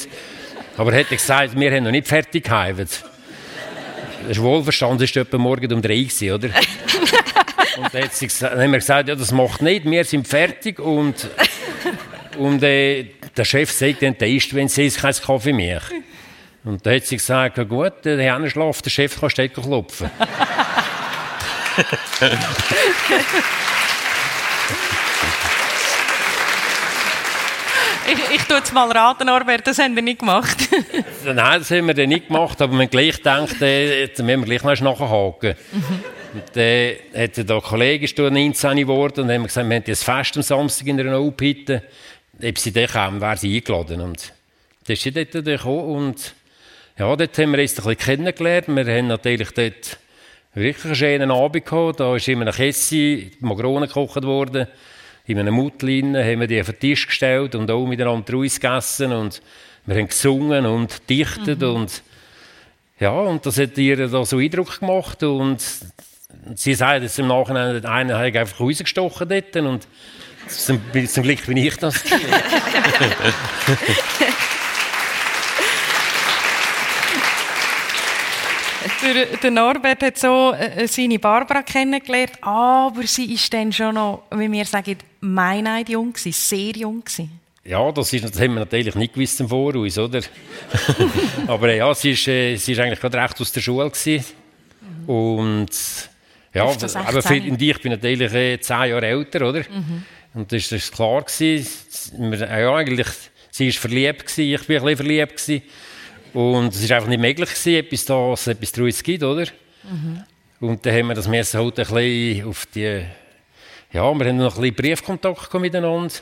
Aber 0.77 0.93
er 0.93 1.01
hat 1.01 1.09
gesagt, 1.09 1.59
wir 1.59 1.71
haben 1.71 1.83
noch 1.83 1.91
nicht 1.91 2.07
fertig 2.07 2.45
geheimt. 2.45 2.79
Das 2.79 4.37
ist 4.37 4.41
wohlverstanden, 4.41 5.07
war 5.07 5.21
etwa 5.21 5.37
morgen 5.37 5.73
um 5.73 5.81
drei, 5.81 6.07
oder? 6.33 6.49
Und 7.77 7.93
dann, 7.93 8.09
gesagt, 8.09 8.41
dann 8.41 8.61
haben 8.61 8.71
wir 8.71 8.79
gesagt, 8.79 9.09
ja, 9.09 9.15
das 9.15 9.31
macht 9.31 9.61
nicht, 9.61 9.85
wir 9.85 10.03
sind 10.03 10.27
fertig 10.27 10.79
und 10.79 11.29
und 12.37 12.63
äh, 12.63 13.05
der 13.35 13.45
Chef 13.45 13.71
sagt 13.71 14.01
dann, 14.01 14.17
der 14.17 14.29
ist, 14.29 14.53
wenn 14.53 14.67
sie 14.67 14.85
ist, 14.85 14.99
kein 14.99 15.13
Kaffee 15.13 15.53
mehr. 15.53 15.81
Und 16.63 16.85
da 16.85 16.91
hat 16.91 17.05
sie 17.05 17.17
gesagt, 17.17 17.57
ja 17.57 17.63
gut, 17.63 17.93
der 18.03 18.21
Herr 18.21 18.49
schlaft, 18.49 18.85
der 18.85 18.91
Chef 18.91 19.19
kann 19.19 19.29
stecken 19.29 19.63
klopfen. 19.63 20.09
ich, 28.07 28.35
ich 28.35 28.43
tue 28.43 28.57
jetzt 28.57 28.73
mal 28.73 28.91
raten, 28.91 29.25
Norbert, 29.25 29.65
das 29.67 29.79
haben 29.79 29.95
wir 29.95 30.03
nicht 30.03 30.19
gemacht. 30.19 30.57
Nein, 31.25 31.59
das 31.59 31.71
haben 31.71 31.87
wir 31.87 31.93
dann 31.93 32.09
nicht 32.09 32.27
gemacht, 32.27 32.61
aber 32.61 32.73
man 32.73 32.89
gleich 32.89 33.21
denkt, 33.21 33.61
äh, 33.61 34.01
jetzt 34.01 34.21
müssen 34.21 34.45
wir 34.45 34.57
gleich 34.57 34.81
noch 34.81 34.99
nachhaken. 34.99 35.55
Und 36.33 36.43
dann 36.53 36.93
hat 37.15 37.37
der 37.37 37.61
Kollege 37.61 38.29
19 38.29 38.77
geworden 38.77 39.21
und 39.21 39.31
haben 39.31 39.43
gesagt, 39.43 39.67
wir 39.67 39.75
haben 39.77 39.83
jetzt 39.85 40.03
Fest 40.03 40.37
am 40.37 40.43
Samstag 40.43 40.87
in 40.87 40.99
einer 40.99 41.21
Opitte 41.21 41.83
ob 42.43 42.57
sie 42.57 42.71
dann 42.71 42.87
kam, 42.87 43.21
wäre 43.21 43.37
sie 43.37 43.55
eingeladen. 43.55 44.01
Und 44.01 44.33
dann 44.85 44.93
ist 44.93 45.03
sie 45.03 45.11
dort 45.11 45.31
gekommen 45.31 45.95
und 45.95 46.33
ja, 46.97 47.15
dort 47.15 47.37
haben 47.37 47.51
wir 47.51 47.61
uns 47.61 47.71
ein 47.71 47.75
bisschen 47.75 47.97
kennengelernt. 47.97 48.67
Wir 48.67 48.97
haben 48.97 49.07
natürlich 49.07 49.51
dort 49.51 49.97
wirklich 50.53 50.85
einen 50.85 50.95
schönen 50.95 51.31
Abend 51.31 51.65
gehabt. 51.65 51.99
Da 51.99 52.15
ist 52.15 52.27
in 52.27 52.41
einem 52.41 52.53
Kessi 52.53 53.31
Magronen 53.39 53.87
gekocht 53.87 54.23
worden. 54.23 54.67
In 55.25 55.39
einem 55.39 55.53
Mutlin 55.53 56.17
haben 56.17 56.39
wir 56.39 56.47
die 56.47 56.59
auf 56.59 56.67
den 56.67 56.79
Tisch 56.79 57.07
gestellt 57.07 57.55
und 57.55 57.69
auch 57.69 57.85
miteinander 57.85 58.33
Reis 58.33 58.59
gegessen 58.59 59.11
und 59.13 59.41
wir 59.85 59.95
haben 59.95 60.07
gesungen 60.07 60.65
und 60.65 61.09
dichtet 61.09 61.61
mhm. 61.61 61.75
und 61.75 62.03
ja, 62.99 63.11
und 63.11 63.45
das 63.45 63.57
hat 63.57 63.77
ihr 63.77 64.07
da 64.07 64.25
so 64.25 64.37
Eindruck 64.37 64.79
gemacht 64.79 65.23
und 65.23 65.63
sie 66.55 66.73
sagt 66.73 67.03
jetzt 67.03 67.19
im 67.19 67.27
Nachhinein, 67.27 67.85
einer 67.85 68.17
hat 68.17 68.35
einfach 68.35 68.59
rausgestochen 68.59 69.29
dort 69.29 69.55
und 69.55 69.87
zum, 70.49 70.81
zum 71.07 71.23
Glück 71.23 71.45
bin 71.45 71.57
ich 71.57 71.77
das. 71.77 72.03
der, 79.01 79.25
der, 79.37 79.51
Norbert 79.51 80.01
hat 80.01 80.17
so 80.17 80.53
äh, 80.53 80.87
seine 80.87 81.19
Barbara 81.19 81.61
kennengelernt, 81.63 82.33
aber 82.41 83.05
sie 83.05 83.33
ist 83.33 83.53
dann 83.53 83.71
schon 83.71 83.95
noch, 83.95 84.23
wie 84.31 84.51
wir 84.51 84.65
sagen, 84.65 84.97
meineid 85.21 85.89
jung 85.89 86.13
gewesen, 86.13 86.31
sehr 86.31 86.71
jung 86.71 87.03
gewesen. 87.03 87.39
Ja, 87.63 87.91
das, 87.91 88.13
ist, 88.13 88.23
das 88.23 88.39
haben 88.39 88.53
wir 88.53 88.61
natürlich 88.61 88.95
nicht 88.95 89.13
gewusst 89.13 89.39
im 89.41 89.49
Voraus, 89.49 89.97
oder? 89.97 90.21
Aber 91.47 91.73
ja, 91.73 91.93
sie 91.93 92.11
ist, 92.11 92.27
äh, 92.27 92.55
sie 92.55 92.71
ist 92.71 92.79
eigentlich 92.79 92.99
gerade 92.99 93.17
recht 93.21 93.39
aus 93.39 93.51
der 93.51 93.61
Schule 93.61 93.89
gewesen. 93.89 94.25
Und 95.05 95.69
ja, 96.53 96.63
aber 96.63 96.73
für, 96.73 96.89
16. 96.89 97.51
und 97.51 97.61
ich 97.61 97.81
bin 97.81 97.91
natürlich 97.91 98.33
äh, 98.33 98.59
zehn 98.59 98.89
Jahre 98.89 99.05
älter, 99.05 99.47
oder? 99.47 99.63
Und 100.33 100.51
das 100.51 100.71
ist 100.71 100.93
klar 100.93 101.23
gewesen. 101.23 101.67
Wir, 102.17 102.39
ja, 102.59 102.75
eigentlich, 102.75 103.07
sie 103.51 103.67
ist 103.69 103.77
verliebt 103.79 104.25
gewesen, 104.27 104.53
ich 104.53 104.67
bin 104.67 104.77
ein 104.77 104.83
bisschen 104.83 104.97
verliebt 104.97 105.37
gewesen. 105.37 105.61
Und 106.33 106.73
es 106.75 106.83
ist 106.83 106.91
einfach 106.91 107.07
nicht 107.09 107.19
möglich 107.19 107.49
gewesen, 107.49 107.73
etwas 107.75 108.05
da, 108.05 108.29
dass 108.29 108.41
es 108.41 108.47
etwas 108.47 108.71
daraus 108.71 109.01
gibt, 109.03 109.23
oder? 109.23 109.45
Und 110.59 110.85
dann 110.85 110.93
haben 110.93 111.07
wir 111.07 111.15
das 111.15 111.27
müssen 111.27 111.59
halt 111.59 111.79
ein 111.79 111.85
bisschen 111.87 112.47
auf 112.47 112.65
die, 112.75 113.03
ja, 113.91 114.13
wir 114.13 114.25
haben 114.27 114.37
noch 114.37 114.55
ein 114.55 114.61
bisschen 114.61 114.75
Briefkontakt 114.75 115.53
miteinander. 115.55 116.13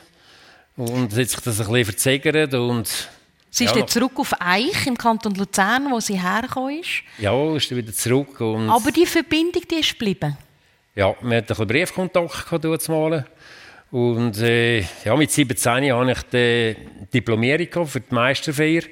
Und 0.76 1.12
es 1.12 1.18
hat 1.18 1.28
sich 1.28 1.40
das 1.40 1.60
ein 1.60 1.66
bisschen 1.66 1.84
verzögert 1.84 2.54
und 2.54 3.08
Sie 3.50 3.64
ist 3.64 3.74
Ja. 3.74 3.80
dann 3.80 3.88
zurück 3.88 4.12
auf 4.16 4.32
Eich 4.38 4.86
im 4.86 4.96
Kanton 4.96 5.34
Luzern, 5.34 5.90
wo 5.90 5.98
sie 6.00 6.20
hergekommen 6.20 6.80
ist. 6.80 7.02
ja, 7.18 7.56
ist 7.56 7.70
dann 7.70 7.78
wieder 7.78 7.92
zurück 7.92 8.38
und 8.40 8.68
Aber 8.70 8.90
die 8.92 9.06
Verbindung, 9.06 9.62
die 9.70 9.76
ist 9.76 9.90
geblieben. 9.98 10.36
ja, 10.94 11.06
wir 11.08 11.14
hatten 11.16 11.32
ein 11.36 11.44
bisschen 11.46 11.66
Briefkontakt 11.66 12.48
gehabt. 12.48 13.24
Und 13.90 14.38
äh, 14.42 14.80
ja, 15.04 15.16
mit 15.16 15.30
17 15.30 15.92
hatte 15.94 16.10
ich 16.12 16.22
die 16.30 16.76
Diplomierung 17.14 17.86
für 17.86 18.00
die 18.00 18.14
Meisterfeier. 18.14 18.82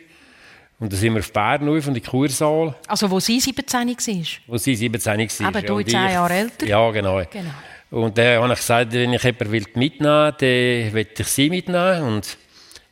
Und 0.78 0.92
dann 0.92 0.98
sind 1.00 1.14
wir 1.14 1.20
auf 1.20 1.32
Bern 1.32 1.68
auf 1.68 1.86
in 1.86 1.94
die 1.94 2.00
Kursaal, 2.02 2.74
Also 2.86 3.10
wo 3.10 3.18
sie 3.18 3.40
17 3.40 3.88
war. 3.88 4.24
wo 4.46 4.56
sie 4.58 4.74
17 4.74 5.18
war. 5.40 5.48
Aber 5.48 5.62
du 5.62 5.78
ich- 5.80 5.88
Jahre 5.92 6.32
älter. 6.34 6.66
Ja, 6.66 6.90
genau. 6.90 7.22
Genau. 7.30 7.50
Und 7.90 8.18
dann 8.18 8.42
habe 8.42 8.52
ich 8.52 8.58
gesagt, 8.58 8.92
wenn 8.92 9.12
ich 9.12 9.22
jemanden 9.22 9.52
will 9.52 9.64
mitnehmen 9.74 10.32
will, 10.38 10.84
dann 10.84 10.92
will 10.94 11.06
ich 11.18 11.26
sie 11.28 11.48
mitnehmen. 11.48 12.02
Und, 12.02 12.36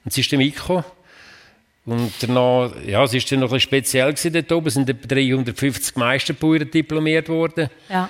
und 0.04 0.12
sie 0.12 0.20
ist 0.22 0.32
dann 0.32 0.38
mitgekommen. 0.38 0.84
Und 1.86 2.12
danach, 2.20 2.72
ja, 2.86 3.02
es 3.04 3.12
war 3.12 3.20
dann 3.28 3.40
noch 3.40 3.48
ein 3.48 3.54
bisschen 3.54 3.60
speziell 3.60 4.12
gewesen 4.14 4.32
dort 4.32 4.52
oben. 4.52 4.66
Es 4.68 4.74
sind 4.74 4.88
etwa 4.88 5.06
350 5.06 5.96
Meisterbauern 5.96 6.70
diplomiert 6.70 7.28
worden. 7.28 7.68
Ja. 7.90 8.08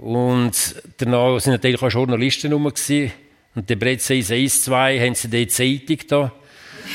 Und 0.00 0.76
danach 0.98 1.40
sind 1.40 1.54
natürlich 1.54 1.82
auch 1.82 1.88
Journalisten 1.90 2.52
rum. 2.52 2.64
Gewesen. 2.64 3.10
Und 3.58 3.68
der 3.68 3.74
Brett 3.74 4.08
1, 4.08 4.30
1, 4.30 4.62
2 4.62 5.00
haben 5.00 5.14
sie 5.16 5.28
die 5.28 5.48
Zeitung 5.48 5.98
da. 6.06 6.32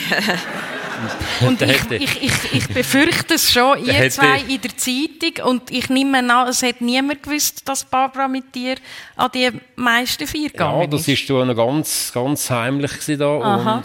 Und 1.45 1.61
ich, 1.91 1.91
ich, 1.91 2.23
ich, 2.23 2.53
ich 2.53 2.67
befürchte 2.69 3.33
es 3.33 3.51
schon, 3.51 3.83
ihr 3.85 4.09
zwei 4.09 4.39
in 4.47 4.61
der 4.61 4.77
Zeitung. 4.77 5.45
Und 5.51 5.71
ich 5.71 5.89
nehme 5.89 6.19
an, 6.19 6.47
es 6.47 6.63
hat 6.63 6.79
niemand 6.79 7.21
gewusst, 7.21 7.67
dass 7.67 7.83
Barbara 7.83 8.29
mit 8.29 8.55
dir 8.55 8.75
an 9.17 9.29
die 9.35 9.49
meisten 9.75 10.25
vier 10.25 10.43
Ja, 10.43 10.47
gegangen 10.51 10.89
das 10.89 11.05
ist. 11.05 11.29
war 11.29 11.43
noch 11.43 11.53
ganz, 11.53 12.13
ganz 12.13 12.49
heimlich 12.49 12.91
da. 13.17 13.41
Aha. 13.41 13.83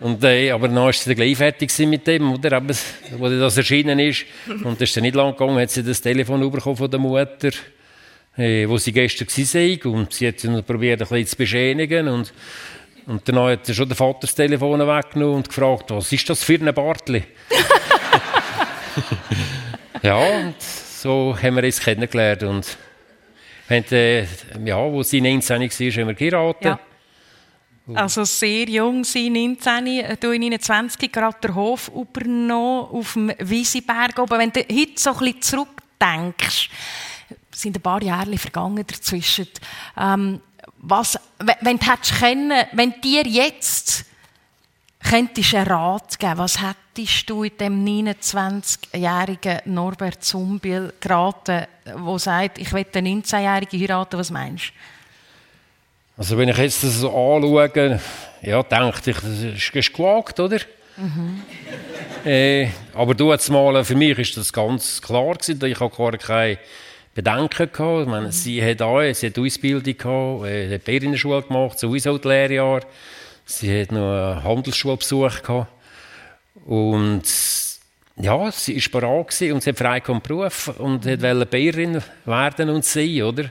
Und, 0.00 0.14
und, 0.14 0.24
äh, 0.24 0.50
aber 0.50 0.66
dann 0.66 0.78
war 0.78 0.92
sie 0.92 1.14
gleich 1.14 1.36
fertig 1.36 1.78
mit 1.86 2.04
dem, 2.08 2.32
oder? 2.32 2.56
Eben, 2.56 2.76
wo 3.18 3.28
das 3.28 3.56
erschienen 3.56 4.00
ist. 4.00 4.24
Und 4.48 4.80
das 4.80 4.88
ist 4.88 4.96
dann 4.96 5.04
nicht 5.04 5.14
lang 5.14 5.30
gegangen, 5.36 5.60
hat 5.60 5.70
sie 5.70 5.84
das 5.84 6.00
Telefon 6.00 6.50
bekommen 6.50 6.76
von 6.76 6.90
der 6.90 6.98
Mutter, 6.98 7.52
äh, 8.36 8.68
wo 8.68 8.78
sie 8.78 8.92
gestern 8.92 9.28
war. 9.28 9.92
Und 9.92 10.12
sie 10.12 10.28
hat 10.28 10.44
dann 10.44 10.64
probiert, 10.64 11.02
ein 11.02 11.08
bisschen 11.08 11.26
zu 11.26 11.36
beschädigen. 11.36 12.08
Und, 12.08 12.32
und 13.06 13.28
dann 13.28 13.38
hat 13.38 13.74
schon 13.74 13.88
der 13.88 13.96
Vater 13.96 14.20
das 14.22 14.34
Telefon 14.34 14.80
weggenommen 14.80 15.36
und 15.36 15.48
gefragt, 15.48 15.90
was 15.90 16.12
ist 16.12 16.28
das 16.28 16.42
für 16.42 16.54
ein 16.54 16.72
Bartli? 16.74 17.22
ja, 20.02 20.16
und 20.16 20.60
so 20.60 21.36
haben 21.40 21.56
wir 21.56 21.64
uns 21.64 21.80
kennengelernt. 21.80 22.42
Und 22.42 22.76
haben, 23.68 23.84
äh, 23.92 24.26
ja, 24.64 24.76
wo 24.76 25.02
sie 25.02 25.20
19 25.20 25.60
war, 25.60 25.68
haben 25.68 26.08
wir 26.08 26.14
geheiratet. 26.14 26.64
Ja. 26.64 26.80
Also 27.94 28.24
sehr 28.24 28.68
jung, 28.68 29.02
sie 29.02 29.28
19, 29.28 29.86
äh, 29.86 30.16
du 30.16 30.30
in 30.30 30.44
21, 30.44 31.10
gerade 31.10 31.36
der 31.42 31.54
Hof 31.54 31.90
übernommen 31.94 32.86
auf 32.92 33.14
dem 33.14 33.32
Wiesiberg 33.40 34.18
oben. 34.18 34.38
Wenn 34.38 34.52
du 34.52 34.60
heute 34.60 34.92
so 34.96 35.10
ein 35.10 35.18
bisschen 35.18 35.42
zurückdenkst, 35.42 36.70
sind 37.54 37.76
ein 37.76 37.82
paar 37.82 38.02
Jahre 38.02 38.36
vergangen 38.38 38.84
dazwischen. 38.86 39.48
Ähm, 39.98 40.40
was, 40.78 41.18
wenn, 41.38 41.78
du 41.78 41.86
hättest 41.86 42.18
können, 42.18 42.52
wenn 42.72 43.00
dir 43.00 43.22
jetzt 43.26 44.04
könntest 45.02 45.54
einen 45.54 45.66
Rat 45.66 46.18
geben, 46.18 46.38
was 46.38 46.58
hättest 46.60 47.28
du 47.28 47.42
in 47.44 47.56
dem 47.58 47.84
29-jährigen 47.84 49.60
Norbert 49.66 50.24
Zumbiel 50.24 50.92
geraten, 51.00 51.66
der 51.84 52.18
sagt, 52.18 52.58
ich 52.58 52.72
will 52.72 52.84
den 52.84 53.22
19-jährigen 53.22 53.80
heiraten, 53.80 54.18
was 54.18 54.30
meinst 54.30 54.68
du? 54.68 54.72
Also 56.16 56.36
wenn 56.36 56.48
ich 56.48 56.58
jetzt 56.58 56.84
das 56.84 56.98
so 56.98 57.08
anschaue, 57.08 58.00
ja, 58.42 58.62
denke 58.62 59.10
ich, 59.10 59.16
das 59.16 59.74
ist, 59.74 59.92
gewagt, 59.92 60.38
oder? 60.38 60.58
Äh, 62.24 62.68
aber 62.94 63.14
du 63.14 63.32
jetzt 63.32 63.48
mal, 63.48 63.82
für 63.84 63.96
mich 63.96 64.18
ist 64.18 64.36
das 64.36 64.52
ganz 64.52 65.00
klar 65.00 65.34
gewesen, 65.34 65.64
ich 65.64 65.80
habe 65.80 65.96
gar 65.96 66.12
keine 66.18 66.58
Bedenken 67.14 67.70
gehabt. 67.72 68.02
Ich 68.02 68.08
meine, 68.08 68.32
sie 68.32 68.64
hat 68.64 68.80
auch, 68.82 69.02
sie 69.12 69.26
hat 69.26 69.38
Ausbildung 69.38 69.96
gehabt, 69.96 70.44
äh, 70.46 70.74
hat 70.74 70.86
Lehrerinnenschule 70.86 71.42
gemacht, 71.42 71.78
sowieso 71.78 72.16
das 72.16 72.24
Lehrjahr. 72.26 72.82
Sie 73.44 73.82
hat 73.82 73.92
noch 73.92 74.12
einen 74.12 74.44
Handelsschulbesuch 74.44 75.42
gehabt. 75.42 75.68
Und 76.64 77.22
ja, 78.16 78.52
sie 78.52 78.76
war 78.76 79.00
bereit 79.00 79.28
gewesen 79.28 79.52
und 79.52 79.62
sie 79.62 79.70
hat 79.70 79.78
frei 79.78 80.00
vom 80.00 80.20
Beruf 80.20 80.68
und 80.78 81.04
wollte 81.04 81.46
Bäuerin 81.46 82.02
werden 82.24 82.70
und 82.70 82.84
sein, 82.84 83.22
oder? 83.22 83.50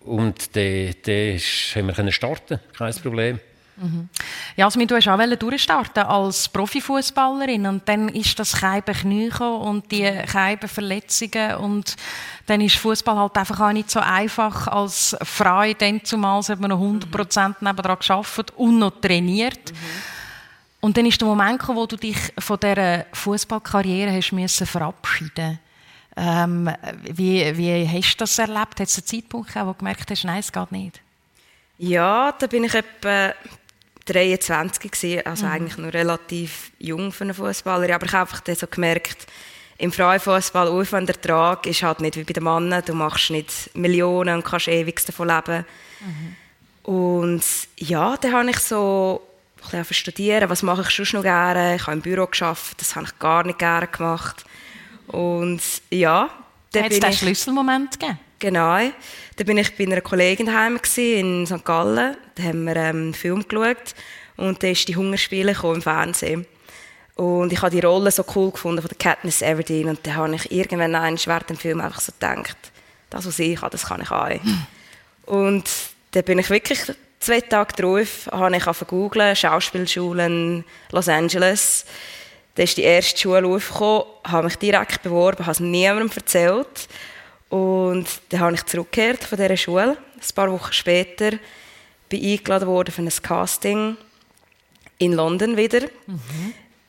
Und 0.00 0.56
dann 0.56 0.94
haben 1.06 2.06
wir 2.06 2.12
starten, 2.12 2.60
kein 2.76 2.94
Problem. 2.94 3.40
Jasmin, 4.56 4.86
du 4.86 4.96
hast 4.96 5.08
auch 5.08 5.36
durchstarten 5.36 6.02
als 6.02 6.48
Profifußballerin 6.48 7.66
und 7.66 7.88
dann 7.88 8.08
ist 8.10 8.38
das 8.38 8.52
Keiben 8.52 8.94
Knie 8.94 9.30
und 9.40 9.90
die 9.90 10.10
Keibenverletzungen 10.26 11.56
und 11.56 11.96
dann 12.46 12.60
ist 12.60 12.76
Fußball 12.76 13.16
halt 13.16 13.36
einfach 13.36 13.60
auch 13.60 13.72
nicht 13.72 13.90
so 13.90 14.00
einfach 14.00 14.68
als 14.68 15.16
Frau. 15.22 15.72
Dann 15.72 16.04
zumal 16.04 16.42
hat 16.42 16.60
man 16.60 16.70
noch 16.70 16.80
100% 16.80 17.56
nebendran 17.60 17.98
geschafft 17.98 18.52
und 18.56 18.78
noch 18.78 19.00
trainiert. 19.00 19.72
Und 20.80 20.96
dann 20.96 21.06
ist 21.06 21.20
der 21.20 21.28
Moment 21.28 21.60
gekommen, 21.60 21.78
wo 21.78 21.86
du 21.86 21.96
dich 21.96 22.18
von 22.38 22.58
dieser 22.58 23.06
Fußballkarriere 23.12 24.12
hast 24.12 24.32
müssen 24.32 24.66
verabschieden. 24.66 25.60
Ähm, 26.16 26.70
wie, 27.04 27.56
wie 27.56 27.88
hast 27.88 28.16
du 28.16 28.18
das 28.18 28.38
erlebt? 28.38 28.80
Hat 28.80 28.88
es 28.88 28.98
einen 28.98 29.06
Zeitpunkt 29.06 29.48
gegeben, 29.48 29.66
wo 29.66 29.72
du 29.72 29.78
gemerkt 29.78 30.10
hast, 30.10 30.24
nein, 30.24 30.40
es 30.40 30.52
geht 30.52 30.72
nicht? 30.72 31.00
Ja, 31.78 32.32
da 32.32 32.46
bin 32.46 32.64
ich 32.64 32.74
etwa 32.74 33.32
23 34.04 34.90
gewesen, 34.90 35.26
also 35.26 35.46
eigentlich 35.46 35.78
noch 35.78 35.92
relativ 35.92 36.72
jung 36.78 37.12
für 37.12 37.24
einen 37.24 37.34
Fußballer. 37.34 37.94
Aber 37.94 38.06
ich 38.06 38.12
habe 38.12 38.22
einfach 38.22 38.40
dann 38.40 38.54
so 38.54 38.66
gemerkt, 38.66 39.26
im 39.78 39.90
Frauenfußball 39.90 40.68
Aufwandertrag 40.68 41.66
ist 41.66 41.82
halt 41.82 42.00
nicht 42.00 42.16
wie 42.16 42.24
bei 42.24 42.32
den 42.32 42.44
Männern. 42.44 42.84
Du 42.84 42.94
machst 42.94 43.30
nicht 43.30 43.74
Millionen 43.74 44.36
und 44.36 44.44
kannst 44.44 44.68
ewig 44.68 45.04
davon 45.04 45.28
leben. 45.28 45.64
Und 46.84 47.42
ja, 47.76 48.16
dann 48.16 48.32
habe 48.32 48.50
ich 48.50 48.58
so 48.58 49.22
ein 49.72 49.84
studieren, 49.90 50.50
was 50.50 50.62
mache 50.62 50.82
ich 50.82 50.90
sonst 50.90 51.14
noch 51.14 51.22
gerne. 51.22 51.76
Ich 51.76 51.82
habe 51.82 51.92
im 51.94 52.02
Büro 52.02 52.26
geschafft, 52.26 52.80
das 52.80 52.96
habe 52.96 53.06
ich 53.06 53.18
gar 53.18 53.44
nicht 53.44 53.58
gerne 53.58 53.86
gemacht. 53.86 54.44
Und 55.06 55.60
ja, 55.90 56.30
dann 56.72 56.84
Hat 56.84 56.92
es 56.92 57.00
den. 57.00 57.12
Schlüsselmoment 57.12 57.98
gegeben? 57.98 58.18
Genau. 58.42 58.80
Da 59.36 59.44
bin 59.44 59.56
ich 59.56 59.76
bei 59.76 59.84
einer 59.84 60.00
Kollegin 60.00 60.46
daheim 60.46 60.80
in 60.96 61.46
St. 61.46 61.64
Gallen. 61.64 62.16
Da 62.34 62.42
haben 62.42 62.64
wir 62.64 62.74
ähm, 62.74 62.96
einen 62.96 63.14
Film 63.14 63.46
geschaut 63.46 63.94
und 64.36 64.60
da 64.60 64.66
ist 64.66 64.88
die 64.88 64.96
Hungerspiele 64.96 65.56
im 65.62 65.80
Fernsehen. 65.80 66.44
Und 67.14 67.52
ich 67.52 67.62
habe 67.62 67.70
die 67.70 67.86
Rolle 67.86 68.10
so 68.10 68.24
cool 68.34 68.50
gefunden 68.50 68.82
von 68.82 68.88
der 68.88 68.98
Katniss 68.98 69.42
Everdeen 69.42 69.88
und 69.90 70.04
da 70.04 70.14
habe 70.14 70.34
ich 70.34 70.50
irgendwann 70.50 70.96
einen 70.96 71.20
während 71.24 71.50
dem 71.50 71.56
Film 71.56 71.80
einfach 71.80 72.00
so 72.00 72.10
gedacht, 72.10 72.56
das 73.10 73.26
was 73.26 73.38
ich 73.38 73.60
kann, 73.60 73.70
das 73.70 73.86
kann 73.86 74.02
ich 74.02 74.10
auch. 74.10 74.40
und 75.26 75.70
da 76.10 76.22
bin 76.22 76.40
ich 76.40 76.50
wirklich 76.50 76.80
zwei 77.20 77.42
Tage 77.42 77.74
drauf, 77.74 78.26
habe 78.26 78.56
ich 78.56 78.66
angefangen 78.66 78.74
zu 78.76 78.84
googlen, 78.86 79.36
Schauspielschulen 79.36 80.64
Los 80.90 81.08
Angeles. 81.08 81.84
Da 82.56 82.64
ist 82.64 82.76
die 82.76 82.82
erste 82.82 83.20
Schule 83.20 83.46
aufgekommen, 83.46 84.04
habe 84.24 84.44
mich 84.44 84.56
direkt 84.56 85.02
beworben, 85.02 85.46
habe 85.46 85.52
es 85.52 85.60
niemandem 85.60 86.10
erzählt. 86.12 86.88
Und 87.52 88.06
dann 88.30 88.40
habe 88.40 88.54
ich 88.54 88.64
zurückgekehrt 88.64 89.24
von 89.24 89.36
dieser 89.36 89.58
Schule. 89.58 89.98
Ein 90.16 90.34
paar 90.34 90.50
Wochen 90.50 90.72
später 90.72 91.32
bin 92.08 92.24
ich 92.24 92.38
eingeladen 92.38 92.66
worden 92.66 92.92
für 92.92 93.02
ein 93.02 93.10
Casting 93.22 93.98
in 94.96 95.12
London 95.12 95.58
wieder. 95.58 95.80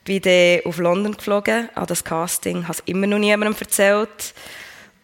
Bin 0.05 0.21
dann 0.21 0.61
auf 0.63 0.77
London 0.77 1.17
geflogen 1.17 1.67
an 1.75 1.85
das 1.85 2.01
Casting, 2.01 2.63
habe 2.63 2.73
es 2.73 2.79
immer 2.85 3.07
noch 3.07 3.19
niemandem 3.19 3.59
erzählt. 3.59 4.33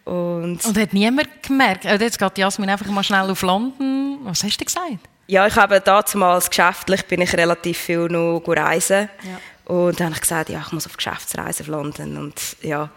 Und, 0.06 0.64
Und 0.64 0.78
hat 0.78 0.94
niemand 0.94 1.44
gemerkt, 1.44 1.84
äh, 1.84 1.98
jetzt 1.98 2.18
geht 2.18 2.38
Jasmin 2.38 2.70
einfach 2.70 2.88
mal 2.88 3.04
schnell 3.04 3.30
auf 3.30 3.42
London. 3.42 4.20
Was 4.24 4.42
hast 4.44 4.62
du 4.62 4.64
gesagt? 4.64 5.00
ja, 5.28 5.46
ich 5.46 5.56
habe 5.58 5.82
damals 5.82 6.50
geschäftlich 6.50 7.06
bin 7.06 7.22
ich 7.22 7.34
relativ 7.34 7.78
viel 7.78 8.08
noch 8.08 8.42
reisen. 8.48 9.10
Ja. 9.24 9.76
Und 9.76 10.00
dann 10.00 10.08
habe 10.08 10.16
ich 10.16 10.22
gesagt, 10.22 10.50
ja, 10.50 10.64
ich 10.66 10.72
muss 10.72 10.88
auf 10.88 10.98
Geschäftsreise 10.98 11.64
auf 11.64 11.68
London. 11.68 12.18
Und 12.18 12.56
ja, 12.62 12.90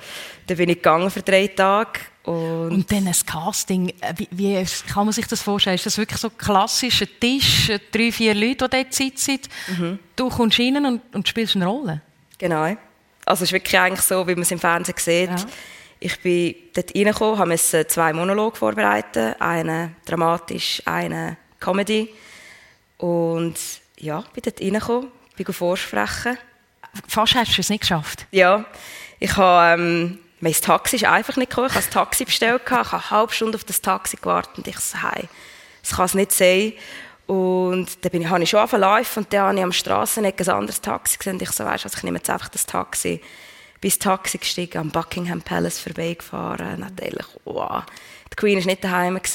dann 0.47 0.57
bin 0.57 0.71
ich 0.71 0.77
gegangen 0.77 1.11
für 1.11 1.21
drei 1.21 1.49
Tage 1.49 2.01
Und, 2.25 2.71
und 2.71 2.93
dann 2.93 3.09
ein 3.09 3.15
Casting, 3.27 3.89
äh, 4.01 4.15
wie, 4.17 4.29
wie, 4.31 4.67
kann 4.93 5.07
man 5.07 5.13
sich 5.13 5.27
das 5.27 5.43
vorstellen? 5.43 5.75
Ist 5.75 5.87
das 5.87 5.99
wirklich 5.99 6.21
so 6.21 6.31
klassisch, 6.31 7.03
ein 7.03 7.09
Tisch, 7.19 7.73
drei, 7.91 8.13
vier 8.13 8.35
Leute, 8.35 8.69
die 8.69 8.77
dort 8.77 8.95
sitzen, 8.95 9.41
mhm. 9.67 9.99
du 10.15 10.29
kommst 10.29 10.61
rein 10.61 10.87
und, 10.87 11.03
und 11.13 11.27
spielst 11.27 11.57
eine 11.57 11.67
Rolle? 11.67 12.01
Genau. 12.39 12.77
Also 13.25 13.43
es 13.43 13.49
ist 13.49 13.53
wirklich 13.53 13.79
eigentlich 13.79 14.03
so, 14.03 14.27
wie 14.27 14.35
man 14.35 14.43
es 14.43 14.51
im 14.53 14.61
Fernsehen 14.61 14.95
sieht. 14.99 15.31
Ja. 15.31 15.47
Ich 15.99 16.21
bin 16.21 16.55
dort 16.75 16.95
reingekommen, 16.95 17.49
musste 17.49 17.87
zwei 17.87 18.13
Monologe 18.13 18.57
vorbereiten, 18.57 19.35
einen 19.41 19.97
dramatisch, 20.05 20.83
einen 20.85 21.37
Comedy. 21.59 22.09
Und 22.99 23.55
ja, 23.99 24.21
bin 24.33 24.43
dort 24.45 24.61
reingekommen, 24.61 25.11
bin 25.37 25.47
vorsprechen. 25.53 26.39
Fast 27.09 27.35
hast 27.35 27.57
du 27.57 27.61
es 27.61 27.71
nicht 27.71 27.81
geschafft? 27.81 28.27
Ja, 28.31 28.65
ich 29.19 29.37
habe... 29.37 29.81
Ähm, 29.83 30.19
das 30.51 30.61
Taxi 30.61 30.97
ist 30.97 31.05
einfach 31.05 31.37
nicht 31.37 31.51
gekommen. 31.51 31.69
Ich 31.69 31.75
habe 31.75 31.85
das 31.85 31.93
Taxi 31.93 32.25
bestellt, 32.25 32.63
ich 32.65 32.71
habe 32.71 32.93
eine 32.93 33.11
halbe 33.11 33.33
Stunde 33.33 33.57
auf 33.57 33.65
das 33.65 33.81
Taxi 33.81 34.17
gewartet 34.17 34.59
und 34.59 34.67
ich 34.67 34.79
so, 34.79 34.99
hey, 35.01 35.29
das 35.83 35.97
kann 35.97 36.07
es 36.07 36.15
nicht 36.15 36.33
sein. 36.33 36.73
Und 37.27 38.05
dann 38.05 38.11
bin 38.11 38.23
ich, 38.23 38.29
habe 38.29 38.43
ich 38.43 38.51
schon 38.51 38.69
live 38.81 39.17
und 39.17 39.33
dann 39.33 39.41
habe 39.43 39.57
ich 39.57 39.63
am 39.63 39.73
Strasseneck 39.73 40.41
ein 40.41 40.49
anderes 40.51 40.81
Taxi 40.81 41.17
gesehen 41.17 41.35
und 41.35 41.43
ich 41.43 41.51
so, 41.51 41.65
weißt 41.65 41.85
du, 41.85 41.89
ich 41.95 42.03
nehme 42.03 42.19
jetzt 42.19 42.29
einfach 42.29 42.49
das 42.49 42.67
Taxi. 42.67 43.21
Bin 43.81 43.89
ins 43.89 43.99
Taxi 43.99 44.39
gestiegen, 44.39 44.79
am 44.79 44.91
Buckingham 44.91 45.43
Palace 45.43 45.79
vorbeigefahren. 45.79 46.81
Natürlich, 46.81 47.27
wow. 47.45 47.85
Die 48.31 48.37
Queen 48.37 48.59
war 48.59 48.67
nicht 48.67 48.85
daheim. 48.85 49.21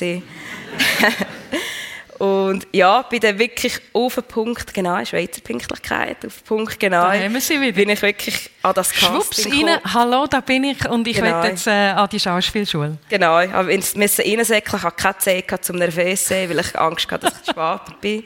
Und 2.20 2.68
ja, 2.72 3.04
bin 3.04 3.20
dann 3.20 3.38
wirklich 3.38 3.80
auf 3.94 4.16
den 4.16 4.24
Punkt, 4.24 4.74
genau, 4.74 5.04
Schweizer 5.06 5.42
Pünktlichkeit, 5.42 6.26
auf 6.26 6.38
den 6.38 6.46
Punkt, 6.46 6.80
genau, 6.80 7.04
da 7.04 7.14
haben 7.14 7.34
wir 7.34 7.42
sie 7.42 7.62
wieder. 7.62 7.74
bin 7.74 7.90
ich 7.90 8.02
wirklich 8.02 8.50
an 8.64 8.74
das 8.74 8.94
Schwupps 8.96 9.44
Casting 9.44 9.68
rein, 9.68 9.80
hallo, 9.94 10.26
da 10.26 10.42
bin 10.42 10.64
ich 10.64 10.90
und 10.90 11.08
ich 11.08 11.18
genau. 11.18 11.44
will 11.44 11.50
jetzt 11.52 11.68
äh, 11.68 11.72
an 11.72 12.10
die 12.12 12.20
Schauspielschule. 12.20 12.98
Genau, 13.10 13.40
ich 13.40 13.96
musste 13.96 14.24
reinsäckeln, 14.24 14.80
ich 14.80 14.84
hatte 14.84 14.96
keine 14.96 15.18
Zeit 15.20 15.66
zum 15.66 15.76
nervös 15.76 16.28
sein, 16.28 16.50
weil 16.50 16.60
ich 16.60 16.80
Angst 16.80 17.12
hatte, 17.12 17.28
dass 17.28 17.40
ich 17.42 17.50
spät 17.52 18.02
bin. 18.02 18.24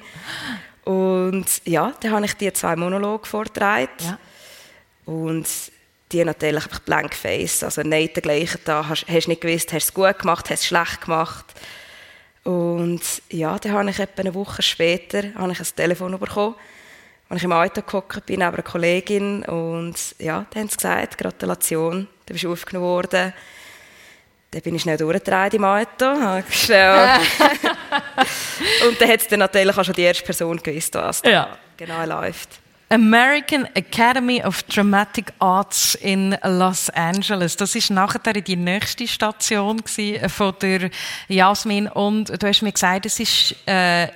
Und 0.86 1.46
ja, 1.66 1.92
dann 2.00 2.12
habe 2.12 2.26
ich 2.26 2.34
die 2.36 2.52
zwei 2.54 2.76
Monologe 2.76 3.28
vorgetragen. 3.28 3.90
Ja. 4.00 4.18
Und 5.06 5.48
die 6.12 6.24
natürlich 6.24 6.64
einfach 6.64 6.80
blank 6.80 7.16
face, 7.16 7.64
also 7.64 7.82
nicht 7.82 8.16
der 8.16 8.24
gleichen 8.24 8.64
Tag, 8.64 8.90
hast, 8.90 9.06
hast 9.08 9.28
nicht 9.28 9.42
gewusst, 9.42 9.74
hast 9.74 9.88
du 9.88 9.90
es 9.90 9.94
gut 9.94 10.20
gemacht, 10.20 10.50
hast 10.50 10.50
du 10.50 10.54
es 10.54 10.66
schlecht 10.66 11.02
gemacht. 11.02 11.46
Und 12.44 13.02
ja, 13.30 13.58
dann 13.60 13.74
habe 13.74 13.90
ich 13.90 14.00
etwa 14.00 14.22
eine 14.22 14.34
Woche 14.34 14.62
später 14.62 15.34
habe 15.36 15.52
ich 15.52 15.60
ein 15.60 15.68
Telefon 15.76 16.18
bekommen, 16.18 16.56
als 17.30 17.40
ich 17.40 17.44
im 17.44 17.52
Auto 17.52 17.82
gehockt 17.82 18.26
bin, 18.26 18.40
neben 18.40 18.54
einer 18.54 18.64
Kollegin. 18.64 19.44
Und 19.44 19.96
ja, 20.18 20.46
dann 20.50 20.64
haben 20.64 20.70
sie 20.70 20.78
gesagt, 20.78 21.18
Gratulation, 21.18 22.08
du 22.26 22.34
bist 22.34 22.46
aufgenommen 22.46 22.88
worden. 22.88 23.34
Dann 24.50 24.62
bin 24.62 24.76
ich 24.76 24.82
schnell 24.82 24.98
durchgedreht 24.98 25.54
im 25.54 25.64
Auto. 25.64 26.42
Schnell. 26.50 27.20
und 28.88 29.00
dann 29.00 29.10
hat 29.10 29.22
es 29.22 29.28
dann 29.28 29.40
natürlich 29.40 29.78
auch 29.78 29.86
schon 29.86 29.94
die 29.94 30.02
erste 30.02 30.26
Person 30.26 30.62
gewusst, 30.62 30.94
was 30.96 31.22
ja. 31.24 31.58
genau 31.78 32.04
läuft. 32.06 32.60
American 32.92 33.70
Academy 33.74 34.44
of 34.44 34.64
Dramatic 34.64 35.32
Arts 35.40 35.96
in 35.96 36.36
Los 36.44 36.90
Angeles. 36.90 37.56
Das 37.56 37.74
ist 37.74 37.90
nachher 37.90 38.34
die 38.34 38.58
nächste 38.58 39.08
Station 39.08 39.82
von 40.28 40.56
der 40.62 40.90
Jasmin 41.30 41.88
und 41.88 42.30
du 42.30 42.48
hast 42.48 42.62
mir 42.62 42.74
gesagt, 42.74 43.06
es 43.06 43.22
ist 43.22 43.56
äh, 43.66 44.08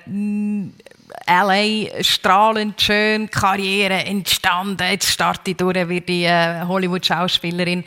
LA 1.25 2.03
strahlend 2.03 2.81
schön 2.81 3.31
Karriere 3.31 4.03
entstanden. 4.03 4.85
Jetzt 4.91 5.09
starte 5.09 5.51
ich 5.51 5.57
durch 5.57 5.87
wie 5.87 6.01
die 6.01 6.25
äh, 6.25 6.61
Hollywood-Schauspielerin. 6.67 7.85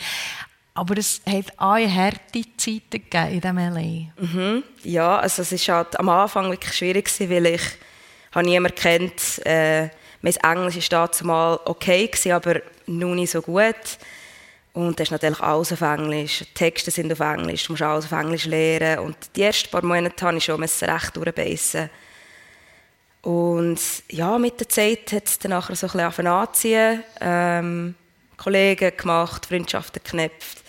Aber 0.73 0.97
es 0.97 1.21
hat 1.29 1.53
auch 1.59 1.77
harte 1.77 2.45
Zeiten 2.57 3.03
gegeben 3.11 3.29
in 3.33 3.41
diesem 3.41 3.59
LA. 3.59 4.25
Mhm. 4.25 4.63
Ja, 4.85 5.19
also 5.19 5.43
es 5.43 5.69
war 5.69 5.77
halt 5.77 6.01
am 6.01 6.09
Anfang 6.09 6.51
wirklich 6.51 6.75
schwierig, 6.75 7.11
weil 7.29 7.47
ich 7.47 7.63
niemanden 8.43 8.75
kennt 8.75 9.45
äh, 9.45 9.91
mein 10.23 10.37
Englisch 10.37 10.91
war 10.91 11.09
damals 11.09 11.61
okay, 11.65 12.11
aber 12.33 12.61
noch 12.87 13.15
nicht 13.15 13.31
so 13.31 13.43
gut. 13.43 13.75
Und 14.73 14.99
das 14.99 15.09
ist 15.09 15.13
natürlich 15.13 15.41
alles 15.41 15.73
auf 15.73 15.81
Englisch. 15.81 16.39
Die 16.39 16.55
Texte 16.55 16.91
sind 16.91 17.13
auf 17.13 17.21
Englisch, 17.21 17.67
du 17.67 17.73
musst 17.73 17.83
alles 17.83 18.05
auf 18.05 18.13
Englisch 18.13 18.45
lernen. 18.45 19.01
Und 19.01 19.17
die 19.35 19.43
ersten 19.43 19.71
paar 19.71 19.85
Monate 19.85 20.25
musste 20.33 20.37
ich 20.37 20.45
schon 20.45 20.63
recht 20.63 21.17
durchbeissen. 21.17 21.91
Und 23.23 23.81
ja, 24.11 24.39
mit 24.39 24.61
der 24.61 24.69
Zeit 24.69 25.13
hat 25.13 25.27
es 25.27 25.39
dann 25.39 25.51
nachher 25.51 25.75
so 25.75 25.87
ein 25.89 26.09
bisschen 26.09 26.27
anziehen. 26.27 27.03
Ähm, 27.21 27.95
Kollegen 28.37 28.97
gemacht, 28.97 29.47
Freundschaften 29.47 30.01
geknüpft, 30.03 30.63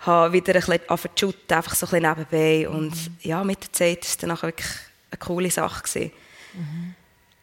habe 0.00 0.34
wieder 0.34 0.54
ein 0.54 0.60
bisschen 0.60 0.80
angefangen 0.88 1.34
einfach 1.48 1.74
so 1.74 1.86
ein 1.86 2.02
bisschen 2.02 2.26
nebenbei. 2.28 2.68
Und 2.68 2.90
mhm. 2.90 3.16
ja, 3.22 3.42
mit 3.42 3.62
der 3.62 3.72
Zeit 3.72 4.02
war 4.02 4.08
es 4.08 4.16
dann 4.18 4.28
nachher 4.28 4.48
wirklich 4.48 4.70
eine 5.10 5.18
coole 5.18 5.50
Sache. 5.50 5.82
Gewesen. 5.82 6.12
Mhm. 6.52 6.94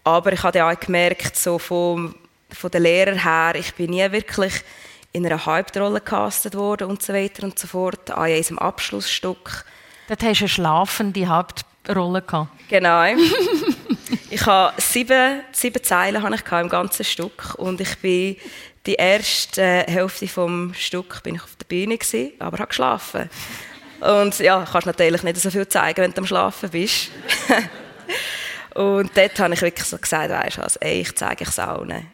Aber 0.04 0.34
ich 0.34 0.44
habe 0.44 0.64
auch 0.66 0.80
gemerkt, 0.80 1.36
so 1.36 1.60
von, 1.60 2.16
von 2.50 2.72
der 2.72 2.80
Lehrer 2.80 3.16
her, 3.16 3.54
ich 3.56 3.74
bin 3.76 3.92
nie 3.92 4.12
wirklich 4.12 4.54
in 5.14 5.26
einer 5.26 5.46
Hauptrolle 5.46 6.00
gecastet 6.00 6.56
worden 6.56 6.88
und 6.90 7.04
so 7.04 7.14
weiter 7.14 7.44
und 7.44 7.60
so 7.60 7.68
fort. 7.68 8.10
An 8.12 8.28
diesem 8.28 8.58
Abschlussstück. 8.60 9.66
Dort 10.08 10.24
hast 10.24 10.40
du 10.40 10.44
eine 10.44 10.50
schlafende 10.50 11.28
Hauptrolle 11.28 12.22
gehabt. 12.22 12.50
Genau. 12.70 13.04
ich 14.30 14.46
habe 14.46 14.82
sieben, 14.82 15.42
sieben 15.52 15.84
Zeilen 15.84 16.24
habe 16.24 16.36
ich 16.36 16.52
im 16.52 16.70
ganzen 16.70 17.04
Stück 17.04 17.56
und 17.56 17.82
ich 17.82 17.98
bin 18.00 18.38
die 18.86 18.96
erste 18.96 19.86
Hälfte 19.88 20.28
vom 20.28 20.74
Stück 20.74 21.22
bin 21.24 21.36
ich 21.36 21.44
auf 21.44 21.56
der 21.56 21.66
Bühne 21.66 21.98
gewesen, 21.98 22.32
aber 22.40 22.58
habe 22.58 22.70
geschlafen. 22.70 23.30
Und 24.00 24.40
ja, 24.40 24.66
kannst 24.72 24.88
natürlich 24.88 25.22
nicht 25.22 25.38
so 25.38 25.52
viel 25.52 25.68
zeigen, 25.68 26.02
wenn 26.02 26.12
du 26.12 26.22
am 26.22 26.26
Schlafen 26.26 26.70
bist. 26.72 27.12
Und 28.76 29.12
dort 29.16 29.40
habe 29.40 29.54
ich 29.54 29.62
wirklich 29.62 29.88
so 29.88 29.98
gesagt, 29.98 30.30
weißt 30.30 30.58
du 30.58 30.62
was, 30.62 30.76
ey, 30.78 31.02
ich 31.02 31.16
zeige 31.16 31.44
es 31.44 31.60
allen. 31.60 32.08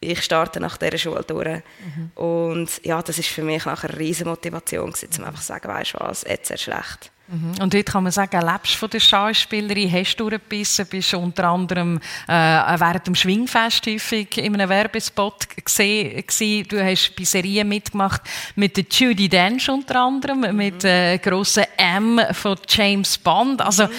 Ich 0.00 0.22
starte 0.22 0.60
nach 0.60 0.76
dieser 0.76 0.98
Schule 0.98 1.24
durch. 1.24 1.62
Mhm. 1.80 2.10
Und 2.14 2.84
ja, 2.84 3.02
das 3.02 3.18
ist 3.18 3.28
für 3.28 3.42
mich 3.42 3.64
nachher 3.64 3.90
eine 3.90 3.98
riesige 3.98 4.30
Motivation, 4.30 4.92
um 4.92 5.24
einfach 5.24 5.40
zu 5.40 5.46
sagen, 5.46 5.68
weißt 5.68 5.94
du 5.94 5.98
was, 6.00 6.22
jetzt 6.22 6.50
erst 6.50 6.68
recht. 6.68 7.10
Mhm. 7.30 7.60
Und 7.60 7.74
heute 7.74 7.84
kann 7.84 8.04
man 8.04 8.12
sagen, 8.12 8.40
lebst 8.40 8.76
von 8.76 8.88
der 8.88 9.00
Schauspielerin, 9.00 9.92
hast 9.92 10.16
du 10.16 10.30
durchgebissen, 10.30 10.86
bist 10.86 11.12
unter 11.12 11.44
anderem 11.44 12.00
äh, 12.26 12.32
während 12.32 13.06
dem 13.06 13.14
Schwingfest 13.14 13.86
häufig 13.86 14.38
in 14.38 14.54
einem 14.54 14.68
Werbespot 14.68 15.46
gesehen, 15.62 16.24
Du 16.68 16.82
hast 16.82 17.14
bei 17.16 17.24
Serien 17.24 17.68
mitgemacht 17.68 18.22
mit 18.54 18.76
der 18.78 18.84
Judy 18.90 19.28
Dench 19.28 19.68
unter 19.68 20.00
anderem, 20.00 20.40
mhm. 20.40 20.56
mit 20.56 20.84
äh, 20.84 21.18
grossen 21.18 21.64
M 21.76 22.18
von 22.32 22.56
James 22.66 23.18
Bond. 23.18 23.60
Also 23.60 23.86
mhm 23.88 23.92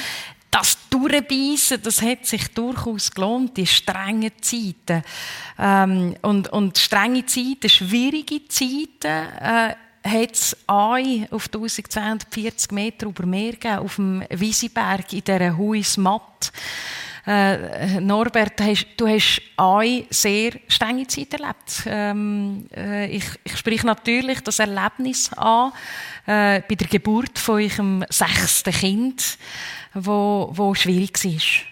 das 0.52 0.78
Durchbeissen, 0.90 1.82
das 1.84 2.02
hat 2.02 2.26
sich 2.26 2.48
durchaus 2.50 3.12
gelohnt, 3.12 3.58
die 3.58 3.68
strengen 3.68 4.32
Zeiten. 4.42 5.04
Ähm, 5.58 6.16
und, 6.22 6.50
und 6.50 6.78
strenge 6.78 7.26
Zeiten, 7.26 7.70
schwierige 7.70 8.48
Zeiten, 8.48 9.08
äh, 9.08 9.76
hat 10.04 10.32
es 10.32 10.58
auf 10.66 11.50
1240 11.54 12.72
Meter 12.72 13.08
über 13.08 13.26
Meer 13.26 13.54
gegeben, 13.54 13.80
auf 13.80 13.96
dem 13.96 14.24
Wiesenberg 14.30 15.12
in 15.14 15.24
dieser 15.24 15.58
Huismatt. 15.58 16.52
Äh, 17.28 18.00
Norbert, 18.00 18.60
du 18.98 19.08
hast 19.08 19.42
eine 19.58 20.06
sehr 20.10 20.54
strenge 20.68 21.06
Zeit 21.06 21.34
erlebt. 21.34 21.84
Ähm, 21.86 22.66
äh, 22.76 23.08
ich, 23.08 23.26
ich 23.44 23.58
spreche 23.58 23.86
natürlich 23.86 24.42
das 24.42 24.60
Erlebnis 24.60 25.32
an 25.34 25.74
äh, 26.26 26.62
bei 26.68 26.76
der 26.76 26.88
Geburt 26.88 27.38
von 27.38 27.56
eurem 27.56 28.06
sechsten 28.10 28.74
Kind 28.74 29.38
wo, 29.94 30.50
wo 30.52 30.74
schwierig 30.76 31.24
war? 31.24 31.66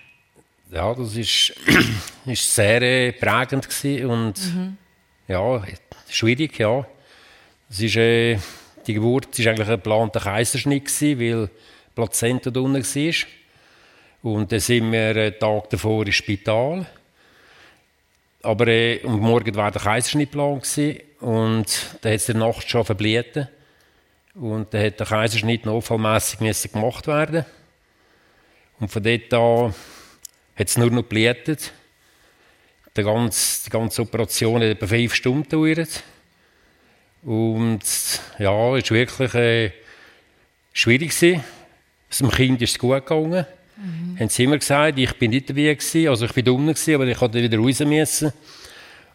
Ja, 0.70 0.93
das 0.93 1.15
ist, 1.15 1.53
ist 2.26 2.55
sehr 2.55 2.82
äh, 2.82 3.11
prägend 3.13 3.68
und 4.05 4.34
mhm. 4.53 4.78
ja, 5.28 5.63
schwierig, 6.09 6.59
ja. 6.59 6.86
Es 7.70 7.80
ist, 7.80 7.95
äh, 7.95 8.38
die 8.86 8.93
Geburt 8.93 9.38
war 9.38 9.47
eigentlich 9.47 9.68
ein 9.68 9.76
geplanter 9.76 10.20
Kaiserschnitt, 10.20 10.86
gewesen, 10.86 11.20
weil 11.20 11.47
die 11.47 11.53
Plazenta 11.95 12.49
da 12.49 12.59
unten 12.59 12.84
war. 12.84 13.13
Und 14.24 14.51
dann 14.51 14.59
sind 14.59 14.91
wir 14.91 15.09
einen 15.09 15.39
Tag 15.39 15.70
davor 15.70 16.05
ins 16.05 16.15
Spital. 16.15 16.86
Aber 18.43 18.68
äh, 18.68 19.01
am 19.05 19.20
Morgen 19.20 19.55
war 19.55 19.72
der 19.72 19.82
Kaiserschnitt 19.82 20.32
geplant 20.32 20.78
und 21.20 21.97
dann 22.01 22.13
hat 22.13 22.20
es 22.20 22.30
in 22.30 22.39
der 22.39 22.47
Nacht 22.47 22.70
schon 22.70 22.86
verblieben. 22.86 23.47
Und 24.36 24.74
dann 24.74 24.86
hat 24.86 24.99
der 24.99 25.07
Kaiserschnitt 25.07 25.65
notfallmässig 25.65 26.72
gemacht 26.72 27.07
werden. 27.07 27.45
Und 28.80 28.89
von 28.89 29.03
dort 29.03 29.34
an 29.34 29.73
hat 30.55 30.67
es 30.67 30.78
nur 30.78 30.89
noch 30.89 31.03
geblutet. 31.03 31.71
Die 32.95 33.03
ganze, 33.03 33.65
die 33.65 33.69
ganze 33.69 34.01
Operation 34.01 34.61
hat 34.61 34.69
etwa 34.69 34.88
fünf 34.88 35.13
Stunden 35.13 35.43
gedauert. 35.43 36.03
Und 37.23 37.82
ja, 38.39 38.75
es 38.75 38.89
war 38.89 38.97
wirklich 38.97 39.34
äh, 39.34 39.71
schwierig. 40.73 41.09
Gewesen. 41.09 41.43
Dem 42.19 42.32
Kind 42.32 42.61
ist 42.61 42.71
es 42.71 42.80
gut 42.80 43.05
gegangen. 43.05 43.45
Mhm. 43.75 44.19
Haben 44.19 44.30
sie 44.30 44.43
immer 44.43 44.57
gesagt, 44.57 44.97
ich 44.97 45.13
bin 45.13 45.32
nicht 45.32 45.49
dabei 45.49 45.73
gewesen, 45.73 46.07
also 46.07 46.25
ich 46.25 46.34
bin 46.34 46.45
dumm 46.45 46.67
gewesen, 46.67 46.95
aber 46.95 47.05
ich 47.05 47.17
konnte 47.17 47.41
wieder 47.41 47.57
raus 47.57 47.80
müssen. 47.82 48.34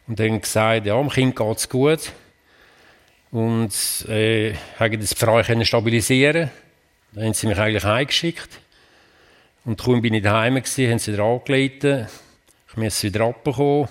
Und 0.06 0.20
dann 0.20 0.40
gesagt, 0.40 0.86
ja, 0.86 0.96
dem 0.96 1.08
Kind 1.08 1.34
geht 1.34 1.56
es 1.56 1.68
gut. 1.68 2.12
und 3.32 3.72
äh, 4.08 4.54
haben 4.78 5.00
das 5.00 5.14
Frau 5.14 5.42
stabilisieren 5.42 6.50
Dann 7.12 7.24
haben 7.24 7.34
sie 7.34 7.46
mich 7.46 7.58
eigentlich 7.58 7.84
eingeschickt. 7.84 8.60
Und 9.64 9.80
kaum 9.80 10.02
bin 10.02 10.14
ich 10.14 10.22
daheim 10.22 10.56
gewesen, 10.56 10.90
haben 10.90 10.98
sie 10.98 11.12
wieder 11.12 11.24
angeleitet. 11.24 12.08
Ich 12.68 12.76
musste 12.76 13.06
wieder 13.06 13.26
abbekommen. 13.26 13.88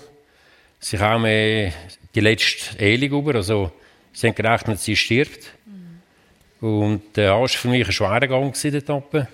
Sie 0.80 0.98
haben 0.98 1.22
mir 1.22 1.72
die 2.14 2.20
letzte 2.20 2.78
Ehe 2.78 3.06
über, 3.06 3.36
also 3.36 3.72
sie 4.12 4.26
haben 4.26 4.34
gerechnet, 4.34 4.80
sie 4.80 4.96
stirbt. 4.96 5.50
Mhm. 5.64 6.68
Und 6.68 7.16
der 7.16 7.32
war 7.32 7.48
für 7.48 7.68
mich 7.68 7.86
ein 7.86 7.92
schwerer 7.92 8.26
Gang 8.26 8.54
dort 8.54 8.90
oben. 8.90 9.28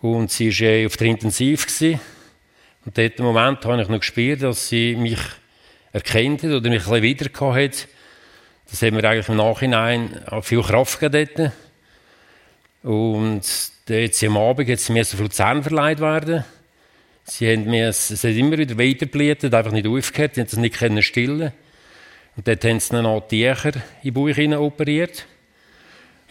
Und 0.00 0.30
sie 0.30 0.48
war 0.58 0.68
äh, 0.68 0.86
auf 0.86 0.96
der 0.96 1.08
Intensiv. 1.08 1.66
Gewesen. 1.66 2.00
Und 2.86 2.96
dort 2.96 3.18
im 3.18 3.24
Moment 3.26 3.64
habe 3.64 3.82
ich 3.82 3.88
noch 3.88 4.00
gespürt, 4.00 4.42
dass 4.42 4.68
sie 4.68 4.96
mich 4.96 5.20
erkennt 5.92 6.42
hat 6.44 6.50
oder 6.50 6.70
mich 6.70 6.86
ein 6.86 7.02
bisschen 7.02 7.30
wieder 7.30 7.54
hat. 7.54 7.88
Das 8.70 8.80
hat 8.80 8.92
mir 8.92 9.04
eigentlich 9.04 9.28
im 9.28 9.36
Nachhinein 9.36 10.22
viel 10.42 10.62
Kraft 10.62 10.98
gegeben. 10.98 11.52
Und 12.84 13.40
jetzt 13.88 14.24
am 14.24 14.36
Abend 14.36 14.78
sie 14.78 14.92
mir 14.92 15.04
so 15.06 15.26
Zähne 15.28 15.62
verleiht 15.62 16.00
werden. 16.00 16.44
Sie 17.24 17.50
haben 17.50 17.64
mir, 17.64 17.88
es 17.88 18.10
hat 18.10 18.30
immer 18.32 18.58
wieder 18.58 18.76
weitergebläht, 18.76 19.42
einfach 19.42 19.72
nicht 19.72 19.86
aufgehört, 19.86 20.34
sie 20.34 20.42
haben 20.42 20.48
es 20.48 20.56
nicht 20.58 20.76
können 20.76 21.02
stillen. 21.02 21.52
Und 22.36 22.46
dort 22.46 22.62
haben 22.62 22.78
sie 22.78 23.02
noch 23.02 23.26
Tücher 23.26 23.72
in 24.02 24.12
den 24.12 24.50
Bauch 24.50 24.60
operiert. 24.60 25.24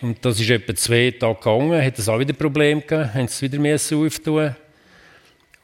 Und 0.02 0.24
das 0.24 0.40
ist 0.40 0.52
etwa 0.52 0.76
zwei 0.76 1.10
Tage 1.10 1.40
gegangen, 1.40 1.84
hat 1.84 1.98
es 1.98 2.08
auch 2.08 2.20
wieder 2.20 2.34
Probleme 2.34 2.82
gegeben, 2.82 3.12
haben 3.12 3.28
sie 3.28 3.52
wieder 3.52 3.60
mehr 3.60 3.80
auftun. 3.92 4.56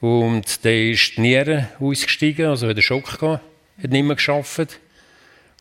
Und 0.01 0.65
dann 0.65 0.73
ist 0.73 1.17
die 1.17 1.21
Niere 1.21 1.67
ausgestiegen, 1.79 2.47
also 2.47 2.67
hat 2.67 2.75
einen 2.75 2.81
Schock 2.81 3.19
gehabt, 3.19 3.43
hat 3.83 3.91
nicht 3.91 4.05
mehr 4.05 4.15
geschafft. 4.15 4.79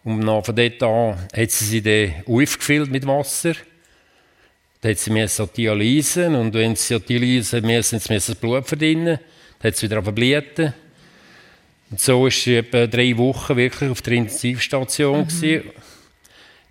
Und 0.05 0.25
dann 0.25 0.43
von 0.43 0.57
dort 0.57 0.83
an 0.83 1.19
hat 1.37 1.51
sie 1.51 1.65
sie 1.67 1.83
dann 1.83 2.15
aufgefüllt 2.25 2.91
mit 2.91 3.07
Wasser. 3.07 3.55
Dann 4.81 4.93
hat 4.93 4.99
sie 4.99 5.11
mir 5.11 5.27
so 5.27 5.47
Dialyse 5.47 6.29
und 6.29 6.55
wenn 6.55 6.77
sie 6.77 7.01
Dialyse 7.01 7.61
müssen, 7.61 7.99
sie 7.99 8.15
das 8.15 8.35
Blut 8.35 8.67
verdienen. 8.67 9.19
Dann 9.59 9.73
hat 9.73 9.77
sie 9.77 9.87
wieder 9.87 10.03
verblieten. 10.03 10.73
Und 11.91 12.01
so 12.01 12.23
war 12.23 12.31
sie 12.31 12.57
etwa 12.57 12.87
drei 12.87 13.17
Wochen 13.17 13.57
wirklich 13.57 13.91
auf 13.91 14.03
der 14.03 14.13
Intensivstation. 14.15 15.27
Mhm. 15.41 15.63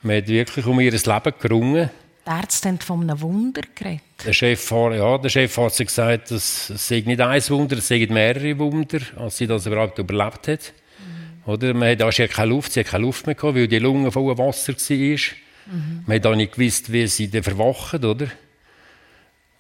Man 0.04 0.18
hat 0.18 0.28
wirklich 0.28 0.66
um 0.66 0.80
ihr 0.80 0.92
Leben 0.92 1.34
gerungen. 1.40 1.90
Die 2.26 2.30
Ärzte 2.30 2.70
haben 2.70 2.80
von 2.80 3.02
einem 3.02 3.20
Wunder 3.22 3.62
geredet. 3.74 4.02
Der 4.26 4.34
Chef, 4.34 4.72
ja, 4.72 5.18
der 5.18 5.30
Chef 5.30 5.58
hat 5.58 5.78
gesagt, 5.78 6.32
es 6.32 6.68
sei 6.68 7.04
nicht 7.06 7.22
ein 7.22 7.50
Wunder, 7.50 7.78
es 7.78 7.88
seien 7.88 8.14
mehrere 8.14 8.58
Wunder, 8.60 9.00
als 9.16 9.38
sie 9.38 9.48
das 9.48 9.66
überhaupt 9.66 9.98
überlebt 9.98 10.48
hat. 10.48 10.74
Mhm. 11.00 11.52
Oder? 11.52 11.74
Man 11.74 11.90
hat 11.90 12.18
ja 12.18 12.28
keine 12.28 12.50
Luft, 12.50 12.74
sie 12.74 12.82
hat 12.82 12.88
keine 12.88 13.04
Luft 13.04 13.26
mehr 13.26 13.36
gehabt, 13.36 13.56
weil 13.56 13.68
die 13.68 13.80
Lunge 13.80 14.12
voller 14.12 14.38
Wasser 14.38 14.74
war. 14.74 15.47
Mhm. 15.72 16.04
Man 16.06 16.16
hat 16.16 16.26
auch 16.26 16.36
nicht 16.36 16.54
gewusst, 16.54 16.92
wie 16.92 17.08
sie 17.08 17.30
dann 17.30 17.44
verwachen, 17.44 18.04
oder? 18.04 18.28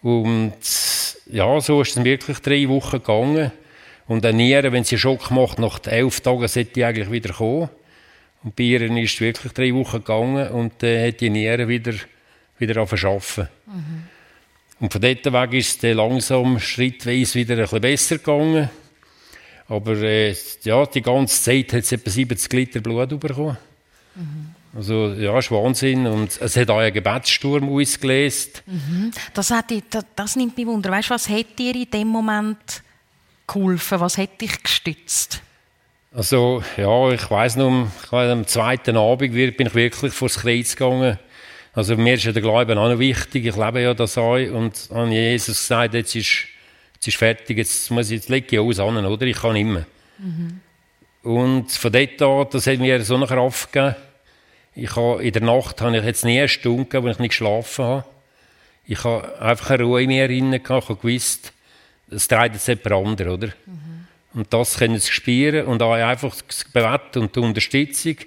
Und 0.01 0.53
ja, 1.31 1.59
so 1.59 1.81
ist 1.81 1.97
es 1.97 2.03
wirklich 2.03 2.39
drei 2.39 2.67
Wochen 2.69 2.99
gegangen. 2.99 3.51
Und 4.07 4.25
eine 4.25 4.37
Niere, 4.37 4.71
wenn 4.71 4.83
sie 4.83 4.97
Schock 4.97 5.31
macht, 5.31 5.59
nach 5.59 5.79
elf 5.85 6.21
Tagen 6.21 6.47
sollte 6.47 6.71
die 6.71 6.85
eigentlich 6.85 7.11
wieder 7.11 7.33
kommen. 7.33 7.69
Und 8.43 8.55
bei 8.55 8.63
ihr 8.63 8.81
ist 8.81 9.15
es 9.15 9.21
wirklich 9.21 9.51
drei 9.53 9.73
Wochen 9.73 9.97
gegangen 9.97 10.49
und 10.49 10.73
dann 10.79 10.89
äh, 10.89 11.07
hat 11.09 11.19
die 11.19 11.29
Niere 11.29 11.67
wieder, 11.67 11.93
wieder 12.59 12.79
arbeiten. 12.79 13.49
Mhm. 13.65 14.03
Und 14.79 14.93
von 14.93 15.01
dort 15.01 15.25
weg 15.25 15.53
ist 15.53 15.69
es 15.69 15.77
dann 15.79 15.97
langsam, 15.97 16.59
schrittweise 16.59 17.35
wieder 17.35 17.55
ein 17.55 17.61
bisschen 17.61 17.81
besser 17.81 18.17
gegangen. 18.19 18.69
Aber 19.67 19.97
äh, 20.01 20.35
ja, 20.63 20.85
die 20.85 21.01
ganze 21.01 21.43
Zeit 21.43 21.73
hat 21.73 21.83
es 21.83 21.91
etwa 21.91 22.09
70 22.09 22.53
Liter 22.53 22.79
Blut 22.79 23.19
bekommen. 23.19 23.57
Mhm. 24.15 24.55
Also 24.77 25.07
ja, 25.13 25.37
ist 25.39 25.49
Wahnsinn. 25.49 26.05
Und 26.05 26.39
es 26.39 26.55
hat 26.55 26.69
auch 26.69 26.77
einen 26.77 26.93
Gebetssturm 26.93 27.67
ausgelöst. 27.67 28.61
Mhm. 28.67 29.11
Das, 29.33 29.49
hat, 29.49 29.71
das, 29.89 30.05
das 30.15 30.35
nimmt 30.35 30.55
mich 30.55 30.67
wunder. 30.67 30.91
Weißt 30.91 31.09
du, 31.09 31.15
was 31.15 31.27
hat 31.27 31.57
dir 31.57 31.73
in 31.73 31.89
dem 31.89 32.07
Moment 32.07 32.83
geholfen? 33.47 33.99
Was 33.99 34.19
hat 34.19 34.39
dich 34.39 34.61
gestützt? 34.61 35.41
Also 36.13 36.63
ja, 36.77 37.09
ich 37.09 37.29
weiß 37.29 37.55
noch, 37.55 37.87
am 38.11 38.47
zweiten 38.47 38.97
Abend 38.97 39.33
bin 39.33 39.67
ich 39.67 39.75
wirklich 39.75 40.13
vor 40.13 40.27
das 40.27 40.37
Kreuz 40.37 40.75
gegangen. 40.75 41.17
Also 41.73 41.95
mir 41.97 42.13
ist 42.13 42.25
ja 42.25 42.31
der 42.31 42.43
Glaube 42.43 42.77
auch 42.77 42.89
noch 42.89 42.99
wichtig. 42.99 43.45
Ich 43.47 43.55
lebe 43.55 43.81
ja 43.81 43.95
das 43.95 44.17
auch. 44.17 44.35
Und 44.35 44.89
an 44.91 45.11
Jesus 45.11 45.57
gesagt, 45.57 45.95
jetzt 45.95 46.15
ist, 46.15 46.45
jetzt 46.93 47.07
ist 47.07 47.17
fertig, 47.17 47.57
jetzt 47.57 47.89
muss 47.89 48.11
ich, 48.11 48.17
jetzt 48.17 48.29
lege 48.29 48.47
ich 48.55 48.59
alles 48.59 48.79
an, 48.79 49.03
oder? 49.03 49.25
Ich 49.25 49.37
kann 49.37 49.55
immer. 49.55 49.85
Mhm. 50.19 50.61
Und 51.23 51.71
von 51.71 51.91
dort 51.91 52.21
an, 52.21 52.47
das 52.51 52.67
hat 52.67 52.77
mir 52.77 53.03
so 53.03 53.15
eine 53.15 53.25
Kraft 53.25 53.73
gegeben 53.73 53.95
ich 54.77 54.95
habe, 54.95 55.23
in 55.23 55.33
der 55.33 55.41
Nacht 55.41 55.81
habe 55.81 55.97
ich 55.97 56.03
jetzt 56.03 56.23
nie 56.23 56.37
eine 56.37 56.47
Stunde 56.47 57.01
wo 57.01 57.07
ich 57.07 57.17
nicht 57.17 57.29
geschlafen 57.29 57.83
habe. 57.83 58.05
Ich 58.85 59.03
habe 59.03 59.41
einfach 59.41 59.71
eine 59.71 59.83
Ruhe 59.83 60.03
in 60.03 60.09
mir 60.09 60.27
drin 60.27 60.51
gehabt. 60.51 60.83
Ich 60.83 60.89
habe 60.89 60.99
gewusst, 61.01 61.51
es 62.11 62.27
dreht 62.27 62.53
jetzt 62.53 62.67
jemand 62.67 62.91
anderes, 62.91 63.33
oder? 63.33 63.47
Mhm. 63.65 64.07
Und 64.35 64.53
das 64.53 64.77
können 64.77 64.99
sie 64.99 65.11
spüren 65.11 65.65
und 65.65 65.81
auch 65.81 65.93
einfach 65.93 66.35
das 66.47 66.63
Gebet 66.63 67.17
und 67.17 67.35
die 67.35 67.39
Unterstützung 67.39 68.17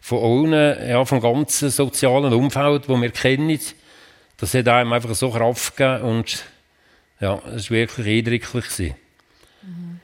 von 0.00 0.52
allen, 0.52 0.88
ja, 0.88 1.04
vom 1.04 1.20
ganzen 1.20 1.70
sozialen 1.70 2.32
Umfeld, 2.32 2.88
das 2.88 3.00
wir 3.00 3.10
kennen, 3.10 3.60
das 4.36 4.52
hat 4.52 4.66
einem 4.66 4.92
einfach 4.92 5.14
so 5.14 5.30
Kraft 5.30 5.76
gegeben 5.76 6.02
und 6.02 6.44
ja, 7.20 7.40
es 7.54 7.70
war 7.70 7.76
wirklich 7.76 8.18
eindrücklich. 8.18 8.94
Mhm. 9.62 10.00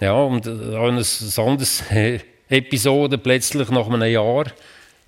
Ja, 0.00 0.14
und 0.14 0.48
auch 0.48 0.88
ein 0.88 0.96
anderes 0.96 1.84
Episode 2.48 3.18
plötzlich 3.18 3.70
nach 3.70 3.88
einem 3.88 4.10
Jahr 4.10 4.46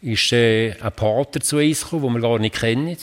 ist 0.01 0.33
äh, 0.33 0.73
ein 0.81 0.93
Pater 0.93 1.41
zu 1.41 1.57
uns 1.59 1.83
gekommen, 1.83 2.05
den 2.05 2.23
wir 2.23 2.29
gar 2.29 2.39
nicht 2.39 2.55
kennen. 2.55 2.97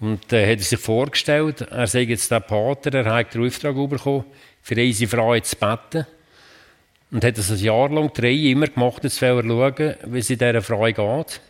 Und 0.00 0.32
äh, 0.32 0.50
hat 0.50 0.58
er 0.58 0.64
sich 0.64 0.78
vorgestellt, 0.78 1.62
er 1.62 1.86
sei 1.86 2.02
jetzt 2.02 2.30
der 2.30 2.40
Pater, 2.40 2.94
er 2.94 3.12
hat 3.12 3.34
den 3.34 3.46
Auftrag 3.46 3.74
bekommen, 3.74 4.24
für 4.62 4.76
unsere 4.76 5.10
Frau 5.10 5.38
zu 5.38 5.56
beten. 5.56 6.06
Und 7.10 7.22
hat 7.24 7.38
das 7.38 7.50
ein 7.50 7.58
Jahr 7.58 7.90
lang, 7.90 8.12
drei 8.12 8.32
immer 8.32 8.66
gemacht, 8.66 9.04
jetzt 9.04 9.20
will 9.22 9.28
er 9.28 9.42
schauen, 9.42 9.94
wie 10.06 10.18
es 10.18 10.26
dieser 10.26 10.62
Frau 10.62 10.84
geht. 10.84 11.40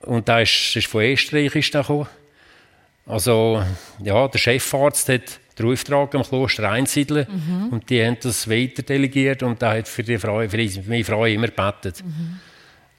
Und 0.00 0.28
da 0.28 0.40
ist, 0.40 0.74
ist 0.76 0.86
von 0.86 1.02
Österreich 1.02 1.54
ist 1.54 1.72
gekommen. 1.72 2.08
Also, 3.06 3.62
ja, 4.02 4.28
der 4.28 4.38
Chefarzt 4.38 5.08
hat 5.08 5.40
den 5.60 5.72
Auftrag 5.72 6.14
am 6.14 6.22
Kloster 6.22 6.70
einsiedeln. 6.70 7.26
Mhm. 7.28 7.68
Und 7.68 7.90
die 7.90 8.04
haben 8.04 8.16
das 8.20 8.48
weiter 8.48 8.82
delegiert 8.82 9.42
und 9.42 9.60
da 9.60 9.76
hat 9.76 9.88
für 9.88 10.02
die 10.02 10.18
Frau, 10.18 10.46
für 10.48 10.68
meine 10.86 11.04
Frau 11.04 11.24
immer 11.26 11.48
gebetet. 11.48 12.02
Mhm. 12.04 12.40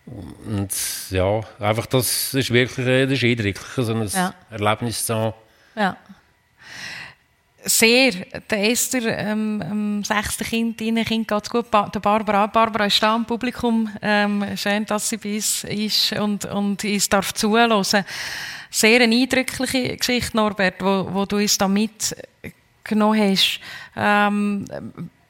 Und 0.06 0.72
ja, 1.12 1.42
einfach 1.60 1.86
das 1.86 2.34
ist 2.34 2.52
wirklich 2.52 2.86
das 2.86 3.12
ist 3.12 3.24
eindrücklich, 3.24 3.58
so 3.76 3.94
ein 3.94 4.08
ja. 4.08 4.34
Erlebnis 4.50 5.06
zu 5.06 5.16
haben. 5.16 5.34
Ja. 5.76 5.98
Sehr. 7.64 8.12
Der 8.50 8.72
Esther, 8.72 9.18
ähm, 9.20 9.64
ähm, 9.64 10.04
sechste 10.04 10.44
Kind, 10.44 10.82
ihnen 10.82 11.06
Kind 11.06 11.28
geht 11.28 11.44
es 11.44 11.50
gut. 11.50 11.70
Ba 11.70 11.88
der 11.90 12.00
Barbara, 12.00 12.48
Barbara 12.48 12.86
ist 12.86 13.02
da 13.04 13.16
im 13.16 13.26
Publikum. 13.26 13.90
Ähm, 14.02 14.58
schön, 14.58 14.86
dass 14.86 15.10
sie 15.10 15.18
bei 15.18 15.36
uns 15.36 15.64
ist 15.66 16.14
und, 16.14 16.46
und 16.46 16.84
uns 16.84 17.10
darf 17.10 17.34
zuhören 17.34 17.84
sehr 18.72 19.02
eine 19.02 19.16
eindrückliche 19.16 19.98
Geschichte, 19.98 20.36
Norbert, 20.38 20.82
wo, 20.82 21.08
wo 21.12 21.26
du 21.26 21.38
uns 21.38 21.58
da 21.58 21.68
mitgenommen 21.68 23.20
hast. 23.20 23.60
Ähm, 23.96 24.66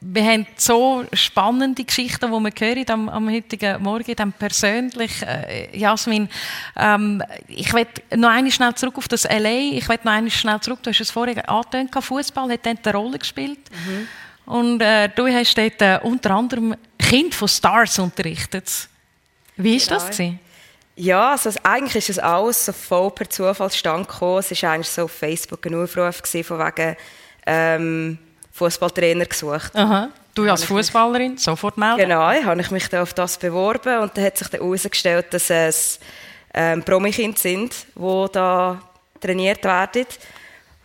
wir 0.04 0.24
haben 0.24 0.46
so 0.56 1.04
spannende 1.12 1.84
Geschichten, 1.84 2.26
die 2.26 2.40
wir 2.40 2.52
hören 2.58 2.84
am, 2.88 3.08
am 3.08 3.30
heutigen 3.30 3.82
Morgen, 3.82 4.14
dann 4.16 4.32
persönlich. 4.32 5.22
Äh, 5.22 5.76
Jasmin, 5.76 6.28
ähm, 6.76 7.22
ich 7.46 7.72
will 7.72 7.86
noch 8.16 8.30
einmal 8.30 8.50
schnell 8.50 8.74
zurück 8.74 8.98
auf 8.98 9.08
das 9.08 9.24
LA. 9.24 9.72
Ich 9.72 9.88
will 9.88 9.98
noch 10.02 10.12
einmal 10.12 10.30
schnell 10.30 10.60
zurück. 10.60 10.80
Du 10.82 10.90
hast 10.90 11.00
es 11.00 11.10
vorher 11.10 11.48
angetönt, 11.48 11.92
Fußball 11.98 12.50
hat 12.50 12.66
dort 12.66 12.86
eine 12.86 12.96
Rolle 12.96 13.18
gespielt. 13.18 13.60
Mhm. 13.70 14.08
Und 14.44 14.82
äh, 14.82 15.08
du 15.08 15.28
hast 15.28 15.56
dort 15.56 15.80
äh, 15.80 16.00
unter 16.02 16.32
anderem 16.32 16.74
Kind 16.98 17.34
von 17.34 17.48
Stars 17.48 17.98
unterrichtet. 17.98 18.88
Wie 19.56 19.80
war 19.80 19.98
das? 19.98 20.10
Gewesen? 20.10 20.40
Ja, 20.96 21.30
also 21.30 21.50
eigentlich 21.62 21.96
ist 21.96 22.10
es 22.10 22.18
alles 22.18 22.66
so 22.66 22.72
voll 22.72 23.10
per 23.12 23.30
Zufall 23.30 23.70
stand 23.70 24.08
gekommen. 24.08 24.40
Es 24.40 24.62
war 24.62 24.72
eigentlich 24.72 24.90
so 24.90 25.04
auf 25.04 25.12
Facebook 25.12 25.64
ein 25.66 25.74
Aufruf 25.74 26.16
von 26.16 26.58
wegen 26.58 26.96
ähm, 27.46 28.18
Fußballtrainer 28.52 29.26
gesucht. 29.26 29.74
Aha. 29.74 30.08
Du 30.34 30.48
als 30.50 30.64
Fußballerin 30.64 31.36
sofort 31.36 31.76
melden? 31.76 31.98
Genau, 31.98 32.22
habe 32.22 32.60
ich 32.60 32.70
mich 32.70 32.88
dann 32.88 33.02
auf 33.02 33.12
das 33.12 33.36
beworben 33.36 33.98
und 33.98 34.16
dann 34.16 34.24
hat 34.24 34.38
sich 34.38 34.48
dann 34.48 34.60
herausgestellt, 34.60 35.26
dass 35.30 35.50
es 35.50 36.00
ähm, 36.54 36.82
Promi-Kinder 36.82 37.38
sind, 37.38 37.74
die 37.94 38.26
da 38.32 38.80
trainiert 39.20 39.62
werden. 39.64 40.04
Und 40.04 40.08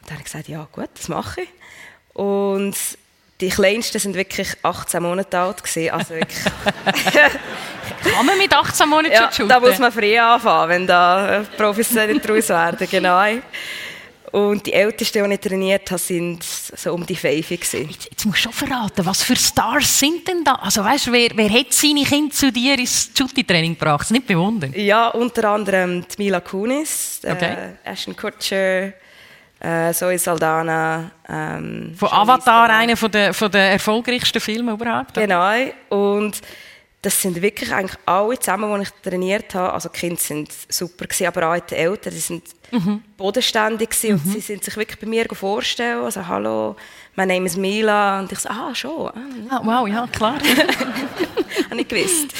dann 0.04 0.12
habe 0.12 0.20
ich 0.20 0.26
gesagt, 0.26 0.48
ja 0.50 0.68
gut, 0.72 0.90
das 0.96 1.08
mache 1.08 1.42
ich. 1.42 1.50
Und 2.14 2.76
die 3.40 3.50
Kleinsten 3.50 4.00
sind 4.00 4.16
wirklich 4.16 4.54
18 4.64 5.02
Monate 5.02 5.38
alt 5.38 5.64
gewesen, 5.64 5.94
also 5.94 6.10
wirklich 6.16 6.44
Kann 8.04 8.26
man 8.26 8.38
mit 8.38 8.54
18 8.54 8.90
Monaten 8.90 9.14
ja, 9.14 9.32
schon 9.32 9.48
da 9.48 9.60
muss 9.60 9.78
man 9.78 9.92
früh 9.92 10.18
anfangen, 10.18 10.70
wenn 10.70 10.88
da 10.88 11.46
Profis 11.56 11.92
nicht 11.92 12.28
daraus 12.28 12.50
werden, 12.50 12.88
genau. 12.90 13.24
Und 14.32 14.66
die 14.66 14.74
Ältesten, 14.74 15.24
die 15.24 15.34
ich 15.36 15.40
trainiert 15.40 15.90
habe, 15.90 16.00
sind 16.00 16.44
so 16.44 16.94
um 16.94 17.06
die 17.06 17.16
fünf. 17.16 17.50
Jetzt, 17.50 17.74
jetzt 17.74 18.26
musst 18.26 18.40
du 18.40 18.52
schon 18.52 18.52
verraten, 18.52 19.06
was 19.06 19.24
für 19.24 19.36
Stars 19.36 20.00
sind 20.00 20.28
denn 20.28 20.44
da? 20.44 20.56
Also 20.56 20.84
weißt, 20.84 21.12
wer, 21.12 21.30
wer 21.36 21.50
hat 21.50 21.72
seine 21.72 22.04
Kinder 22.04 22.34
zu 22.34 22.52
dir 22.52 22.78
ins 22.78 23.12
Jutti-Training 23.16 23.78
gebracht? 23.78 24.02
Das 24.02 24.08
ist 24.08 24.12
nicht 24.12 24.28
bewundern. 24.28 24.74
Ja, 24.76 25.08
unter 25.10 25.50
anderem 25.52 26.06
die 26.08 26.24
Mila 26.24 26.42
Kunis, 26.42 27.22
okay. 27.24 27.72
äh, 27.86 27.90
Ashton 27.90 28.16
Kutcher, 28.16 28.94
äh, 29.60 29.94
Zoe 29.94 30.20
Saldana. 30.20 31.10
Ähm, 31.30 31.94
von 31.98 32.10
Avatar, 32.10 32.70
einer 32.70 32.98
von 32.98 33.12
der, 33.12 33.34
von 33.34 33.50
der 33.50 33.72
erfolgreichsten 33.72 34.42
Filme 34.42 34.74
überhaupt. 34.74 35.14
Genau. 35.14 35.54
Und 35.90 36.42
das 37.02 37.22
sind 37.22 37.42
wirklich 37.42 37.72
eigentlich 37.72 37.98
alle 38.06 38.40
zusammen, 38.40 38.74
die 38.76 38.84
ich 38.84 38.90
trainiert 39.04 39.54
habe. 39.54 39.74
Also 39.74 39.90
die 39.90 40.00
Kinder 40.00 40.20
sind 40.20 40.52
super 40.68 41.06
gewesen, 41.06 41.28
aber 41.28 41.52
auch 41.52 41.60
die 41.60 41.76
Eltern, 41.76 42.14
die 42.14 42.20
sind 42.20 42.44
mhm. 42.72 43.04
bodenständig 43.16 43.92
gewesen 43.92 44.16
mhm. 44.16 44.22
und 44.26 44.32
sie 44.34 44.40
sind 44.40 44.64
sich 44.64 44.76
wirklich 44.76 45.00
bei 45.00 45.08
mir 45.08 45.26
vorstellen. 45.32 46.04
Also 46.04 46.26
hallo, 46.28 46.76
mein 47.16 47.28
Name 47.28 47.46
ist 47.46 47.58
Mila 47.58 48.20
und 48.20 48.32
ich 48.32 48.40
so, 48.40 48.50
ah 48.50 48.74
schon. 48.74 49.12
Ah, 49.50 49.62
wow, 49.64 49.88
ja 49.88 50.08
klar. 50.08 50.40
habe 51.70 51.82
ich 51.82 51.88
gewusst. 51.88 52.34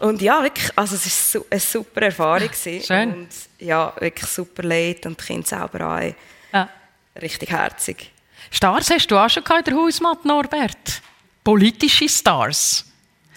Und 0.00 0.20
ja, 0.22 0.42
wirklich, 0.42 0.70
also 0.76 0.96
es 0.96 1.34
war 1.34 1.42
eine 1.50 1.60
super 1.60 2.02
Erfahrung. 2.02 2.50
Schön. 2.52 3.12
Und 3.12 3.28
ja, 3.58 3.92
wirklich 4.00 4.28
super 4.30 4.62
leid 4.62 5.06
und 5.06 5.20
die 5.20 5.24
Kinder 5.24 5.46
selber 5.46 5.86
auch 5.86 6.14
ja. 6.52 6.68
richtig 7.20 7.50
herzig. 7.50 8.10
Stars 8.50 8.90
hast 8.90 9.10
du 9.10 9.16
auch 9.16 9.28
schon 9.28 9.42
in 9.42 9.64
der 9.64 9.74
Hausmatt, 9.74 10.24
Norbert? 10.24 11.02
Politische 11.44 12.08
Stars? 12.08 12.85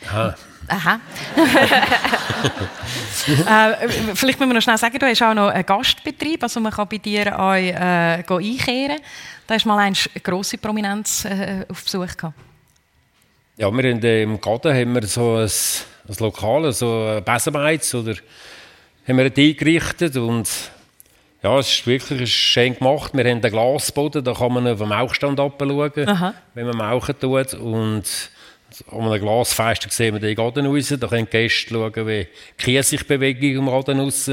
Aha. 0.07 0.35
Aha. 0.67 0.99
äh, 3.81 3.89
vielleicht 4.13 4.39
müssen 4.39 4.49
wir 4.49 4.53
noch 4.53 4.61
schnell 4.61 4.77
sagen, 4.77 4.99
du 4.99 5.05
hast 5.05 5.21
auch 5.23 5.33
noch 5.33 5.49
einen 5.49 5.65
Gastbetrieb, 5.65 6.43
also 6.43 6.59
man 6.59 6.71
kann 6.71 6.87
bei 6.87 6.97
dir 6.97 7.39
auch 7.39 7.53
äh, 7.53 8.23
einkehren. 8.23 8.99
Da 9.47 9.55
hast 9.55 9.65
du 9.65 9.69
mal 9.69 9.79
eine 9.79 9.95
grosse 10.23 10.59
Prominenz 10.59 11.25
äh, 11.25 11.65
auf 11.67 11.83
Besuch 11.83 12.15
gehabt. 12.15 12.35
Ja, 13.57 13.71
wir 13.71 13.83
in 13.83 13.99
dem 13.99 14.39
Garten 14.39 14.73
haben 14.73 14.93
wir 14.93 15.07
so 15.07 15.37
ein, 15.37 15.49
ein 15.49 16.15
Lokal, 16.19 16.71
so 16.71 17.15
ein 17.17 17.23
Besenbeiz, 17.23 17.93
oder 17.95 18.13
haben 19.07 19.17
wir 19.17 19.25
eingerichtet 19.25 20.15
und 20.17 20.47
ja, 21.41 21.57
es 21.57 21.69
ist 21.69 21.87
wirklich 21.87 22.33
schön 22.33 22.77
gemacht. 22.77 23.13
Wir 23.13 23.23
haben 23.23 23.41
einen 23.41 23.51
Glasboden, 23.51 24.23
da 24.23 24.33
kann 24.33 24.53
man 24.53 24.67
auf 24.67 24.79
den 24.79 24.89
Mauchstand 24.89 25.39
abschauen, 25.39 25.91
wenn 26.53 26.67
man 26.67 26.77
Mauchen 26.77 27.19
tut 27.19 27.55
und 27.55 28.03
an 28.91 29.01
einem 29.01 29.21
Glasfenster 29.21 29.89
sehen 29.89 30.15
wir 30.15 30.19
den 30.19 30.35
Garten 30.35 30.65
raus. 30.65 30.93
Da 30.99 31.07
können 31.07 31.29
Gäste 31.29 31.73
schauen, 31.73 32.07
wie 32.07 32.27
die 32.27 32.63
Kühe 32.63 32.83
sich 32.83 33.05
bewegen 33.05 33.57
im 33.57 33.65
Garten 33.65 33.99
raus. 33.99 34.31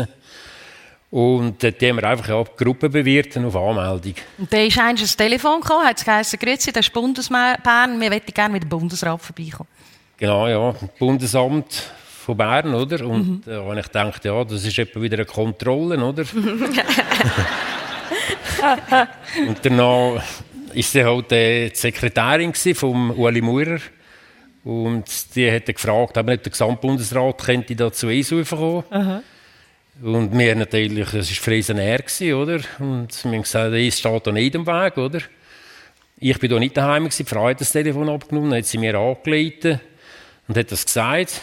Und 1.10 1.62
dort 1.62 1.82
haben 1.82 1.96
wir 1.96 2.04
einfach 2.04 2.28
ja, 2.28 2.42
die 2.42 2.64
Gruppe 2.64 2.88
bewirten 2.90 3.44
auf 3.44 3.56
Anmeldung. 3.56 4.14
Und 4.38 4.52
da 4.52 4.58
ist 4.58 4.78
eins 4.78 5.00
ein 5.00 5.16
Telefon 5.16 5.60
gekommen, 5.60 5.86
hat 5.86 5.98
es 5.98 6.04
geheißen, 6.04 6.38
Grüezi, 6.38 6.72
das 6.72 6.86
ist 6.86 6.92
Bundesbern, 6.92 8.00
wir 8.00 8.10
möchten 8.10 8.34
gerne 8.34 8.52
mit 8.52 8.64
dem 8.64 8.68
Bundesrat 8.68 9.22
vorbeikommen. 9.22 9.68
Genau, 10.18 10.48
ja, 10.48 10.74
Bundesamt 10.98 11.90
von 12.24 12.36
Bern, 12.36 12.74
oder? 12.74 13.06
Und 13.06 13.28
mhm. 13.28 13.40
da 13.46 13.62
habe 13.64 13.78
ich 13.78 13.86
gedacht, 13.86 14.24
ja, 14.24 14.42
das 14.44 14.64
ist 14.64 14.78
etwa 14.78 15.00
wieder 15.00 15.18
eine 15.18 15.26
Kontrolle, 15.26 15.96
oder? 16.04 16.24
und 19.46 19.58
danach 19.62 20.14
war 20.14 20.22
sie 20.74 21.04
halt 21.04 21.30
die 21.30 21.70
Sekretärin 21.72 22.52
von 22.52 23.12
Ueli 23.12 23.40
Maurer. 23.40 23.78
Und 24.66 25.36
die 25.36 25.48
hat 25.48 25.66
gefragt, 25.66 26.18
ob 26.18 26.26
nicht 26.26 26.44
der 26.44 26.50
Gesamtbundesrat 26.50 27.38
könnte 27.38 27.76
da 27.76 27.92
zu 27.92 28.08
kommen. 28.08 28.82
Aha. 28.90 29.22
Und 30.02 30.36
wir 30.36 30.56
natürlich, 30.56 31.14
es 31.14 31.30
war 31.30 31.44
Friesen 31.44 31.78
er, 31.78 32.00
oder? 32.36 32.58
Und 32.80 33.24
wir 33.24 33.32
haben 33.32 33.42
gesagt, 33.42 33.72
es 33.72 33.98
steht 34.00 34.26
da 34.26 34.32
nicht 34.32 34.56
im 34.56 34.66
Weg, 34.66 34.98
oder? 34.98 35.20
Ich 36.18 36.36
bin 36.40 36.50
da 36.50 36.58
nicht 36.58 36.76
daheim, 36.76 37.08
die 37.08 37.24
Frau 37.24 37.46
hat 37.48 37.60
das 37.60 37.70
Telefon 37.70 38.08
abgenommen, 38.08 38.50
dann 38.50 38.58
hat 38.58 38.66
sie 38.66 38.78
mir 38.78 38.96
angeleitet 38.96 39.78
und 40.48 40.58
hat 40.58 40.72
das 40.72 40.84
gesagt. 40.84 41.40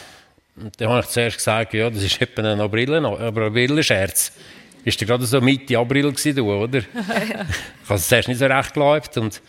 Und 0.57 0.81
dann 0.81 0.89
habe 0.89 0.99
ich 0.99 1.07
zuerst 1.07 1.37
gesagt, 1.37 1.73
ja, 1.73 1.89
das 1.89 2.03
ist 2.03 2.21
etwa 2.21 2.41
ein 2.41 2.59
April-Scherz. 2.59 4.33
Ist 4.83 4.99
ja 4.99 5.07
gerade 5.07 5.25
so 5.25 5.39
Mitte 5.39 5.79
April 5.79 6.11
gewesen, 6.11 6.41
oder? 6.41 6.79
ich 6.79 6.85
habe 7.87 7.95
es 7.95 8.05
zuerst 8.05 8.27
nicht 8.27 8.39
so 8.39 8.47
recht 8.47 8.73
geglaubt. 8.73 9.17
Und 9.17 9.41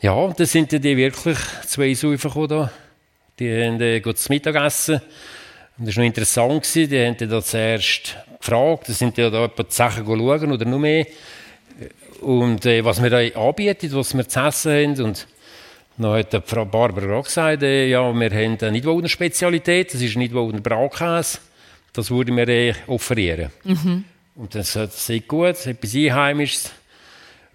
ja, 0.00 0.12
und 0.12 0.38
dann 0.38 0.46
sind 0.46 0.72
die 0.72 0.96
wirklich 0.96 1.38
zwei 1.66 1.94
Säufer 1.94 2.28
gekommen. 2.28 2.70
Die 3.38 3.50
haben 3.50 3.80
äh, 3.80 4.00
das 4.00 4.28
Mittagessen. 4.28 5.00
Und 5.78 5.88
das 5.88 5.96
war 5.96 6.02
noch 6.02 6.08
interessant. 6.08 6.62
Gewesen. 6.62 6.90
Die 6.90 7.06
haben 7.06 7.16
dann 7.16 7.42
zuerst 7.42 8.16
gefragt, 8.38 8.88
da 8.88 8.92
sind 8.92 9.18
ja 9.18 9.30
da 9.30 9.44
etwa 9.44 9.62
die 9.62 9.72
Sachen 9.72 10.04
schauen 10.06 10.52
oder 10.52 10.64
noch 10.64 10.78
mehr. 10.78 11.06
Und 12.20 12.64
äh, 12.66 12.84
was 12.84 13.02
wir 13.02 13.10
da 13.10 13.18
anbieten, 13.40 13.92
was 13.92 14.14
wir 14.14 14.28
zu 14.28 14.40
essen 14.40 14.72
haben. 14.72 15.02
Und 15.02 15.26
dann 15.96 16.12
hat 16.12 16.48
Frau 16.48 16.64
Barbara 16.64 17.18
auch 17.18 17.24
gesagt, 17.24 17.62
äh, 17.62 17.88
ja, 17.88 18.12
wir 18.12 18.30
haben 18.30 18.58
eine 18.60 18.72
Nidwohner-Spezialität, 18.72 19.94
das 19.94 20.00
ist 20.00 20.16
Nidwohner 20.16 20.60
Bratkäse. 20.60 21.38
Das 21.92 22.10
würden 22.10 22.36
wir 22.36 22.48
äh, 22.48 22.74
offerieren. 22.86 23.50
Mhm. 23.62 24.04
Und 24.34 24.54
dann 24.54 24.64
sagt 24.64 24.94
sie, 24.94 25.20
gut, 25.20 25.66
etwas 25.66 25.94
Einheimisches. 25.94 26.72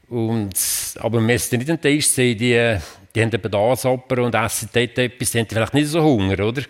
Und, 0.10 0.54
aber 1.00 1.20
wir 1.20 1.22
müssen 1.22 1.60
nicht 1.60 1.70
enttäuscht 1.70 2.10
sein, 2.10 2.38
die, 2.38 2.78
die 3.16 3.22
haben 3.22 3.34
eben 3.34 3.52
das 3.52 3.86
und 3.86 4.36
essen 4.36 4.70
dort 4.74 4.98
etwas, 4.98 5.32
die 5.32 5.40
haben 5.40 5.48
vielleicht 5.48 5.74
nicht 5.74 5.88
so 5.88 6.02
Hunger, 6.02 6.40
oder? 6.46 6.64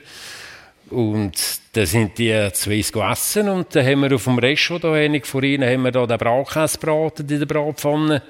Und 0.90 1.36
dann 1.74 1.86
sind 1.86 2.18
die 2.18 2.50
zwei 2.54 2.82
gegessen 2.82 3.48
und 3.48 3.76
dann 3.76 3.86
haben 3.86 4.02
wir 4.02 4.16
auf 4.16 4.24
dem 4.24 4.40
Restaurant 4.40 4.84
da 4.84 4.94
einig 4.94 5.28
vor 5.28 5.44
ihnen 5.44 5.70
haben 5.70 5.84
wir 5.84 5.92
da 5.92 6.06
den 6.08 6.18
Bratkäse 6.18 6.80
gebraten 6.80 7.30
in 7.30 7.40
der 7.40 7.46
Bratpfanne, 7.46 8.24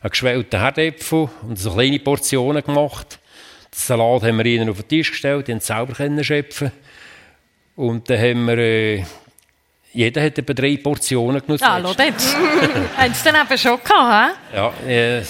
einen 0.00 0.10
geschwellten 0.10 0.58
Herdäpfel 0.58 1.28
und 1.42 1.58
so 1.58 1.72
kleine 1.72 1.98
Portionen 1.98 2.62
gemacht. 2.64 3.18
Den 3.72 3.78
Salat 3.78 4.22
haben 4.22 4.38
wir 4.38 4.46
ihnen 4.46 4.70
auf 4.70 4.78
den 4.78 4.88
Tisch 4.88 5.10
gestellt, 5.10 5.48
die 5.48 5.52
haben 5.52 5.60
selber 5.60 6.24
schöpfen 6.24 6.72
Und 7.76 8.08
dann 8.08 8.18
haben 8.18 8.46
wir 8.46 8.58
äh, 8.58 9.04
jeder 9.92 10.22
hat 10.22 10.38
etwa 10.38 10.52
drei 10.52 10.76
Portionen 10.76 11.40
genutzt. 11.40 11.62
Ja, 11.62 11.80
schau 11.82 12.02
jetzt. 12.02 12.36
Haben 12.96 13.14
sie 13.14 13.24
dann 13.24 13.46
eben 13.46 13.58
schon 13.58 13.78
gehabt, 13.82 14.36
he? 14.52 14.56
Ja, 14.56 14.72
äh, 14.86 15.22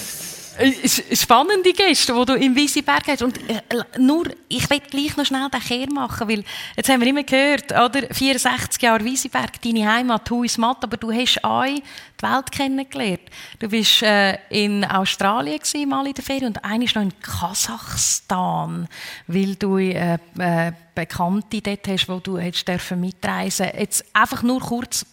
Spannende 1.12 1.72
Gäste, 1.72 2.12
die 2.12 2.24
du 2.24 2.34
im 2.34 2.56
Weissenberg 2.56 3.06
hast. 3.06 3.22
Und 3.22 3.38
äh, 3.48 3.61
nur, 3.98 4.26
ich 4.48 4.68
will 4.68 4.80
gleich 4.80 5.16
noch 5.16 5.24
schnell 5.24 5.48
den 5.48 5.61
Kehr 5.61 5.86
machen, 5.92 6.28
weil 6.28 6.42
jetzt 6.76 6.88
haben 6.88 7.00
wir 7.00 7.09
immer 7.09 7.22
gehört, 7.22 7.70
oder? 7.70 8.12
64 8.12 8.82
Jahre 8.82 9.04
Weissenberg, 9.04 9.62
deine 9.62 9.92
Heimat, 9.92 10.28
Huis 10.30 10.59
Matt, 10.59 10.82
aber 10.82 10.96
du 10.96 11.12
hast 11.12 11.44
auch 11.44 11.64
die 11.64 11.82
Welt 12.20 12.50
kennengelernt. 12.50 13.20
Du 13.61 13.70
warst 13.70 14.02
äh, 14.02 14.38
in 14.50 14.84
Australien 14.84 15.59
gewesen, 15.59 15.88
mal 15.88 16.06
in 16.06 16.14
der 16.14 16.24
Ferien 16.24 16.48
und 16.48 16.64
eines 16.64 16.94
noch 16.94 17.02
in 17.02 17.12
Kasachstan, 17.20 18.88
weil 19.28 19.54
du 19.54 19.78
äh, 19.78 20.18
äh, 20.38 20.72
Bekannte 20.94 21.62
dort 21.62 21.86
hast, 21.86 22.09
wo 22.09 22.18
du 22.18 22.38
hättest 22.38 22.96
mitreisen. 22.96 23.68
Jetzt 23.78 24.04
einfach 24.12 24.42
nur 24.42 24.61
kurz 24.61 25.06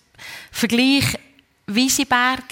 Vergleich 0.51 1.19
Weissenberg 1.67 2.43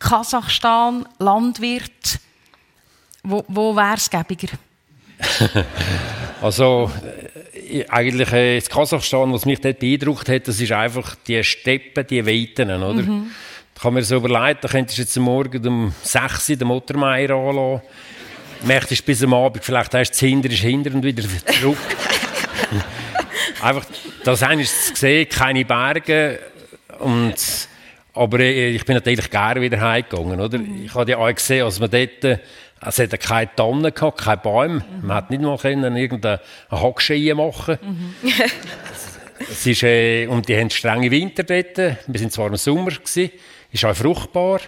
Kasachstan, 0.00 1.06
Landwirt, 1.18 2.18
wo, 3.22 3.44
wo 3.46 3.76
wäre 3.76 3.94
es 3.94 4.10
gäbiger? 4.10 4.48
also 6.42 6.90
äh, 7.54 7.84
eigentlich 7.88 8.32
äh, 8.32 8.58
in 8.58 8.64
Kasachstan, 8.64 9.32
was 9.32 9.44
mich 9.44 9.60
dort 9.60 9.78
beeindruckt 9.78 10.28
hat, 10.28 10.48
das 10.48 10.58
ist 10.58 10.72
einfach 10.72 11.14
die 11.26 11.44
Steppen, 11.44 12.06
die 12.06 12.26
Weiten, 12.26 12.70
oder? 12.70 12.94
Mhm. 12.94 13.30
Da 13.74 13.82
kann 13.82 13.94
man 13.94 14.02
so 14.02 14.16
überlegen, 14.16 14.58
da 14.62 14.68
könntest 14.68 14.98
du 14.98 15.02
jetzt 15.02 15.16
am 15.16 15.24
Morgen 15.24 15.66
um 15.66 15.94
6 16.02 16.50
Uhr 16.50 16.56
den 16.56 16.68
Motormeier 16.68 17.30
anlassen, 17.30 17.82
möchtest 18.64 19.04
bis 19.04 19.22
am 19.22 19.34
Abend, 19.34 19.64
vielleicht 19.64 19.94
hast 19.94 20.10
du 20.10 20.12
das 20.12 20.20
Hinder, 20.20 20.50
ist 20.50 20.60
hinter 20.60 20.94
und 20.94 21.02
wieder 21.02 21.22
zurück. 21.22 21.78
einfach, 23.62 23.84
das 24.24 24.42
eine 24.42 24.62
ist 24.62 24.88
zu 24.88 24.96
sehen, 24.96 25.28
keine 25.28 25.64
Berge 25.64 26.40
und 26.98 27.68
aber 28.14 28.40
ich 28.40 28.84
bin 28.84 28.94
natürlich 28.94 29.30
gerne 29.30 29.60
wieder 29.60 29.80
heimgegangen. 29.80 30.40
Oder? 30.40 30.58
Mhm. 30.58 30.84
Ich 30.84 30.94
habe 30.94 31.10
ja 31.10 31.18
auch 31.18 31.34
gesehen, 31.34 31.64
als 31.64 31.78
man 31.80 31.90
dort, 31.90 32.40
es 32.82 32.98
hat 32.98 33.20
keine 33.20 33.54
Tannen 33.54 33.94
gehabt, 33.94 34.20
keine 34.20 34.36
Bäume. 34.38 34.74
Mhm. 34.76 35.06
Man 35.06 35.16
hat 35.16 35.30
nicht 35.30 35.42
mal 35.42 35.58
können 35.58 35.96
irgendeine 35.96 36.40
Hackscheie 36.70 37.34
machen. 37.34 37.78
Mhm. 37.82 38.14
es 39.50 39.66
ist, 39.66 39.82
äh, 39.82 40.26
und 40.26 40.48
die 40.48 40.56
haben 40.56 40.70
strenge 40.70 41.10
Winter 41.10 41.44
dort. 41.44 41.76
Wir 41.76 42.18
sind 42.20 42.32
zwar 42.32 42.48
im 42.48 42.56
Sommer 42.56 42.90
gewesen, 42.90 43.30
ist 43.70 43.84
auch 43.84 43.94
fruchtbar. 43.94 44.60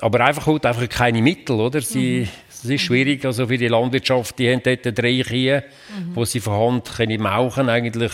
Aber 0.00 0.20
einfach 0.20 0.46
halt 0.48 0.66
einfach 0.66 0.88
keine 0.88 1.22
Mittel, 1.22 1.60
oder? 1.60 1.80
Sie, 1.80 2.20
mhm. 2.20 2.28
Es 2.64 2.70
ist 2.70 2.82
schwierig, 2.82 3.24
also 3.24 3.48
für 3.48 3.58
die 3.58 3.66
Landwirtschaft, 3.66 4.38
die 4.38 4.48
haben 4.48 4.62
dort 4.62 4.96
drei 4.96 5.22
Kühe, 5.22 5.64
mhm. 5.88 6.14
wo 6.14 6.24
sie 6.24 6.38
von 6.38 6.74
Hand 6.74 6.92
können 6.96 7.20
mauchen, 7.20 7.68
eigentlich 7.68 8.12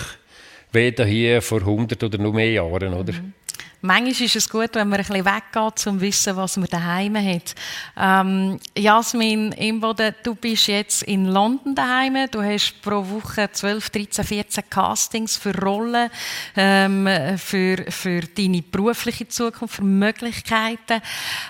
weder 0.73 1.05
hier 1.05 1.43
vor 1.43 1.61
100 1.61 2.03
oder 2.03 2.19
noch 2.19 2.33
mehr 2.33 2.51
Jahren, 2.51 2.95
oder? 2.95 3.13
Mhm. 3.13 3.35
Manchmal 3.81 4.27
ist 4.27 4.37
es 4.37 4.49
gut, 4.49 4.75
wenn 4.75 4.89
man 4.89 5.01
ein 5.01 5.07
bisschen 5.07 5.25
weggeht, 5.25 5.57
um 5.57 5.77
zu 5.77 6.01
wissen, 6.01 6.37
was 6.37 6.57
man 6.57 6.69
daheim 6.69 7.17
hat. 7.17 7.55
Ähm, 7.97 8.59
Jasmin 8.77 9.53
Imboden, 9.53 10.15
du 10.23 10.35
bist 10.35 10.67
jetzt 10.69 11.03
in 11.05 11.27
London 11.27 11.75
daheim. 11.75 12.17
Du 12.31 12.43
hast 12.43 12.81
pro 12.83 13.05
Woche 13.09 13.51
12, 13.51 13.91
13, 13.91 14.25
14 14.25 14.65
Castings 14.71 15.37
für 15.37 15.57
Rollen, 15.57 16.11
ähm, 16.57 17.09
für, 17.39 17.85
für 17.89 18.21
deine 18.21 18.63
berufliche 18.63 19.29
Zukunft, 19.29 19.77
für 19.77 19.85
Möglichkeiten. 19.85 21.01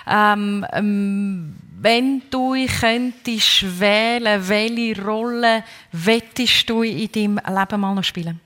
Ähm, 0.07 0.65
ähm 0.73 1.55
wenn 1.81 2.23
du 2.29 2.55
könntest 2.79 3.79
wählen, 3.79 4.45
welche 4.49 5.01
Rolle 5.01 5.63
wettest 5.93 6.69
du 6.69 6.83
in 6.83 7.09
deinem 7.09 7.39
Leben 7.47 7.79
mal 7.79 7.95
noch 7.95 8.03
spielen? 8.03 8.41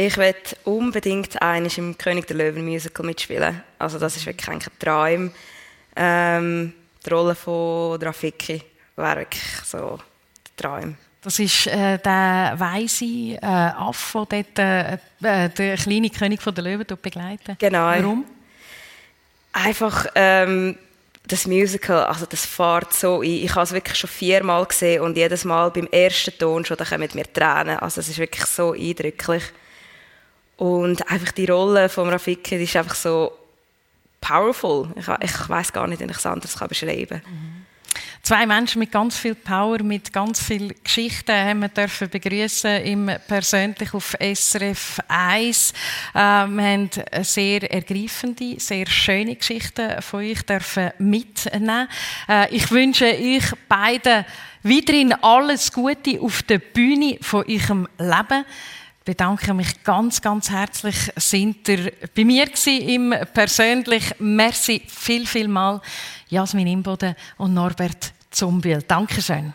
Ich 0.00 0.16
möchte 0.16 0.56
unbedingt 0.62 1.42
eines 1.42 1.76
im 1.76 1.98
König 1.98 2.28
der 2.28 2.36
Löwen 2.36 2.64
Musical 2.64 3.04
mitspielen. 3.04 3.64
Also 3.80 3.98
das 3.98 4.14
ist 4.14 4.26
wirklich 4.26 4.48
ein 4.48 4.60
Traum. 4.78 5.32
Ähm, 5.96 6.72
die 7.04 7.10
Rolle 7.10 7.34
von 7.34 8.00
Rafiki 8.00 8.62
wäre 8.94 9.16
wirklich 9.16 9.42
so 9.64 9.98
der 9.98 10.56
Traum. 10.56 10.96
Das 11.20 11.40
ist 11.40 11.66
äh, 11.66 11.98
der 11.98 12.54
weise 12.58 13.04
äh, 13.04 13.38
Affe, 13.42 14.24
der 14.30 14.44
dort, 14.44 14.58
äh, 14.60 15.46
äh, 15.46 15.48
der 15.48 15.76
kleine 15.76 16.10
König 16.10 16.44
der 16.44 16.62
Löwen 16.62 16.86
begleitet. 17.02 17.58
Genau. 17.58 17.86
Warum? 17.86 18.24
Einfach 19.52 20.06
ähm, 20.14 20.78
das 21.26 21.44
Musical, 21.48 22.04
also 22.04 22.24
das 22.24 22.46
fährt 22.46 22.94
so 22.94 23.20
ein. 23.20 23.24
Ich 23.24 23.52
habe 23.52 23.64
es 23.64 23.72
wirklich 23.72 23.98
schon 23.98 24.10
viermal 24.10 24.64
gesehen 24.64 25.02
und 25.02 25.16
jedes 25.16 25.44
Mal 25.44 25.72
beim 25.72 25.88
ersten 25.88 26.38
Ton 26.38 26.64
schon, 26.64 26.76
da 26.76 26.84
kommen 26.84 27.10
mir 27.14 27.32
Tränen. 27.32 27.80
Also 27.80 28.00
es 28.00 28.08
ist 28.08 28.18
wirklich 28.18 28.46
so 28.46 28.74
eindrücklich. 28.74 29.42
Und 30.58 31.08
einfach 31.10 31.32
die 31.32 31.46
Rolle 31.46 31.88
von 31.88 32.08
Rafiki, 32.08 32.58
die 32.58 32.64
ist 32.64 32.76
einfach 32.76 32.96
so 32.96 33.32
powerful. 34.20 34.88
Ich, 34.96 35.06
ich 35.06 35.48
weiß 35.48 35.72
gar 35.72 35.86
nicht, 35.86 36.00
wie 36.00 36.04
ich 36.04 36.16
es 36.16 36.26
anders 36.26 36.56
beschreiben 36.56 37.08
kann. 37.08 37.32
Mhm. 37.32 37.58
Zwei 38.22 38.44
Menschen 38.44 38.80
mit 38.80 38.92
ganz 38.92 39.16
viel 39.16 39.34
Power, 39.34 39.82
mit 39.82 40.12
ganz 40.12 40.42
viel 40.42 40.74
Geschichten 40.84 41.32
haben 41.32 41.60
wir 41.60 41.68
dürfen 41.68 42.10
begrüßen 42.10 42.82
im 42.82 43.10
persönlich 43.26 43.94
auf 43.94 44.16
SRF 44.20 44.98
1. 45.08 45.72
Äh, 46.12 46.18
wir 46.18 46.22
haben 46.22 46.90
sehr 47.22 47.72
ergreifende, 47.72 48.58
sehr 48.58 48.86
schöne 48.86 49.36
Geschichten 49.36 50.02
von 50.02 50.20
euch 50.20 50.42
dürfen 50.42 50.90
mitnehmen. 50.98 51.88
Äh, 52.28 52.54
ich 52.54 52.70
wünsche 52.70 53.06
euch 53.06 53.52
beiden 53.68 54.26
weiterhin 54.62 55.14
alles 55.22 55.72
Gute 55.72 56.20
auf 56.20 56.42
der 56.42 56.58
Bühne 56.58 57.18
von 57.22 57.44
eurem 57.48 57.88
Leben 57.98 58.44
bedanke 59.08 59.54
mich 59.54 59.82
ganz, 59.84 60.20
ganz 60.20 60.50
herzlich. 60.50 61.10
Sind 61.16 61.66
ihr 61.66 61.92
bei 62.14 62.26
mir 62.26 62.46
im 62.66 63.14
persönlich. 63.32 64.04
Merci 64.18 64.82
viel, 64.86 65.26
viel 65.26 65.48
mal, 65.48 65.80
Jasmin 66.28 66.66
Imboden 66.66 67.16
und 67.38 67.54
Norbert 67.54 68.12
Zumbiel. 68.30 68.82
Dankeschön. 68.86 69.54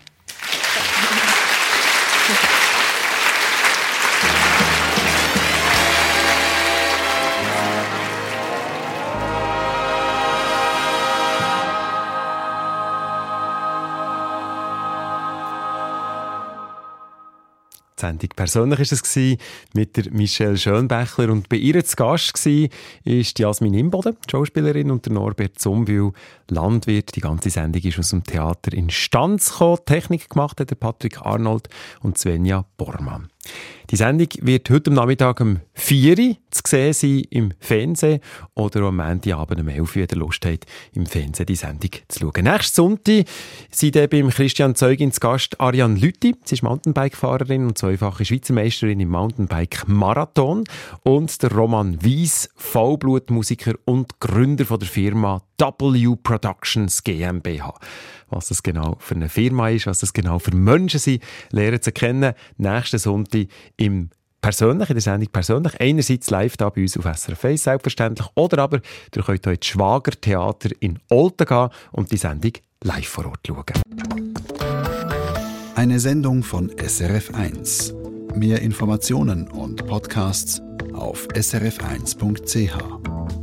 Sendung 18.03 18.29
persönlich 18.35 18.79
ist 18.81 18.91
es 18.91 19.15
mit 19.73 19.95
der 19.95 20.11
Michelle 20.11 20.57
Schönbächler 20.57 21.29
und 21.31 21.47
bei 21.47 21.55
ihr 21.55 21.83
zu 21.85 21.95
Gast 21.95 22.45
war 22.45 22.69
ist 23.05 23.39
Jasmin 23.39 23.73
Imboden, 23.73 24.17
Schauspielerin 24.29 24.91
und 24.91 25.05
der 25.05 25.13
Norbert 25.13 25.57
Zumbühl, 25.57 26.11
Landwirt. 26.49 27.15
Die 27.15 27.21
ganze 27.21 27.49
Sendung 27.49 27.81
ist 27.81 27.97
aus 27.97 28.09
dem 28.09 28.25
Theater 28.25 28.73
in 28.73 28.89
Stanz 28.89 29.51
gekommen. 29.51 29.77
Technik 29.85 30.29
gemacht 30.29 30.59
hat 30.59 30.69
der 30.69 30.75
Patrick 30.75 31.21
Arnold 31.21 31.69
und 32.01 32.17
Svenja 32.17 32.65
Bormann. 32.75 33.29
Die 33.89 33.95
Sendung 33.97 34.27
wird 34.41 34.69
heute 34.69 34.91
Nachmittag 34.91 35.41
um 35.41 35.59
4 35.73 36.17
Uhr 36.17 36.37
zu 36.51 36.61
sehen 36.65 36.93
sein 36.93 37.23
im 37.29 37.53
Fernsehen 37.59 38.21
oder 38.55 38.83
am 38.83 38.97
Montagabend 38.97 39.59
um 39.59 39.67
11 39.67 39.79
Uhr, 39.79 39.95
wenn 39.95 40.07
ihr 40.09 40.17
Lust 40.17 40.45
habt, 40.45 40.65
im 40.93 41.05
Fernsehen 41.05 41.45
die 41.45 41.55
Sendung 41.55 41.91
zu 42.07 42.19
schauen. 42.19 42.43
Nächsten 42.43 42.75
Sonntag 42.75 43.25
sind 43.69 44.09
beim 44.09 44.29
Christian 44.29 44.75
Zeugin 44.75 45.11
zu 45.11 45.19
Gast 45.19 45.59
Ariane 45.59 45.99
Lütti. 45.99 46.35
Sie 46.45 46.55
ist 46.55 46.63
Mountainbike-Fahrerin 46.63 47.67
und 47.67 47.77
zweifache 47.77 48.23
Schweizer 48.23 48.53
Meisterin 48.53 48.99
im 48.99 49.09
Mountainbike-Marathon. 49.09 50.63
Und 51.03 51.43
der 51.43 51.51
Roman 51.51 52.01
Wies, 52.03 52.49
Vollblutmusiker 52.55 53.73
und 53.85 54.19
Gründer 54.19 54.65
von 54.65 54.79
der 54.79 54.87
Firma 54.87 55.41
W 55.59 56.15
Productions 56.21 57.03
GmbH. 57.03 57.73
Was 58.29 58.47
das 58.47 58.63
genau 58.63 58.97
für 58.99 59.15
eine 59.15 59.29
Firma 59.29 59.69
ist, 59.69 59.85
was 59.85 59.99
das 59.99 60.13
genau 60.13 60.39
für 60.39 60.55
Menschen 60.55 60.99
sind, 60.99 61.23
lernen 61.51 61.81
zu 61.81 61.91
kennen. 61.91 62.33
Nächsten 62.57 62.97
Sonntag 62.97 63.47
im 63.77 64.09
persönlich, 64.41 64.89
in 64.89 64.95
der 64.95 65.01
Sendung 65.01 65.29
persönlich. 65.31 65.79
Einerseits 65.79 66.29
live 66.29 66.57
da 66.57 66.69
bei 66.69 66.81
uns 66.81 66.97
auf 66.97 67.05
SRF 67.05 67.45
1 67.45 67.63
selbstverständlich, 67.63 68.27
oder 68.35 68.63
aber 68.63 68.81
ihr 69.15 69.23
könnt 69.23 69.47
ins 69.47 69.65
Schwagertheater 69.65 70.69
in 70.79 70.99
Olten 71.09 71.47
gehen 71.47 71.69
und 71.91 72.11
die 72.11 72.17
Sendung 72.17 72.51
live 72.83 73.07
vor 73.07 73.27
Ort 73.27 73.39
schauen. 73.47 73.63
Eine 75.75 75.99
Sendung 75.99 76.43
von 76.43 76.71
SRF 76.77 77.33
1. 77.33 77.95
Mehr 78.35 78.61
Informationen 78.61 79.47
und 79.47 79.87
Podcasts 79.87 80.61
auf 80.93 81.27
srf1.ch. 81.29 83.42